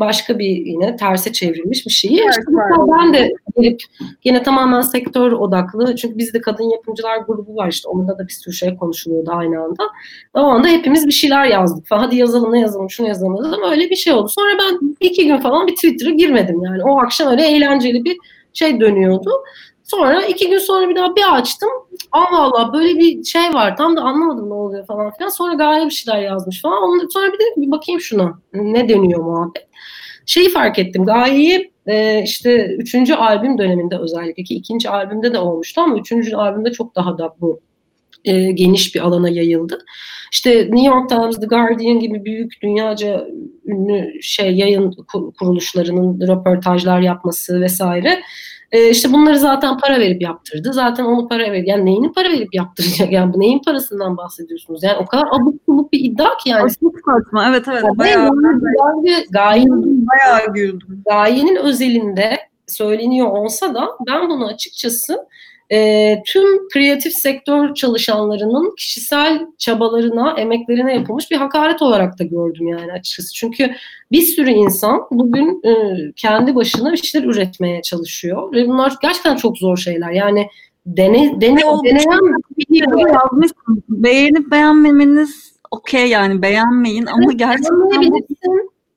başka 0.00 0.38
bir 0.38 0.66
yine 0.66 0.96
terse 0.96 1.32
çevrilmiş 1.32 1.86
bir 1.86 1.90
şeyi. 1.90 2.20
Evet, 2.20 2.34
işte 2.38 2.52
ben 3.00 3.14
de 3.14 3.32
gelip 3.56 3.80
yine 4.24 4.42
tamamen 4.42 4.80
sektör 4.80 5.32
odaklı. 5.32 5.96
Çünkü 5.96 6.18
bizde 6.18 6.40
kadın 6.40 6.70
yapımcılar 6.70 7.18
grubu 7.18 7.56
var 7.56 7.68
işte. 7.68 7.88
Onda 7.88 8.18
da 8.18 8.28
bir 8.28 8.32
sürü 8.32 8.54
şey 8.54 8.76
konuşuluyordu 8.76 9.30
aynı 9.34 9.62
anda. 9.62 9.82
O 10.34 10.38
anda 10.40 10.68
hepimiz 10.68 11.06
bir 11.06 11.12
şeyler 11.12 11.44
yazdık 11.44 11.86
falan. 11.86 12.00
Hadi 12.00 12.16
yazalım 12.16 12.52
ne 12.52 12.60
yazalım 12.60 12.90
şunu 12.90 13.08
yazalım 13.08 13.36
yazalım. 13.36 13.70
Öyle 13.70 13.90
bir 13.90 13.96
şey 13.96 14.12
oldu. 14.12 14.28
Sonra 14.28 14.50
ben 14.58 14.96
iki 15.00 15.26
gün 15.26 15.38
falan 15.38 15.66
bir 15.66 15.74
Twitter'a 15.74 16.10
girmedim 16.10 16.62
yani. 16.62 16.82
O 16.84 16.98
akşam 16.98 17.28
öyle 17.28 17.46
eğlenceli 17.46 18.04
bir 18.04 18.16
şey 18.52 18.80
dönüyordu. 18.80 19.30
Sonra 19.86 20.26
iki 20.26 20.50
gün 20.50 20.58
sonra 20.58 20.88
bir 20.88 20.96
daha 20.96 21.16
bir 21.16 21.36
açtım. 21.36 21.68
Allah 22.12 22.42
Allah 22.42 22.72
böyle 22.72 22.98
bir 22.98 23.24
şey 23.24 23.54
var. 23.54 23.76
Tam 23.76 23.96
da 23.96 24.00
anlamadım 24.00 24.50
ne 24.50 24.54
oluyor 24.54 24.86
falan 24.86 25.10
filan. 25.10 25.28
Sonra 25.28 25.54
gayet 25.54 25.86
bir 25.86 25.94
şeyler 25.94 26.20
yazmış 26.20 26.62
falan. 26.62 26.82
Ondan 26.82 27.08
sonra 27.08 27.32
bir 27.32 27.38
dedim 27.38 27.62
bir 27.62 27.70
bakayım 27.70 28.00
şuna. 28.00 28.38
Ne 28.52 28.88
dönüyor 28.88 29.20
muhabbet. 29.20 29.68
Şeyi 30.26 30.48
fark 30.48 30.78
ettim. 30.78 31.04
Gaye'yi 31.04 31.72
e, 31.86 32.22
işte 32.22 32.66
üçüncü 32.66 33.14
albüm 33.14 33.58
döneminde 33.58 33.98
özellikle 33.98 34.42
ki 34.42 34.54
ikinci 34.54 34.90
albümde 34.90 35.32
de 35.32 35.38
olmuştu 35.38 35.80
ama 35.80 35.98
üçüncü 35.98 36.36
albümde 36.36 36.72
çok 36.72 36.96
daha 36.96 37.18
da 37.18 37.34
bu 37.40 37.60
e, 38.24 38.52
geniş 38.52 38.94
bir 38.94 39.00
alana 39.00 39.28
yayıldı. 39.28 39.84
İşte 40.32 40.50
New 40.50 40.86
York 40.86 41.08
Times, 41.08 41.40
The 41.40 41.46
Guardian 41.46 42.00
gibi 42.00 42.24
büyük 42.24 42.62
dünyaca 42.62 43.28
ünlü 43.66 44.22
şey 44.22 44.52
yayın 44.54 44.96
kuruluşlarının 45.38 46.20
röportajlar 46.28 47.00
yapması 47.00 47.60
vesaire 47.60 48.22
e, 48.72 48.90
işte 48.90 49.12
bunları 49.12 49.38
zaten 49.38 49.78
para 49.78 50.00
verip 50.00 50.22
yaptırdı. 50.22 50.72
Zaten 50.72 51.04
onu 51.04 51.28
para 51.28 51.52
verip 51.52 51.68
yani 51.68 51.84
neyini 51.84 52.12
para 52.12 52.28
verip 52.28 52.54
yaptıracak? 52.54 53.12
Yani 53.16 53.34
bu 53.34 53.40
neyin 53.40 53.62
parasından 53.66 54.16
bahsediyorsunuz? 54.16 54.82
Yani 54.82 54.96
o 54.96 55.06
kadar 55.06 55.24
abuk 55.32 55.54
sabuk 55.66 55.92
bir 55.92 56.00
iddia 56.00 56.36
ki 56.36 56.48
yani. 56.50 56.70
Çok 56.80 56.94
saçma. 56.94 57.48
Evet 57.48 57.68
evet. 57.68 57.82
Yani 57.84 57.98
bayağı, 57.98 58.30
bayağı, 58.30 59.24
gayenin, 59.30 60.06
bayağı 60.06 60.52
güldüm. 60.54 61.02
Gayenin 61.08 61.56
özelinde 61.56 62.38
söyleniyor 62.66 63.26
olsa 63.26 63.74
da 63.74 63.88
ben 64.06 64.30
bunu 64.30 64.46
açıkçası 64.46 65.26
e, 65.72 66.22
tüm 66.26 66.68
kreatif 66.68 67.12
sektör 67.12 67.74
çalışanlarının 67.74 68.74
kişisel 68.76 69.46
çabalarına, 69.58 70.34
emeklerine 70.38 70.94
yapılmış 70.94 71.30
bir 71.30 71.36
hakaret 71.36 71.82
olarak 71.82 72.18
da 72.18 72.24
gördüm 72.24 72.68
yani 72.68 72.92
açıkçası. 72.92 73.32
Çünkü 73.34 73.70
bir 74.12 74.22
sürü 74.22 74.50
insan 74.50 75.00
bugün 75.10 75.62
e, 75.64 75.72
kendi 76.16 76.54
başına 76.54 76.92
bir 76.92 76.96
şeyler 76.96 77.26
üretmeye 77.26 77.82
çalışıyor 77.82 78.52
ve 78.52 78.68
bunlar 78.68 78.92
gerçekten 79.02 79.36
çok 79.36 79.58
zor 79.58 79.76
şeyler. 79.76 80.10
Yani 80.10 80.48
dene, 80.86 81.40
dene, 81.40 81.60
deneyen 81.84 82.20
bir 82.58 83.12
yazmış. 83.14 83.50
Beğenip 83.88 84.50
beğenmemeniz 84.50 85.56
okey 85.70 86.08
yani 86.08 86.42
beğenmeyin 86.42 87.06
ama 87.06 87.32
gerçekten 87.32 87.90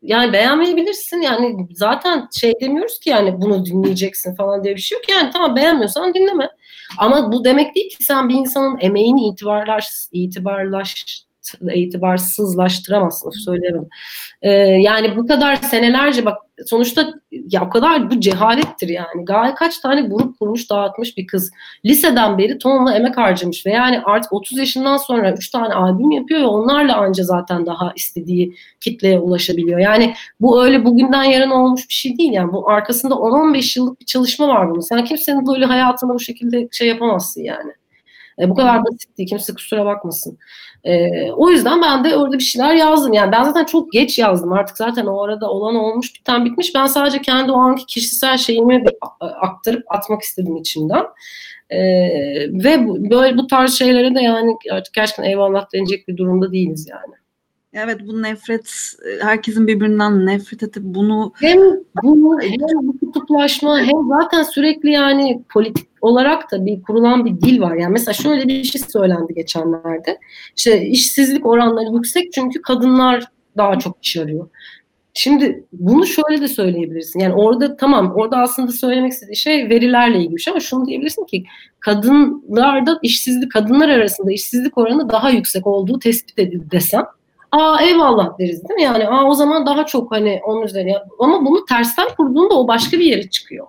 yani 0.02 0.34
beğenmeyebilirsin. 0.34 1.22
Yani 1.22 1.68
zaten 1.72 2.28
şey 2.39 2.54
demiyoruz 2.62 3.00
ki 3.00 3.10
yani 3.10 3.41
bunu 3.41 3.66
dinleyeceksin 3.66 4.36
falan 4.36 4.64
diye 4.64 4.76
bir 4.76 4.82
şey 4.82 4.97
yok. 4.97 5.10
Yani 5.10 5.30
tamam 5.34 5.56
beğenmiyorsan 5.56 6.14
dinleme. 6.14 6.50
Ama 6.97 7.32
bu 7.32 7.43
demek 7.43 7.76
değil 7.76 7.89
ki 7.89 8.04
sen 8.04 8.30
bir 8.30 8.36
insanın 8.36 8.78
emeğini 8.82 9.28
itibarlaş 9.28 9.89
itibarlaş 10.12 11.26
itibarsızlaştıramazsın 11.74 13.30
söyleyemedim. 13.30 13.89
Ee, 14.41 14.52
yani 14.62 15.18
bu 15.18 15.28
kadar 15.28 15.56
senelerce 15.56 16.26
bak 16.26 16.38
sonuçta 16.66 17.14
ya 17.32 17.66
o 17.66 17.70
kadar 17.70 18.12
bu 18.12 18.20
cehalettir 18.20 18.89
yani. 18.89 19.26
Gayet 19.26 19.56
kaç 19.56 19.80
tane 19.80 20.02
grup 20.02 20.39
kurmuş 20.39 20.70
dağıtmış 20.70 21.18
bir 21.18 21.28
kız. 21.28 21.52
Liseden 21.86 22.38
beri 22.38 22.58
tonla 22.58 22.95
emek 22.95 23.18
harcamış 23.18 23.66
ve 23.66 23.72
yani 23.72 24.02
artık 24.06 24.34
30 24.34 24.58
yaşından 24.58 24.97
sonra 24.97 25.34
3 25.34 25.50
tane 25.50 25.74
albüm 25.74 26.12
yapıyor 26.12 26.41
ve 26.41 26.45
onlarla 26.45 26.97
anca 26.97 27.24
zaten 27.24 27.66
daha 27.66 27.93
istediği 27.95 28.56
kitleye 28.80 29.20
ulaşabiliyor. 29.20 29.80
Yani 29.80 30.14
bu 30.41 30.64
öyle 30.64 30.86
bugünden 30.86 31.24
yarın 31.24 31.52
olmuş 31.52 31.89
bir 31.89 31.93
şey 31.93 32.18
değil 32.18 32.34
yani. 32.34 32.54
Bu 32.54 32.70
arkasında 32.70 33.14
10-15 33.14 33.80
yıllık 33.80 34.00
bir 34.00 34.06
çalışma 34.06 34.47
var 34.47 34.70
bunun. 34.70 34.80
Sen 34.80 35.06
kimsenin 35.06 35.47
böyle 35.47 35.66
hayatına 35.66 36.14
bu 36.14 36.20
şekilde 36.20 36.68
şey 36.72 36.88
yapamazsın 36.88 37.41
yani. 37.41 37.72
E, 38.40 38.50
bu 38.50 38.56
kadar 38.56 38.86
basit 38.86 39.18
değil. 39.18 39.30
Kimse 39.30 39.54
kusura 39.54 39.86
bakmasın. 39.86 40.38
E, 40.84 41.10
o 41.32 41.50
yüzden 41.50 41.82
ben 41.82 42.04
de 42.04 42.18
orada 42.18 42.38
bir 42.38 42.44
şeyler 42.44 42.76
yazdım. 42.76 43.14
Yani 43.14 43.32
ben 43.32 43.44
zaten 43.44 43.66
çok 43.66 43.92
geç 43.92 44.20
yazdım. 44.20 44.54
Artık 44.54 44.78
zaten 44.78 45.06
o 45.06 45.24
arada 45.24 45.50
olan 45.50 45.76
olmuş, 45.76 46.16
biten 46.16 46.46
bitmiş. 46.46 46.76
Ben 46.76 46.86
sadece 46.86 47.22
kendi 47.22 47.52
o 47.52 47.56
anki 47.56 47.86
kişisel 47.86 48.38
şeyimi 48.38 48.84
aktarıp 49.20 49.84
atmak 49.90 50.22
istedim 50.22 50.58
içimden. 50.58 51.06
Ee, 51.70 51.80
ve 52.50 52.88
bu, 52.88 53.10
böyle 53.10 53.38
bu 53.38 53.48
tarz 53.48 53.74
şeylere 53.74 54.16
de 54.16 54.22
yani 54.22 54.56
artık 54.72 54.94
gerçekten 54.94 55.24
eyvallah 55.24 55.66
denecek 55.74 56.08
bir 56.08 56.18
durumda 56.18 56.52
değiliz 56.52 56.88
yani. 56.90 57.16
Evet 57.74 57.97
bu 58.07 58.22
nefret 58.22 58.95
herkesin 59.22 59.67
birbirinden 59.67 60.26
nefret 60.26 60.63
edip 60.63 60.84
bunu 60.84 61.34
hem 61.36 61.59
bunu 62.03 62.41
hem 62.41 62.88
bu 62.88 62.99
kutuplaşma 62.99 63.80
hem 63.80 64.07
zaten 64.07 64.43
sürekli 64.43 64.91
yani 64.91 65.43
politik 65.53 65.88
olarak 66.01 66.51
da 66.51 66.65
bir 66.65 66.82
kurulan 66.82 67.26
bir 67.26 67.41
dil 67.41 67.61
var. 67.61 67.76
Yani 67.76 67.91
mesela 67.91 68.13
şöyle 68.13 68.47
bir 68.47 68.63
şey 68.63 68.82
söylendi 68.82 69.34
geçenlerde. 69.34 70.20
İşte 70.57 70.86
işsizlik 70.86 71.45
oranları 71.45 71.95
yüksek 71.95 72.34
çünkü 72.34 72.61
kadınlar 72.61 73.26
daha 73.57 73.80
çok 73.80 74.05
iş 74.05 74.17
arıyor. 74.17 74.49
Şimdi 75.13 75.63
bunu 75.74 76.05
şöyle 76.05 76.41
de 76.41 76.47
söyleyebilirsin. 76.47 77.20
Yani 77.20 77.34
orada 77.34 77.78
tamam 77.78 78.13
orada 78.15 78.38
aslında 78.38 78.72
söylemek 78.72 79.11
istediği 79.11 79.36
şey 79.36 79.70
verilerle 79.70 80.20
ilgili 80.20 80.39
şey 80.39 80.51
ama 80.51 80.59
şunu 80.59 80.86
diyebilirsin 80.86 81.26
ki 81.26 81.43
kadınlarda 81.80 82.99
işsizlik 83.03 83.51
kadınlar 83.51 83.89
arasında 83.89 84.32
işsizlik 84.32 84.78
oranı 84.78 85.09
daha 85.09 85.30
yüksek 85.30 85.67
olduğu 85.67 85.99
tespit 85.99 86.39
edildi 86.39 86.72
desem 86.72 87.05
aa 87.52 87.82
eyvallah 87.82 88.39
deriz 88.39 88.70
değil 88.70 88.76
mi? 88.76 88.84
Yani 88.84 89.08
aa 89.08 89.26
o 89.26 89.34
zaman 89.34 89.66
daha 89.66 89.86
çok 89.86 90.12
hani 90.12 90.41
onun 90.45 90.62
üzerine 90.62 90.97
ama 91.20 91.45
bunu 91.45 91.66
tersten 91.66 92.08
kurduğunda 92.18 92.54
o 92.60 92.68
başka 92.68 93.00
bir 93.00 93.06
yere 93.06 93.30
çıkıyor. 93.30 93.68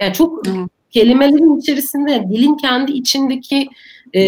Yani 0.00 0.12
çok 0.12 0.46
hmm. 0.46 0.66
kelimelerin 0.90 1.58
içerisinde 1.58 2.24
dilin 2.30 2.56
kendi 2.56 2.92
içindeki 2.92 3.68
e, 4.14 4.22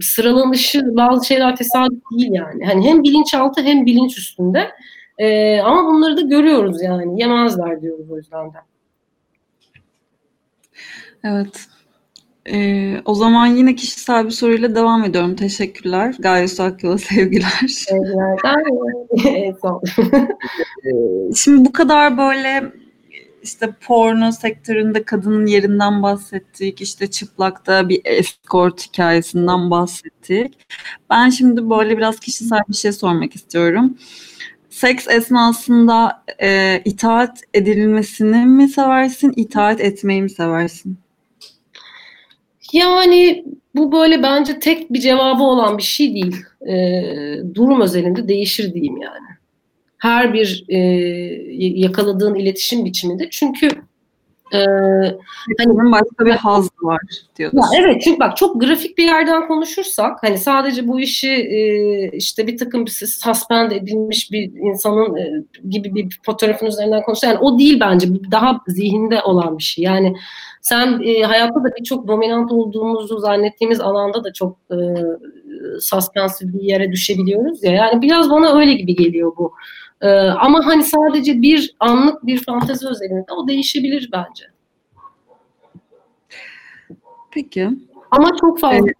sıralanışı 0.00 0.96
bazı 0.96 1.26
şeyler 1.26 1.56
tesadüf 1.56 2.02
değil 2.18 2.30
yani. 2.32 2.64
Hani 2.64 2.88
hem 2.88 3.02
bilinçaltı 3.02 3.62
hem 3.62 3.86
bilinç 3.86 4.18
üstünde. 4.18 4.70
E, 5.18 5.58
ama 5.60 5.92
bunları 5.92 6.16
da 6.16 6.20
görüyoruz 6.20 6.82
yani. 6.82 7.20
Yemezler 7.20 7.82
diyoruz 7.82 8.10
o 8.10 8.16
yüzden 8.16 8.46
de. 8.46 8.58
Evet. 11.24 11.68
Ee, 12.52 13.02
o 13.04 13.14
zaman 13.14 13.46
yine 13.46 13.74
kişisel 13.74 14.24
bir 14.26 14.30
soruyla 14.30 14.74
devam 14.74 15.04
ediyorum. 15.04 15.36
Teşekkürler. 15.36 16.14
Gaye 16.18 16.46
Akyola 16.58 16.98
sevgiler. 16.98 17.68
Sevgiler. 17.68 18.38
Ee, 20.86 21.34
şimdi 21.34 21.64
bu 21.64 21.72
kadar 21.72 22.18
böyle 22.18 22.72
işte 23.42 23.74
porno 23.86 24.32
sektöründe 24.32 25.02
kadının 25.02 25.46
yerinden 25.46 26.02
bahsettik. 26.02 26.80
İşte 26.80 27.06
çıplakta 27.06 27.88
bir 27.88 28.00
escort 28.04 28.88
hikayesinden 28.88 29.70
bahsettik. 29.70 30.54
Ben 31.10 31.30
şimdi 31.30 31.70
böyle 31.70 31.96
biraz 31.96 32.20
kişisel 32.20 32.60
bir 32.68 32.74
şey 32.74 32.92
sormak 32.92 33.36
istiyorum. 33.36 33.98
Seks 34.70 35.08
esnasında 35.08 36.24
e, 36.42 36.80
itaat 36.84 37.40
edilmesini 37.54 38.46
mi 38.46 38.68
seversin, 38.68 39.32
itaat 39.36 39.80
etmeyi 39.80 40.22
mi 40.22 40.30
seversin? 40.30 40.98
Yani 42.72 43.44
bu 43.74 43.92
böyle 43.92 44.22
bence 44.22 44.58
tek 44.58 44.92
bir 44.92 45.00
cevabı 45.00 45.42
olan 45.42 45.78
bir 45.78 45.82
şey 45.82 46.14
değil. 46.14 46.36
E, 46.68 46.74
durum 47.54 47.80
özelinde 47.80 48.28
değişir 48.28 48.74
diyeyim 48.74 48.96
yani. 48.96 49.26
Her 49.98 50.34
bir 50.34 50.64
e, 50.68 50.78
yakaladığın 51.58 52.34
iletişim 52.34 52.84
biçiminde. 52.84 53.28
Çünkü 53.30 53.68
ee, 54.52 54.58
hani 55.58 55.92
başka 55.92 56.26
bir 56.26 56.30
haz 56.30 56.68
var 56.82 57.00
diyorsun. 57.36 57.58
Ya 57.58 57.64
evet 57.80 58.02
çünkü 58.04 58.20
bak 58.20 58.36
çok 58.36 58.60
grafik 58.60 58.98
bir 58.98 59.04
yerden 59.04 59.48
konuşursak 59.48 60.22
hani 60.22 60.38
sadece 60.38 60.88
bu 60.88 61.00
işi 61.00 61.30
e, 61.30 62.10
işte 62.16 62.46
bir 62.46 62.58
takım 62.58 62.86
bir 62.86 62.90
suspend 62.90 63.70
edilmiş 63.70 64.32
bir 64.32 64.52
insanın 64.52 65.16
e, 65.16 65.44
gibi 65.68 65.94
bir 65.94 66.20
fotoğrafın 66.22 66.66
üzerinden 66.66 67.02
konuşursak 67.02 67.30
yani 67.30 67.38
o 67.38 67.58
değil 67.58 67.80
bence 67.80 68.08
daha 68.30 68.60
zihinde 68.66 69.22
olan 69.22 69.58
bir 69.58 69.62
şey. 69.62 69.84
Yani 69.84 70.14
sen 70.68 71.00
e, 71.04 71.22
hayatta 71.22 71.64
da 71.64 71.68
birçok 71.78 72.08
dominant 72.08 72.52
olduğumuzu 72.52 73.18
zannettiğimiz 73.18 73.80
alanda 73.80 74.24
da 74.24 74.32
çok 74.32 74.56
e, 74.70 74.76
suspensif 75.80 76.52
bir 76.52 76.60
yere 76.60 76.92
düşebiliyoruz 76.92 77.64
ya. 77.64 77.72
Yani 77.72 78.02
biraz 78.02 78.30
bana 78.30 78.58
öyle 78.58 78.74
gibi 78.74 78.96
geliyor 78.96 79.32
bu. 79.38 79.52
Ee, 80.00 80.08
ama 80.18 80.66
hani 80.66 80.82
sadece 80.82 81.42
bir 81.42 81.76
anlık 81.80 82.26
bir 82.26 82.44
fantezi 82.44 82.88
özelinde 82.88 83.32
o 83.32 83.48
değişebilir 83.48 84.10
bence. 84.12 84.44
Peki. 87.30 87.70
Ama 88.10 88.36
çok 88.40 88.60
fazla 88.60 88.78
evet. 88.78 88.96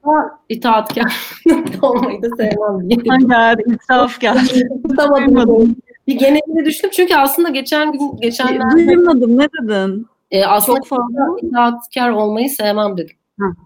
itaatkar 0.48 1.16
olmayı 1.82 2.22
da 2.22 2.28
sevmem 2.36 2.90
diye. 2.90 3.18
geldi, 3.18 3.62
itiraf 3.66 4.20
geldi. 4.20 4.68
Tutamadım. 4.88 5.76
bir 6.06 6.18
geneline 6.18 6.64
düştüm 6.64 6.90
çünkü 6.92 7.14
aslında 7.14 7.48
geçen 7.48 7.92
gün 7.92 8.16
geçenlerde 8.20 8.86
Duymadım 8.86 9.38
ne 9.38 9.48
dedin? 9.62 10.06
E, 10.30 10.44
aslında 10.44 10.78
çok 10.78 10.86
fazla 10.86 11.36
itaatkar 11.42 12.10
olmayı 12.10 12.50
sevmem 12.50 12.96
dedim. 12.96 13.16
Tamam. 13.38 13.56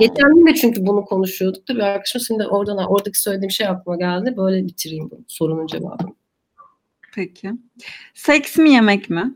Geçen 0.00 0.34
gün 0.34 0.46
de 0.46 0.54
çünkü 0.54 0.86
bunu 0.86 1.04
konuşuyorduk 1.04 1.68
da 1.68 1.74
bir 1.74 1.80
arkadaşım 1.80 2.20
şimdi 2.20 2.46
oradan 2.46 2.78
oradaki 2.78 3.20
söylediğim 3.20 3.50
şey 3.50 3.66
aklıma 3.66 3.96
geldi. 3.96 4.34
Böyle 4.36 4.66
bitireyim 4.66 5.10
bu 5.10 5.18
sorunun 5.28 5.66
cevabını. 5.66 6.14
Peki. 7.14 7.50
Seks 8.14 8.56
mi 8.56 8.70
yemek 8.70 9.10
mi? 9.10 9.34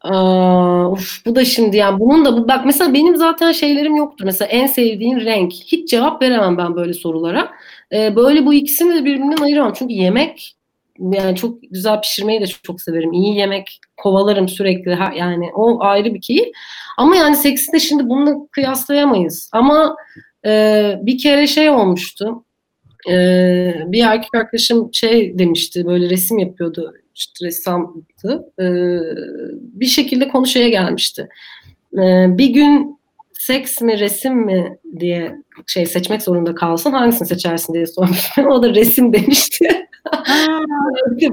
Aa, 0.00 0.88
of, 0.90 1.26
bu 1.26 1.36
da 1.36 1.44
şimdi 1.44 1.76
yani 1.76 2.00
bunun 2.00 2.24
da 2.24 2.48
bak 2.48 2.66
mesela 2.66 2.94
benim 2.94 3.16
zaten 3.16 3.52
şeylerim 3.52 3.96
yoktur. 3.96 4.24
Mesela 4.24 4.48
en 4.48 4.66
sevdiğin 4.66 5.20
renk. 5.20 5.52
Hiç 5.52 5.90
cevap 5.90 6.22
veremem 6.22 6.58
ben 6.58 6.76
böyle 6.76 6.94
sorulara. 6.94 7.52
Ee, 7.92 8.16
böyle 8.16 8.46
bu 8.46 8.54
ikisini 8.54 8.94
de 8.94 9.04
birbirinden 9.04 9.42
ayıramam. 9.42 9.72
Çünkü 9.72 9.94
yemek 9.94 10.55
yani 11.00 11.36
çok 11.36 11.62
güzel 11.70 12.00
pişirmeyi 12.00 12.40
de 12.40 12.46
çok 12.46 12.80
severim. 12.80 13.12
İyi 13.12 13.36
yemek 13.36 13.80
kovalarım 13.96 14.48
sürekli. 14.48 14.90
Yani 15.16 15.50
o 15.54 15.82
ayrı 15.82 16.14
bir 16.14 16.20
keyif. 16.20 16.48
Ama 16.98 17.16
yani 17.16 17.36
seksi 17.36 17.72
de 17.72 17.80
şimdi 17.80 18.08
bununla 18.08 18.46
kıyaslayamayız. 18.52 19.50
Ama 19.52 19.96
e, 20.46 20.94
bir 21.02 21.18
kere 21.18 21.46
şey 21.46 21.70
olmuştu. 21.70 22.44
E, 23.08 23.14
bir 23.86 24.04
erkek 24.04 24.34
arkadaşım 24.34 24.90
şey 24.92 25.38
demişti 25.38 25.86
böyle 25.86 26.10
resim 26.10 26.38
yapıyordu 26.38 26.94
işte 27.14 27.46
ressamdı. 27.46 28.52
E, 28.60 28.64
bir 29.60 29.86
şekilde 29.86 30.28
konu 30.28 30.46
şeye 30.46 30.70
gelmişti. 30.70 31.28
E, 31.94 32.26
bir 32.38 32.46
gün 32.46 32.98
seks 33.32 33.80
mi 33.80 33.98
resim 33.98 34.34
mi 34.34 34.78
diye 35.00 35.36
şey 35.66 35.86
seçmek 35.86 36.22
zorunda 36.22 36.54
kalsın 36.54 36.92
hangisini 36.92 37.28
seçersin 37.28 37.74
diye 37.74 37.86
sormuştum. 37.86 38.46
O 38.50 38.62
da 38.62 38.74
resim 38.74 39.12
demişti. 39.12 39.86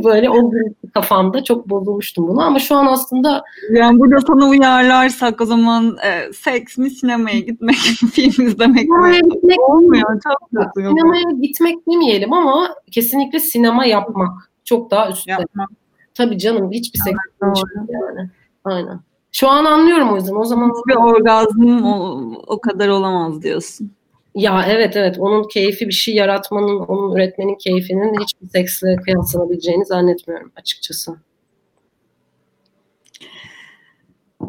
Böyle 0.04 0.30
o 0.30 0.50
gün 0.50 0.78
kafamda 0.94 1.44
çok 1.44 1.70
bozulmuştum 1.70 2.28
bunu 2.28 2.42
ama 2.42 2.60
şu 2.60 2.76
an 2.76 2.86
aslında 2.86 3.44
yani 3.72 4.00
burada 4.00 4.22
sana 4.28 4.50
uyarlarsak 4.50 5.42
o 5.42 5.46
zaman 5.46 5.98
e, 6.06 6.34
seks 6.34 6.78
mi 6.78 6.90
sinemaya 6.90 7.40
gitmek 7.40 7.76
film 8.14 8.48
izlemek 8.48 8.90
mi? 8.90 9.20
Gitmek 9.34 9.70
olmuyor. 9.70 10.20
Çok 10.24 10.70
sinemaya 10.76 11.32
gitmek 11.42 11.88
demeyelim 11.88 12.34
ama 12.34 12.76
kesinlikle 12.92 13.40
sinema 13.40 13.86
yapmak 13.86 14.54
çok 14.66 14.92
daha 14.92 15.10
üstte. 15.10 15.32
Yapmak. 15.32 15.70
Tabii 16.14 16.38
canım 16.38 16.72
hiçbir 16.72 17.00
seks 17.00 17.18
yani. 17.42 18.30
Aynen. 18.64 19.00
Şu 19.32 19.50
an 19.50 19.66
anlıyorum 19.66 20.14
o 20.14 20.16
yüzden. 20.16 20.36
O 20.36 20.46
zaman 20.46 20.72
bir 20.88 20.96
orgazm 20.96 21.84
o, 21.84 22.22
o 22.48 22.62
kadar 22.62 22.88
olamaz 22.88 23.42
diyorsun. 23.44 23.92
Ya 24.36 24.66
evet 24.68 24.96
evet 24.96 25.16
onun 25.20 25.48
keyfi 25.48 25.88
bir 25.88 25.94
şey 25.94 26.16
yaratmanın, 26.16 26.80
onun 26.80 27.16
üretmenin 27.16 27.56
keyfinin 27.56 28.22
hiçbir 28.22 28.48
seksle 28.48 28.96
kıyaslanabileceğini 28.96 29.86
zannetmiyorum 29.86 30.52
açıkçası. 30.56 31.16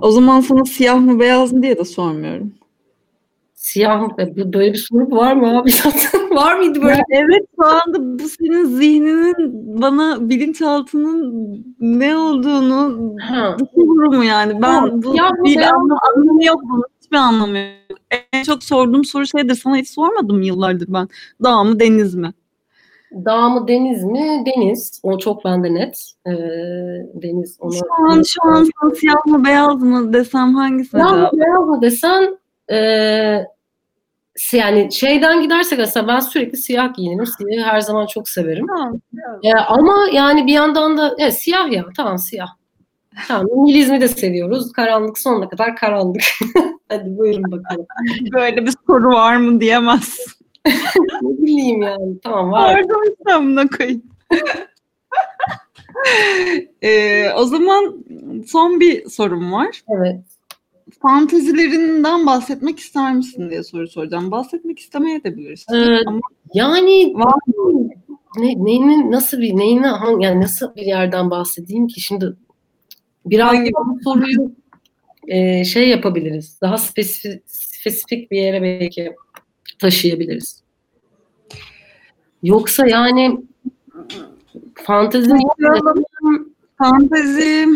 O 0.01 0.11
zaman 0.11 0.41
sana 0.41 0.65
siyah 0.65 1.01
mı 1.01 1.21
beyaz 1.21 1.53
mı 1.53 1.63
diye 1.63 1.79
de 1.79 1.85
sormuyorum. 1.85 2.53
Siyah 3.55 4.01
mı? 4.01 4.17
Böyle 4.37 4.73
bir 4.73 4.87
soru 4.91 5.11
var 5.11 5.33
mı 5.37 5.59
abi 5.59 5.71
zaten? 5.71 6.31
var 6.37 6.59
mıydı 6.59 6.83
böyle? 6.83 6.95
Ya 6.95 7.03
evet 7.11 7.47
şu 7.57 7.67
anda 7.67 8.19
bu 8.19 8.29
senin 8.29 8.65
zihninin 8.65 9.35
bana 9.83 10.31
bilinçaltının 10.31 11.77
ne 11.81 12.17
olduğunu 12.17 13.15
düşünüyorum 13.59 14.17
mu 14.17 14.25
yani? 14.25 14.63
Ben 14.63 14.73
ha, 14.73 14.89
bu 14.93 15.15
bir 15.45 15.61
anlam, 15.61 15.99
anlamı 16.17 16.45
yok 16.45 16.61
bunun. 16.65 16.94
Hiçbir 17.05 17.17
anlamı 17.17 17.59
yok. 17.59 17.99
En 18.33 18.43
çok 18.43 18.63
sorduğum 18.63 19.05
soru 19.05 19.27
şeydir. 19.27 19.55
Sana 19.55 19.77
hiç 19.77 19.91
sormadım 19.91 20.43
yıllardır 20.43 20.87
ben. 20.89 21.09
Dağ 21.43 21.65
mı 21.65 21.81
deniz 21.81 22.15
mi? 22.15 22.33
Dağ 23.25 23.49
mı 23.49 23.69
deniz 23.69 24.05
mi? 24.05 24.45
Deniz. 24.47 25.01
O 25.03 25.19
çok 25.19 25.45
bende 25.45 25.75
net. 25.75 26.13
Ee, 26.27 26.31
deniz. 27.15 27.57
Ona 27.61 27.73
şu 27.73 28.05
an, 28.05 28.23
şu 28.23 28.45
an 28.45 28.69
sana 28.81 28.95
siyah 28.95 29.27
mı 29.27 29.45
beyaz 29.45 29.83
mı 29.83 30.13
desem 30.13 30.55
hangisine 30.55 31.01
Siyah 31.01 31.33
mı 31.33 31.41
beyaz 31.41 31.67
mı 31.67 31.83
desen 31.83 32.39
e, 32.71 32.79
yani 34.53 34.93
şeyden 34.93 35.43
gidersek 35.43 35.81
aslında 35.81 36.09
ben 36.09 36.21
sürekli 36.21 36.59
siyah 36.59 36.95
giyinirim. 36.95 37.27
Siyahı 37.27 37.71
her 37.71 37.81
zaman 37.81 38.07
çok 38.07 38.29
severim. 38.29 38.67
Tamam, 38.67 39.01
ee, 39.43 39.53
ama 39.55 40.07
yani 40.13 40.47
bir 40.47 40.53
yandan 40.53 40.97
da 40.97 41.15
evet, 41.19 41.39
siyah 41.39 41.73
ya 41.73 41.85
tamam 41.97 42.19
siyah. 42.19 42.49
Tamam 43.29 43.47
İngilizmi 43.57 44.01
de 44.01 44.09
seviyoruz. 44.09 44.73
Karanlık 44.73 45.19
sonuna 45.19 45.49
kadar 45.49 45.77
karanlık. 45.77 46.23
Hadi 46.89 47.19
buyurun 47.19 47.53
bakalım. 47.53 47.87
Böyle 48.33 48.67
bir 48.67 48.73
soru 48.87 49.09
var 49.09 49.37
mı 49.37 49.61
diyemez. 49.61 50.19
ne 51.23 51.43
bileyim 51.43 51.83
yani. 51.83 52.21
Tamam 52.23 52.53
var. 52.53 52.75
Pardon 52.75 53.17
samına 53.29 53.69
koyayım. 53.69 54.03
ee, 56.83 57.31
o 57.31 57.45
zaman 57.45 58.05
son 58.47 58.81
bir 58.81 59.09
sorum 59.09 59.53
var. 59.53 59.83
Evet 59.89 60.21
fantezilerinden 61.03 62.27
bahsetmek 62.27 62.79
ister 62.79 63.15
misin 63.15 63.51
diye 63.51 63.63
soru 63.63 63.89
soracağım. 63.89 64.31
Bahsetmek 64.31 64.79
istemeye 64.79 65.25
de 65.25 65.37
bilirsin. 65.37 65.75
Ee, 65.75 66.01
Ama 66.07 66.21
yani 66.55 67.13
var 67.15 67.35
ne, 68.39 68.65
neyinin 68.65 69.13
nasıl 69.13 69.41
bir 69.41 69.57
neyine 69.57 69.87
yani 70.21 70.41
nasıl 70.41 70.77
bir 70.77 70.83
yerden 70.83 71.31
bahsedeyim 71.31 71.87
ki 71.87 72.01
şimdi 72.01 72.37
biraz 73.27 73.57
bu 73.59 74.01
soruyu 74.05 74.53
e, 75.27 75.65
şey 75.65 75.89
yapabiliriz. 75.89 76.61
Daha 76.61 76.79
spesifik, 76.79 77.43
spesifik 77.47 78.31
bir 78.31 78.39
yere 78.39 78.63
belki 78.63 79.15
taşıyabiliriz. 79.79 80.63
Yoksa 82.43 82.87
yani 82.87 83.39
fantezi 84.75 85.33
Fantezi. 86.79 87.67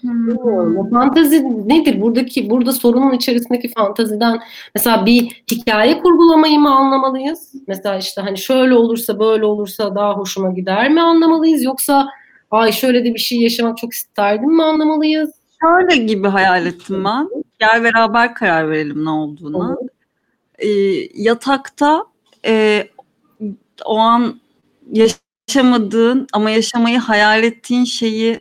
Hmm. 0.00 0.90
Fantezi 0.90 1.44
nedir? 1.68 2.00
Buradaki 2.00 2.50
burada 2.50 2.72
sorunun 2.72 3.12
içerisindeki 3.12 3.68
fantaziden 3.68 4.40
mesela 4.74 5.06
bir 5.06 5.42
hikaye 5.50 5.98
kurgulamayı 5.98 6.58
mı 6.58 6.74
anlamalıyız? 6.76 7.52
Mesela 7.66 7.98
işte 7.98 8.20
hani 8.20 8.38
şöyle 8.38 8.74
olursa 8.74 9.20
böyle 9.20 9.44
olursa 9.44 9.94
daha 9.94 10.12
hoşuma 10.14 10.52
gider 10.52 10.90
mi 10.90 11.00
anlamalıyız? 11.00 11.62
Yoksa 11.64 12.08
ay 12.50 12.72
şöyle 12.72 13.04
de 13.04 13.14
bir 13.14 13.18
şey 13.18 13.40
yaşamak 13.40 13.78
çok 13.78 13.92
isterdim 13.92 14.56
mi 14.56 14.62
anlamalıyız? 14.62 15.30
Şöyle 15.62 15.96
gibi 15.96 16.28
hayal 16.28 16.66
ettim 16.66 17.04
ben. 17.04 17.28
Gel 17.58 17.84
beraber 17.84 18.34
karar 18.34 18.70
verelim 18.70 19.04
ne 19.04 19.10
olduğunu. 19.10 19.78
Ee, 20.58 20.68
yatakta 21.14 22.04
e, 22.46 22.84
o 23.84 23.98
an 23.98 24.40
yaş 24.92 25.16
yaşamadığın 25.48 26.26
ama 26.32 26.50
yaşamayı 26.50 26.98
hayal 26.98 27.44
ettiğin 27.44 27.84
şeyi 27.84 28.40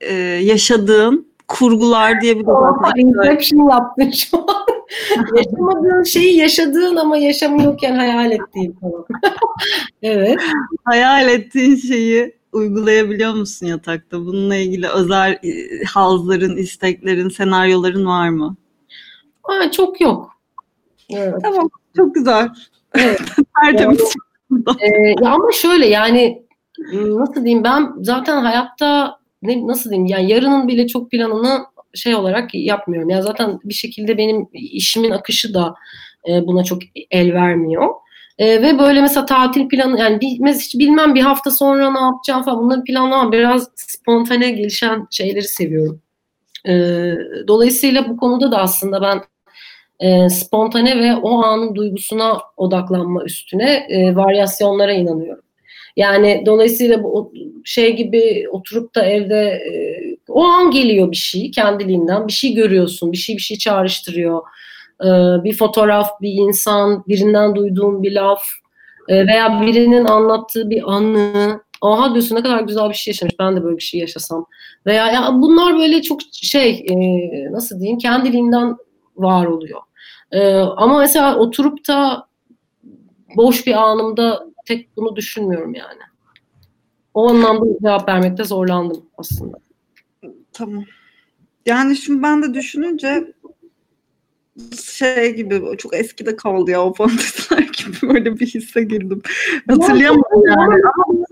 e, 0.00 0.14
yaşadığın 0.22 1.30
kurgular 1.48 2.20
diye 2.20 2.38
bir 2.38 2.46
de 2.46 2.50
Inception 2.96 3.70
yaptın 3.70 4.10
şu 4.10 4.38
an. 4.38 4.66
Yaşamadığın 5.36 6.02
şeyi 6.02 6.36
yaşadığın 6.36 6.96
ama 6.96 7.16
yaşamıyorken 7.16 7.94
hayal 7.94 8.32
ettiğin 8.32 8.72
falan. 8.72 9.06
evet. 10.02 10.38
Hayal 10.84 11.28
ettiğin 11.28 11.76
şeyi 11.76 12.39
uygulayabiliyor 12.52 13.34
musun 13.34 13.66
yatakta? 13.66 14.20
Bununla 14.26 14.56
ilgili 14.56 14.88
özel 14.88 15.32
e, 15.32 15.84
hazların, 15.84 16.56
isteklerin, 16.56 17.28
senaryoların 17.28 18.06
var 18.06 18.28
mı? 18.28 18.56
Aa, 19.44 19.70
çok 19.70 20.00
yok. 20.00 20.30
Evet. 21.10 21.34
Tamam, 21.42 21.70
çok 21.96 22.14
güzel. 22.14 22.48
Evet. 22.94 23.20
Tertemiz. 23.64 24.14
ee, 24.80 25.14
ya 25.22 25.30
ama 25.30 25.52
şöyle 25.52 25.86
yani 25.86 26.42
nasıl 26.94 27.44
diyeyim 27.44 27.64
ben 27.64 27.92
zaten 28.00 28.42
hayatta 28.42 29.18
ne, 29.42 29.66
nasıl 29.66 29.90
diyeyim 29.90 30.06
yani 30.06 30.30
yarının 30.30 30.68
bile 30.68 30.86
çok 30.86 31.10
planını 31.10 31.64
şey 31.94 32.14
olarak 32.14 32.54
yapmıyorum. 32.54 33.10
Yani 33.10 33.22
zaten 33.22 33.60
bir 33.64 33.74
şekilde 33.74 34.18
benim 34.18 34.48
işimin 34.52 35.10
akışı 35.10 35.54
da 35.54 35.74
e, 36.28 36.46
buna 36.46 36.64
çok 36.64 36.82
el 37.10 37.34
vermiyor. 37.34 37.88
E, 38.40 38.62
ve 38.62 38.78
böyle 38.78 39.00
mesela 39.00 39.26
tatil 39.26 39.68
planı 39.68 40.00
yani 40.00 40.20
bilmez 40.20 40.60
hiç 40.64 40.74
bilmem 40.78 41.14
bir 41.14 41.20
hafta 41.20 41.50
sonra 41.50 41.92
ne 41.92 42.00
yapacağım 42.00 42.42
falan 42.42 42.62
bunları 42.62 42.84
planlamam. 42.84 43.32
Biraz 43.32 43.68
spontane 43.76 44.50
gelişen 44.50 45.06
şeyleri 45.10 45.48
seviyorum. 45.48 46.02
E, 46.68 46.72
dolayısıyla 47.48 48.08
bu 48.08 48.16
konuda 48.16 48.52
da 48.52 48.58
aslında 48.58 49.02
ben 49.02 49.20
e, 50.00 50.28
spontane 50.28 51.00
ve 51.00 51.16
o 51.16 51.42
anın 51.42 51.74
duygusuna 51.74 52.38
odaklanma 52.56 53.24
üstüne 53.24 53.86
e, 53.88 54.16
varyasyonlara 54.16 54.92
inanıyorum. 54.92 55.44
Yani 55.96 56.42
dolayısıyla 56.46 57.04
bu 57.04 57.32
şey 57.64 57.96
gibi 57.96 58.46
oturup 58.50 58.94
da 58.94 59.06
evde 59.06 59.36
e, 59.36 59.72
o 60.28 60.44
an 60.44 60.70
geliyor 60.70 61.10
bir 61.10 61.16
şey 61.16 61.50
kendiliğinden 61.50 62.28
bir 62.28 62.32
şey 62.32 62.54
görüyorsun 62.54 63.12
bir 63.12 63.16
şey 63.16 63.36
bir 63.36 63.42
şey 63.42 63.58
çağrıştırıyor 63.58 64.42
e, 65.04 65.44
bir 65.44 65.56
fotoğraf 65.56 66.20
bir 66.20 66.32
insan 66.32 67.04
birinden 67.08 67.54
duyduğun 67.54 68.02
bir 68.02 68.12
laf 68.12 68.42
e, 69.08 69.26
veya 69.26 69.60
birinin 69.60 70.04
anlattığı 70.04 70.70
bir 70.70 70.92
anı 70.92 71.60
aha 71.82 72.12
diyorsun 72.14 72.36
ne 72.36 72.42
kadar 72.42 72.60
güzel 72.60 72.88
bir 72.88 72.94
şey 72.94 73.12
yaşamış 73.12 73.34
ben 73.38 73.56
de 73.56 73.64
böyle 73.64 73.76
bir 73.76 73.82
şey 73.82 74.00
yaşasam 74.00 74.46
veya 74.86 75.06
ya 75.06 75.30
bunlar 75.32 75.78
böyle 75.78 76.02
çok 76.02 76.20
şey 76.32 76.86
e, 76.88 76.94
nasıl 77.52 77.80
diyeyim 77.80 77.98
kendiliğinden 77.98 78.76
var 79.16 79.46
oluyor 79.46 79.80
e, 80.32 80.54
ama 80.56 80.98
mesela 80.98 81.36
oturup 81.36 81.88
da 81.88 82.26
boş 83.36 83.66
bir 83.66 83.74
anımda 83.74 84.46
tek 84.66 84.96
bunu 84.96 85.16
düşünmüyorum 85.16 85.74
yani. 85.74 86.00
O 87.14 87.30
anlamda 87.30 87.78
cevap 87.82 88.08
vermekte 88.08 88.44
zorlandım 88.44 89.02
aslında. 89.18 89.58
Tamam. 90.52 90.84
Yani 91.66 91.96
şimdi 91.96 92.22
ben 92.22 92.42
de 92.42 92.54
düşününce 92.54 93.34
şey 94.94 95.34
gibi 95.36 95.62
çok 95.78 95.94
eskide 95.94 96.36
kaldı 96.36 96.70
ya 96.70 96.84
o 96.84 96.92
fanteziler 96.92 97.58
gibi 97.78 98.14
böyle 98.14 98.38
bir 98.38 98.46
hisse 98.46 98.82
girdim. 98.82 99.22
Hatırlayamadım 99.68 100.42
yani. 100.46 100.80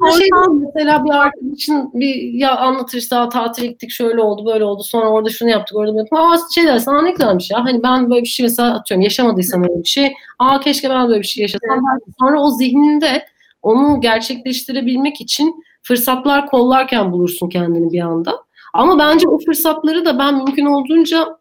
Ama 0.00 0.12
şey 0.12 0.28
mesela 0.60 1.04
bir 1.04 1.10
arkadaşın 1.10 1.90
bir 1.94 2.14
ya 2.32 2.56
anlatırsa 2.56 3.28
tatil 3.28 3.64
gittik 3.64 3.90
şöyle 3.90 4.20
oldu 4.20 4.52
böyle 4.52 4.64
oldu 4.64 4.82
sonra 4.82 5.08
orada 5.08 5.30
şunu 5.30 5.50
yaptık 5.50 5.76
orada 5.76 5.92
böyle 5.92 5.98
yaptık. 5.98 6.18
Aa 6.18 6.36
şey 6.54 6.64
dersin 6.64 6.90
aa 6.90 7.02
ne 7.02 7.10
güzelmiş 7.10 7.50
ya. 7.50 7.64
Hani 7.64 7.82
ben 7.82 8.10
böyle 8.10 8.22
bir 8.22 8.28
şey 8.28 8.44
mesela 8.44 8.74
atıyorum 8.74 9.02
yaşamadıysam 9.02 9.62
öyle 9.62 9.82
bir 9.82 9.88
şey. 9.88 10.12
Aa 10.38 10.60
keşke 10.60 10.90
ben 10.90 11.08
böyle 11.08 11.20
bir 11.20 11.26
şey 11.26 11.42
yaşasam. 11.42 11.84
Sonra 12.20 12.40
o 12.40 12.50
zihninde 12.50 13.24
onu 13.62 14.00
gerçekleştirebilmek 14.00 15.20
için 15.20 15.64
fırsatlar 15.82 16.46
kollarken 16.46 17.12
bulursun 17.12 17.48
kendini 17.48 17.92
bir 17.92 18.00
anda. 18.00 18.48
Ama 18.74 18.98
bence 18.98 19.28
o 19.28 19.38
fırsatları 19.38 20.04
da 20.04 20.18
ben 20.18 20.34
mümkün 20.34 20.66
olduğunca 20.66 21.37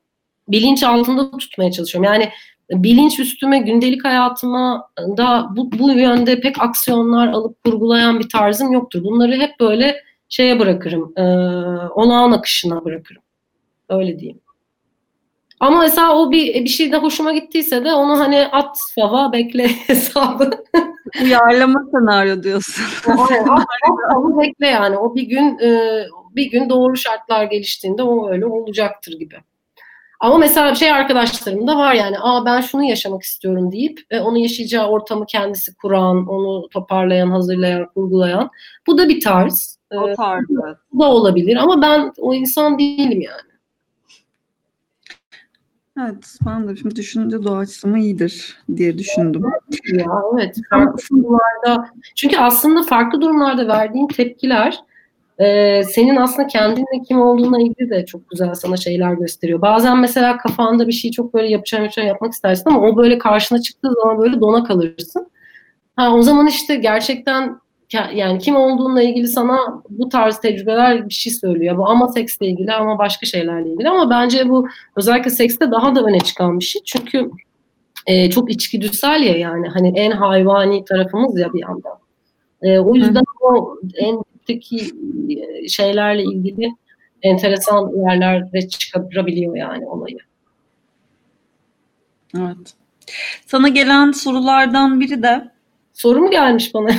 bilinç 0.47 0.83
altında 0.83 1.37
tutmaya 1.37 1.71
çalışıyorum. 1.71 2.13
Yani 2.13 2.29
bilinç 2.71 3.19
üstüme 3.19 3.59
gündelik 3.59 4.05
hayatıma 4.05 4.89
da 4.97 5.47
bu, 5.55 5.71
bu 5.71 5.91
yönde 5.91 6.39
pek 6.39 6.61
aksiyonlar 6.61 7.27
alıp 7.27 7.63
kurgulayan 7.63 8.19
bir 8.19 8.29
tarzım 8.29 8.71
yoktur. 8.71 9.03
Bunları 9.03 9.31
hep 9.31 9.59
böyle 9.59 10.03
şeye 10.29 10.59
bırakırım. 10.59 11.13
E, 11.17 11.23
olağan 11.91 12.31
akışına 12.31 12.85
bırakırım. 12.85 13.21
Öyle 13.89 14.19
diyeyim. 14.19 14.39
Ama 15.59 15.79
mesela 15.79 16.17
o 16.17 16.31
bir 16.31 16.53
bir 16.53 16.69
şey 16.69 16.91
de 16.91 16.97
hoşuma 16.97 17.33
gittiyse 17.33 17.85
de 17.85 17.93
onu 17.93 18.19
hani 18.19 18.47
at 18.47 18.79
hava 18.99 19.31
bekle 19.31 19.67
hesabı. 19.87 20.49
Uyarlama 21.23 21.83
senaryo 21.91 22.43
diyorsun. 22.43 22.85
Aynen, 23.07 23.47
at, 23.47 23.65
at 24.09 24.37
bekle 24.41 24.67
yani. 24.67 24.97
O 24.97 25.15
bir 25.15 25.23
gün 25.23 25.59
e, 25.59 26.01
bir 26.35 26.51
gün 26.51 26.69
doğru 26.69 26.97
şartlar 26.97 27.43
geliştiğinde 27.43 28.03
o 28.03 28.29
öyle 28.29 28.45
olacaktır 28.45 29.19
gibi. 29.19 29.35
Ama 30.19 30.37
mesela 30.37 30.75
şey 30.75 30.91
arkadaşlarım 30.91 31.67
da 31.67 31.77
var 31.77 31.93
yani 31.93 32.15
aa 32.19 32.45
ben 32.45 32.61
şunu 32.61 32.83
yaşamak 32.83 33.23
istiyorum 33.23 33.71
deyip 33.71 33.99
e, 34.09 34.19
onu 34.19 34.37
yaşayacağı 34.37 34.87
ortamı 34.87 35.25
kendisi 35.25 35.75
kuran, 35.75 36.27
onu 36.27 36.69
toparlayan, 36.69 37.31
hazırlayan, 37.31 37.87
kurgulayan. 37.93 38.49
Bu 38.87 38.97
da 38.97 39.09
bir 39.09 39.21
tarz. 39.21 39.77
O 39.91 40.13
tarz. 40.15 40.45
Bu 40.93 40.99
da 40.99 41.11
olabilir 41.11 41.55
ama 41.55 41.81
ben 41.81 42.13
o 42.17 42.33
insan 42.33 42.79
değilim 42.79 43.21
yani. 43.21 43.57
Evet, 46.01 46.37
ben 46.45 46.67
de 46.67 46.75
şimdi 46.75 46.95
düşününce 46.95 47.43
doğaçlama 47.43 47.99
iyidir 47.99 48.57
diye 48.75 48.97
düşündüm. 48.97 49.43
Ya 49.93 50.05
evet, 50.33 50.55
farklı 50.69 50.99
durumlarda 51.09 51.89
çünkü 52.15 52.37
aslında 52.37 52.83
farklı 52.83 53.21
durumlarda 53.21 53.67
verdiğin 53.67 54.07
tepkiler 54.07 54.79
e, 55.39 55.83
senin 55.83 56.15
aslında 56.15 56.47
kendinle 56.47 57.03
kim 57.07 57.21
olduğuna 57.21 57.61
ilgili 57.61 57.89
de 57.89 58.05
çok 58.05 58.29
güzel 58.29 58.53
sana 58.53 58.77
şeyler 58.77 59.13
gösteriyor. 59.13 59.61
Bazen 59.61 59.99
mesela 59.99 60.37
kafanda 60.37 60.87
bir 60.87 60.91
şey 60.91 61.11
çok 61.11 61.33
böyle 61.33 61.47
yapacağım 61.47 61.83
yapacağım 61.83 62.07
yapmak 62.07 62.33
istersin 62.33 62.69
ama 62.69 62.81
o 62.81 62.97
böyle 62.97 63.17
karşına 63.17 63.61
çıktığı 63.61 63.93
zaman 64.01 64.19
böyle 64.19 64.39
dona 64.39 64.63
kalırsın. 64.63 65.27
Ha, 65.95 66.13
o 66.13 66.21
zaman 66.21 66.47
işte 66.47 66.75
gerçekten 66.75 67.59
yani 68.13 68.39
kim 68.39 68.55
olduğunla 68.55 69.01
ilgili 69.01 69.27
sana 69.27 69.83
bu 69.89 70.09
tarz 70.09 70.39
tecrübeler 70.39 71.09
bir 71.09 71.13
şey 71.13 71.33
söylüyor. 71.33 71.77
Bu 71.77 71.89
ama 71.89 72.07
seksle 72.07 72.47
ilgili 72.47 72.73
ama 72.73 72.97
başka 72.97 73.25
şeylerle 73.25 73.69
ilgili 73.69 73.89
ama 73.89 74.09
bence 74.09 74.49
bu 74.49 74.67
özellikle 74.95 75.29
sekste 75.29 75.71
daha 75.71 75.95
da 75.95 76.03
öne 76.03 76.19
çıkan 76.19 76.59
bir 76.59 76.65
şey. 76.65 76.81
Çünkü 76.85 77.29
e, 78.05 78.29
çok 78.29 78.51
içgüdüsel 78.51 79.21
ya 79.21 79.37
yani 79.37 79.67
hani 79.67 79.99
en 79.99 80.11
hayvani 80.11 80.85
tarafımız 80.85 81.39
ya 81.39 81.53
bir 81.53 81.61
yandan. 81.61 81.97
E, 82.61 82.79
o 82.79 82.95
yüzden 82.95 83.23
Hı. 83.41 83.47
o 83.47 83.77
en 83.95 84.23
dipteki 84.47 84.91
e, 85.29 85.67
şeylerle 85.67 86.23
ilgili 86.23 86.71
enteresan 87.21 87.91
yerlere 88.09 88.69
çıkarabiliyor 88.69 89.55
yani 89.55 89.85
olayı. 89.85 90.17
Evet. 92.37 92.73
Sana 93.45 93.67
gelen 93.67 94.11
sorulardan 94.11 94.99
biri 94.99 95.23
de 95.23 95.51
soru 95.93 96.19
mu 96.19 96.31
gelmiş 96.31 96.73
bana? 96.73 96.91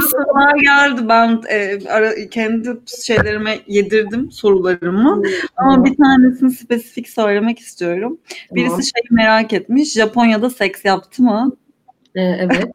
Sorular 0.00 0.56
geldi. 0.62 1.08
Ben 1.08 1.42
e, 1.50 1.78
ara, 1.88 2.28
kendi 2.30 2.80
şeylerime 3.06 3.58
yedirdim 3.66 4.30
sorularımı. 4.32 5.16
Hmm. 5.16 5.24
Ama 5.56 5.84
bir 5.84 5.96
tanesini 5.96 6.50
spesifik 6.50 7.08
söylemek 7.08 7.58
istiyorum. 7.58 8.18
Birisi 8.52 8.70
tamam. 8.70 8.82
şey 8.82 9.02
merak 9.10 9.52
etmiş. 9.52 9.92
Japonya'da 9.92 10.50
seks 10.50 10.84
yaptı 10.84 11.22
mı? 11.22 11.56
Ee, 12.14 12.20
evet. 12.22 12.72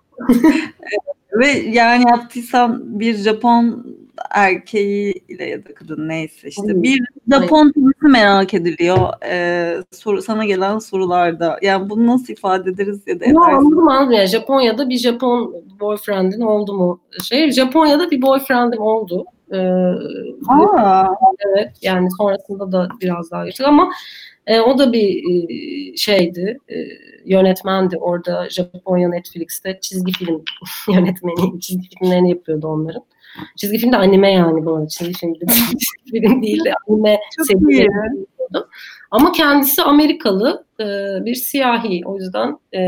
Ve 1.34 1.48
yani 1.48 2.04
yaptıysan 2.10 3.00
bir 3.00 3.16
Japon 3.16 3.95
erkeğiyle 4.32 5.46
ya 5.46 5.66
da 5.66 5.74
kadın 5.74 6.10
neyse 6.10 6.48
işte. 6.48 6.84
Bir 6.84 7.02
Japon 7.34 7.72
tanısı 7.72 8.10
merak 8.10 8.54
ediliyor. 8.54 9.14
Ee, 9.26 9.78
soru 9.92 10.22
sana 10.22 10.46
gelen 10.46 10.80
sorularda. 10.80 11.60
Yani 11.62 11.90
bunu 11.90 12.08
nasıl 12.08 12.34
ifade 12.34 12.70
ederiz 12.70 13.02
ya 13.08 13.20
da 13.20 13.26
edersin? 13.26 13.36
anladım 13.36 13.88
anladım 13.88 14.14
yani 14.14 14.28
Japonya'da 14.28 14.90
bir 14.90 14.98
Japon 14.98 15.56
boyfriendin 15.80 16.42
oldu 16.42 16.74
mu? 16.74 17.00
Şey 17.24 17.52
Japonya'da 17.52 18.12
bir 18.12 18.22
boyfriendim 18.22 18.82
oldu. 18.82 19.26
Ee, 19.54 19.58
Aa. 20.48 21.08
evet 21.48 21.72
yani 21.82 22.10
sonrasında 22.18 22.72
da 22.72 22.90
biraz 23.02 23.32
daha 23.32 23.46
geçtik 23.46 23.68
ama 23.68 23.90
e, 24.48 24.60
o 24.60 24.78
da 24.78 24.94
bir 24.94 25.24
e, 25.32 25.98
şeydi, 25.98 26.58
e, 26.70 26.76
yönetmendi 27.26 27.98
orada 27.98 28.50
Japonya 28.50 29.10
Netflix'te 29.10 29.80
çizgi 29.82 30.12
film 30.12 30.44
yönetmeni, 30.94 31.60
çizgi 31.60 31.90
filmlerini 31.90 32.30
yapıyordu 32.30 32.68
onların. 32.68 33.04
Çizgi 33.56 33.78
film 33.78 33.92
de 33.92 33.98
anime 33.98 34.32
yani 34.32 34.66
bu 34.66 34.76
arada. 34.76 34.88
Çizgi 34.88 35.14
film, 35.14 35.36
de, 35.36 35.46
çizgi 36.06 36.22
film 36.22 36.42
değil 36.42 36.66
de 36.66 36.74
anime 36.90 37.20
serileri 37.48 37.88
Ama 39.12 39.32
kendisi 39.32 39.82
Amerikalı 39.82 40.66
e, 40.80 40.86
bir 41.26 41.36
siyahi. 41.36 42.02
O 42.06 42.18
yüzden 42.18 42.60
e, 42.76 42.82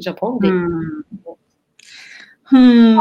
Japon 0.00 0.42
değil. 0.42 0.54
Hmm. 0.54 1.36
Hmm. 2.46 2.96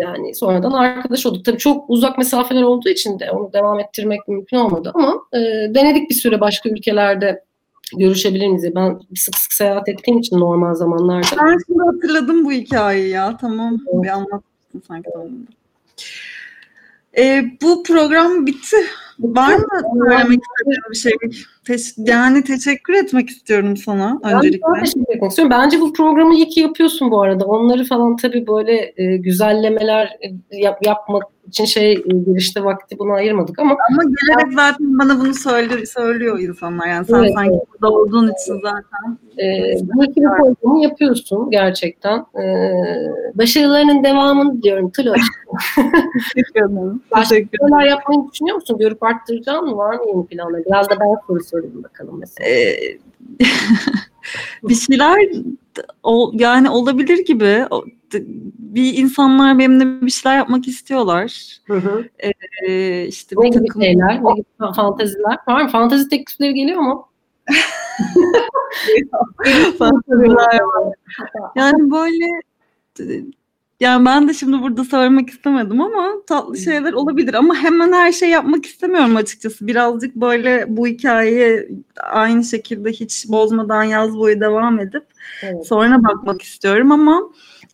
yani 0.00 0.34
sonradan 0.34 0.70
arkadaş 0.70 1.26
olduk. 1.26 1.44
Tabii 1.44 1.58
çok 1.58 1.90
uzak 1.90 2.18
mesafeler 2.18 2.62
olduğu 2.62 2.88
için 2.88 3.18
de 3.18 3.30
onu 3.30 3.52
devam 3.52 3.80
ettirmek 3.80 4.28
mümkün 4.28 4.56
olmadı 4.56 4.92
ama 4.94 5.14
e, 5.32 5.38
denedik 5.74 6.10
bir 6.10 6.14
süre 6.14 6.40
başka 6.40 6.68
ülkelerde 6.68 7.44
görüşebilir 7.96 8.46
miyiz? 8.46 8.74
Ben 8.74 9.00
sık 9.16 9.36
sık 9.36 9.52
seyahat 9.52 9.88
ettiğim 9.88 10.18
için 10.18 10.40
normal 10.40 10.74
zamanlarda. 10.74 11.26
Ben 11.44 11.58
şimdi 11.66 11.82
hatırladım 11.86 12.44
bu 12.44 12.52
hikayeyi 12.52 13.10
ya. 13.10 13.36
Tamam 13.40 13.78
evet. 13.92 14.04
bir 14.04 14.08
anlatmıştın 14.76 14.82
sanki 14.88 15.10
tamam. 15.12 15.30
E, 17.18 17.44
bu 17.62 17.82
program 17.82 18.46
bitti. 18.46 18.76
Var 19.18 19.56
mı 19.56 19.80
söylemek 20.08 20.40
istediğin 20.42 20.82
bir 20.90 20.96
şey? 20.96 21.12
Te- 21.66 21.76
yani 21.96 22.44
teşekkür 22.44 22.94
etmek 22.94 23.28
istiyorum 23.28 23.76
sana 23.76 24.20
ben 24.24 24.36
öncelikle. 24.36 24.66
Ben 24.74 24.84
teşekkür 24.84 25.14
etmek 25.14 25.30
istiyorum. 25.30 25.56
Bence 25.58 25.80
bu 25.80 25.92
programı 25.92 26.34
iyi 26.34 26.48
ki 26.48 26.60
yapıyorsun 26.60 27.10
bu 27.10 27.22
arada. 27.22 27.44
Onları 27.44 27.84
falan 27.84 28.16
tabii 28.16 28.46
böyle 28.46 28.92
e, 28.96 29.16
güzellemeler 29.16 30.06
e, 30.06 30.56
yap, 30.56 30.78
yapmak 30.86 31.22
için 31.48 31.64
şey 31.64 31.92
e, 31.92 32.12
girişte 32.26 32.64
vakti 32.64 32.98
buna 32.98 33.14
ayırmadık 33.14 33.58
ama 33.58 33.76
ama 33.90 34.02
gelerek 34.02 34.52
zaten 34.54 34.98
bana 34.98 35.20
bunu 35.20 35.34
söylüyor, 35.34 35.86
söylüyor 35.86 36.40
insanlar 36.40 36.86
yani 36.86 37.06
sen 37.06 37.14
evet, 37.14 37.32
sanki 37.34 37.50
evet. 37.54 37.62
burada 37.72 37.94
olduğun 37.94 38.32
için 38.32 38.60
zaten 38.62 39.18
ee, 39.38 39.76
bu 39.94 40.04
iki 40.04 40.20
programı 40.22 40.82
yapıyorsun 40.82 41.50
gerçekten. 41.50 42.26
Ee, 42.40 42.72
başarılarının 43.34 44.04
devamını 44.04 44.62
diliyorum 44.62 44.90
Tülay. 44.90 45.20
Teşekkür 46.34 46.60
ederim. 46.60 47.02
Başka 47.12 47.34
şeyler 47.34 47.86
yapmayı 47.86 48.20
düşünüyor 48.32 48.56
musun? 48.56 48.78
Görüp 48.78 49.02
arttıracağın 49.02 49.64
mı? 49.64 49.76
Var 49.76 49.94
mı 49.94 50.04
yeni 50.08 50.26
planlar? 50.26 50.64
Biraz 50.66 50.90
da 50.90 51.00
ben 51.00 51.40
soru 51.40 51.55
sorayım 51.56 51.84
bakalım 51.84 52.18
mesela. 52.18 52.50
Ee, 52.50 52.98
bir 54.62 54.74
şeyler 54.74 55.28
o, 56.02 56.32
yani 56.34 56.70
olabilir 56.70 57.24
gibi 57.24 57.64
bir 58.58 58.98
insanlar 58.98 59.58
benimle 59.58 60.06
bir 60.06 60.10
şeyler 60.10 60.36
yapmak 60.36 60.68
istiyorlar. 60.68 61.56
Hı 61.66 61.74
hı. 61.74 62.08
Ee, 62.68 63.06
işte 63.06 63.36
ne 63.38 63.48
gibi 63.48 63.66
takım... 63.66 63.82
şeyler, 63.82 64.24
ne 64.24 64.32
gibi 64.34 64.46
fanteziler 64.76 65.38
var 65.48 65.62
mı? 65.62 65.68
Fantezi 65.68 66.08
teklifleri 66.08 66.54
geliyor 66.54 66.80
mu? 66.80 67.08
fanteziler 69.78 70.60
var. 70.60 70.94
Yani 71.56 71.90
böyle 71.90 72.26
yani 73.80 74.06
ben 74.06 74.28
de 74.28 74.34
şimdi 74.34 74.62
burada 74.62 74.84
söylemek 74.84 75.30
istemedim 75.30 75.80
ama 75.80 76.12
tatlı 76.26 76.58
şeyler 76.58 76.92
olabilir 76.92 77.34
ama 77.34 77.54
hemen 77.54 77.92
her 77.92 78.12
şey 78.12 78.30
yapmak 78.30 78.66
istemiyorum 78.66 79.16
açıkçası. 79.16 79.66
Birazcık 79.66 80.16
böyle 80.16 80.64
bu 80.68 80.86
hikayeyi 80.86 81.68
aynı 81.96 82.44
şekilde 82.44 82.90
hiç 82.90 83.28
bozmadan 83.28 83.82
yaz 83.82 84.16
boyu 84.16 84.40
devam 84.40 84.80
edip 84.80 85.04
evet. 85.42 85.66
sonra 85.66 86.04
bakmak 86.04 86.42
istiyorum 86.42 86.92
ama 86.92 87.22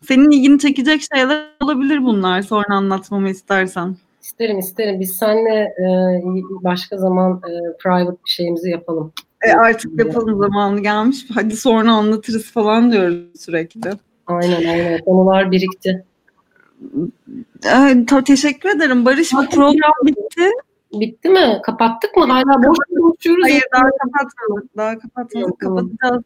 senin 0.09 0.30
ilgini 0.30 0.59
çekecek 0.59 1.03
şeyler 1.14 1.46
olabilir 1.61 2.05
bunlar 2.05 2.42
sonra 2.42 2.74
anlatmamı 2.74 3.30
istersen. 3.30 3.96
İsterim 4.22 4.59
isterim. 4.59 5.00
Biz 5.00 5.16
seninle 5.16 5.61
e, 5.61 5.84
başka 6.64 6.96
zaman 6.96 7.32
e, 7.32 7.76
private 7.82 8.16
bir 8.26 8.30
şeyimizi 8.30 8.70
yapalım. 8.70 9.12
E, 9.42 9.53
artık 9.53 9.98
yapalım 9.98 10.38
zamanı 10.38 10.80
gelmiş. 10.80 11.26
Hadi 11.34 11.57
sonra 11.57 11.92
anlatırız 11.92 12.50
falan 12.50 12.92
diyoruz 12.92 13.40
sürekli. 13.40 13.90
Aynen 14.26 14.68
aynen. 14.68 15.00
Konular 15.00 15.50
birikti. 15.50 16.04
Ee, 17.64 18.06
teşekkür 18.24 18.68
ederim 18.68 19.04
Barış. 19.04 19.32
Bu 19.32 19.46
program 19.46 19.92
bitti. 20.04 20.50
Bitti 20.92 21.28
mi? 21.28 21.60
Kapattık 21.62 22.16
mı? 22.16 22.24
Hala 22.24 22.62
boş 22.62 22.78
konuşuyoruz. 22.88 23.44
Hayır 23.44 23.64
daha 23.74 23.82
kapatmadık. 23.82 24.76
Daha 24.76 24.98
kapatmadık. 24.98 25.60
Kapatacağız. 25.60 26.22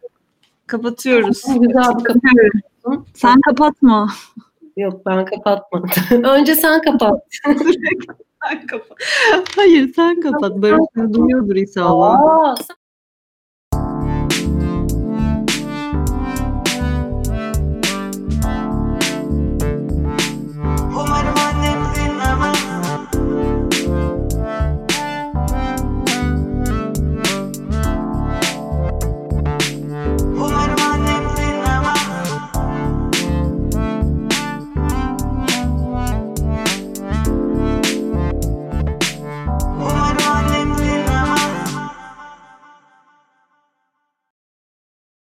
Kapatıyoruz. 0.67 1.43
Güzel 1.47 1.99
bir 1.99 2.05
kapat. 2.05 2.23
Sen 3.15 3.41
kapatma. 3.41 4.09
Yok 4.77 5.07
ben 5.07 5.25
kapatmadım. 5.25 5.91
Önce 6.25 6.55
sen 6.55 6.83
kapat. 6.83 7.23
sen 7.45 8.67
kapat. 8.67 8.99
Hayır 9.57 9.93
sen 9.97 10.21
kapat. 10.21 10.53
Barış 10.63 11.15
duyuyordur 11.15 11.57
inşallah. 11.57 12.21
Aa, 12.21 12.55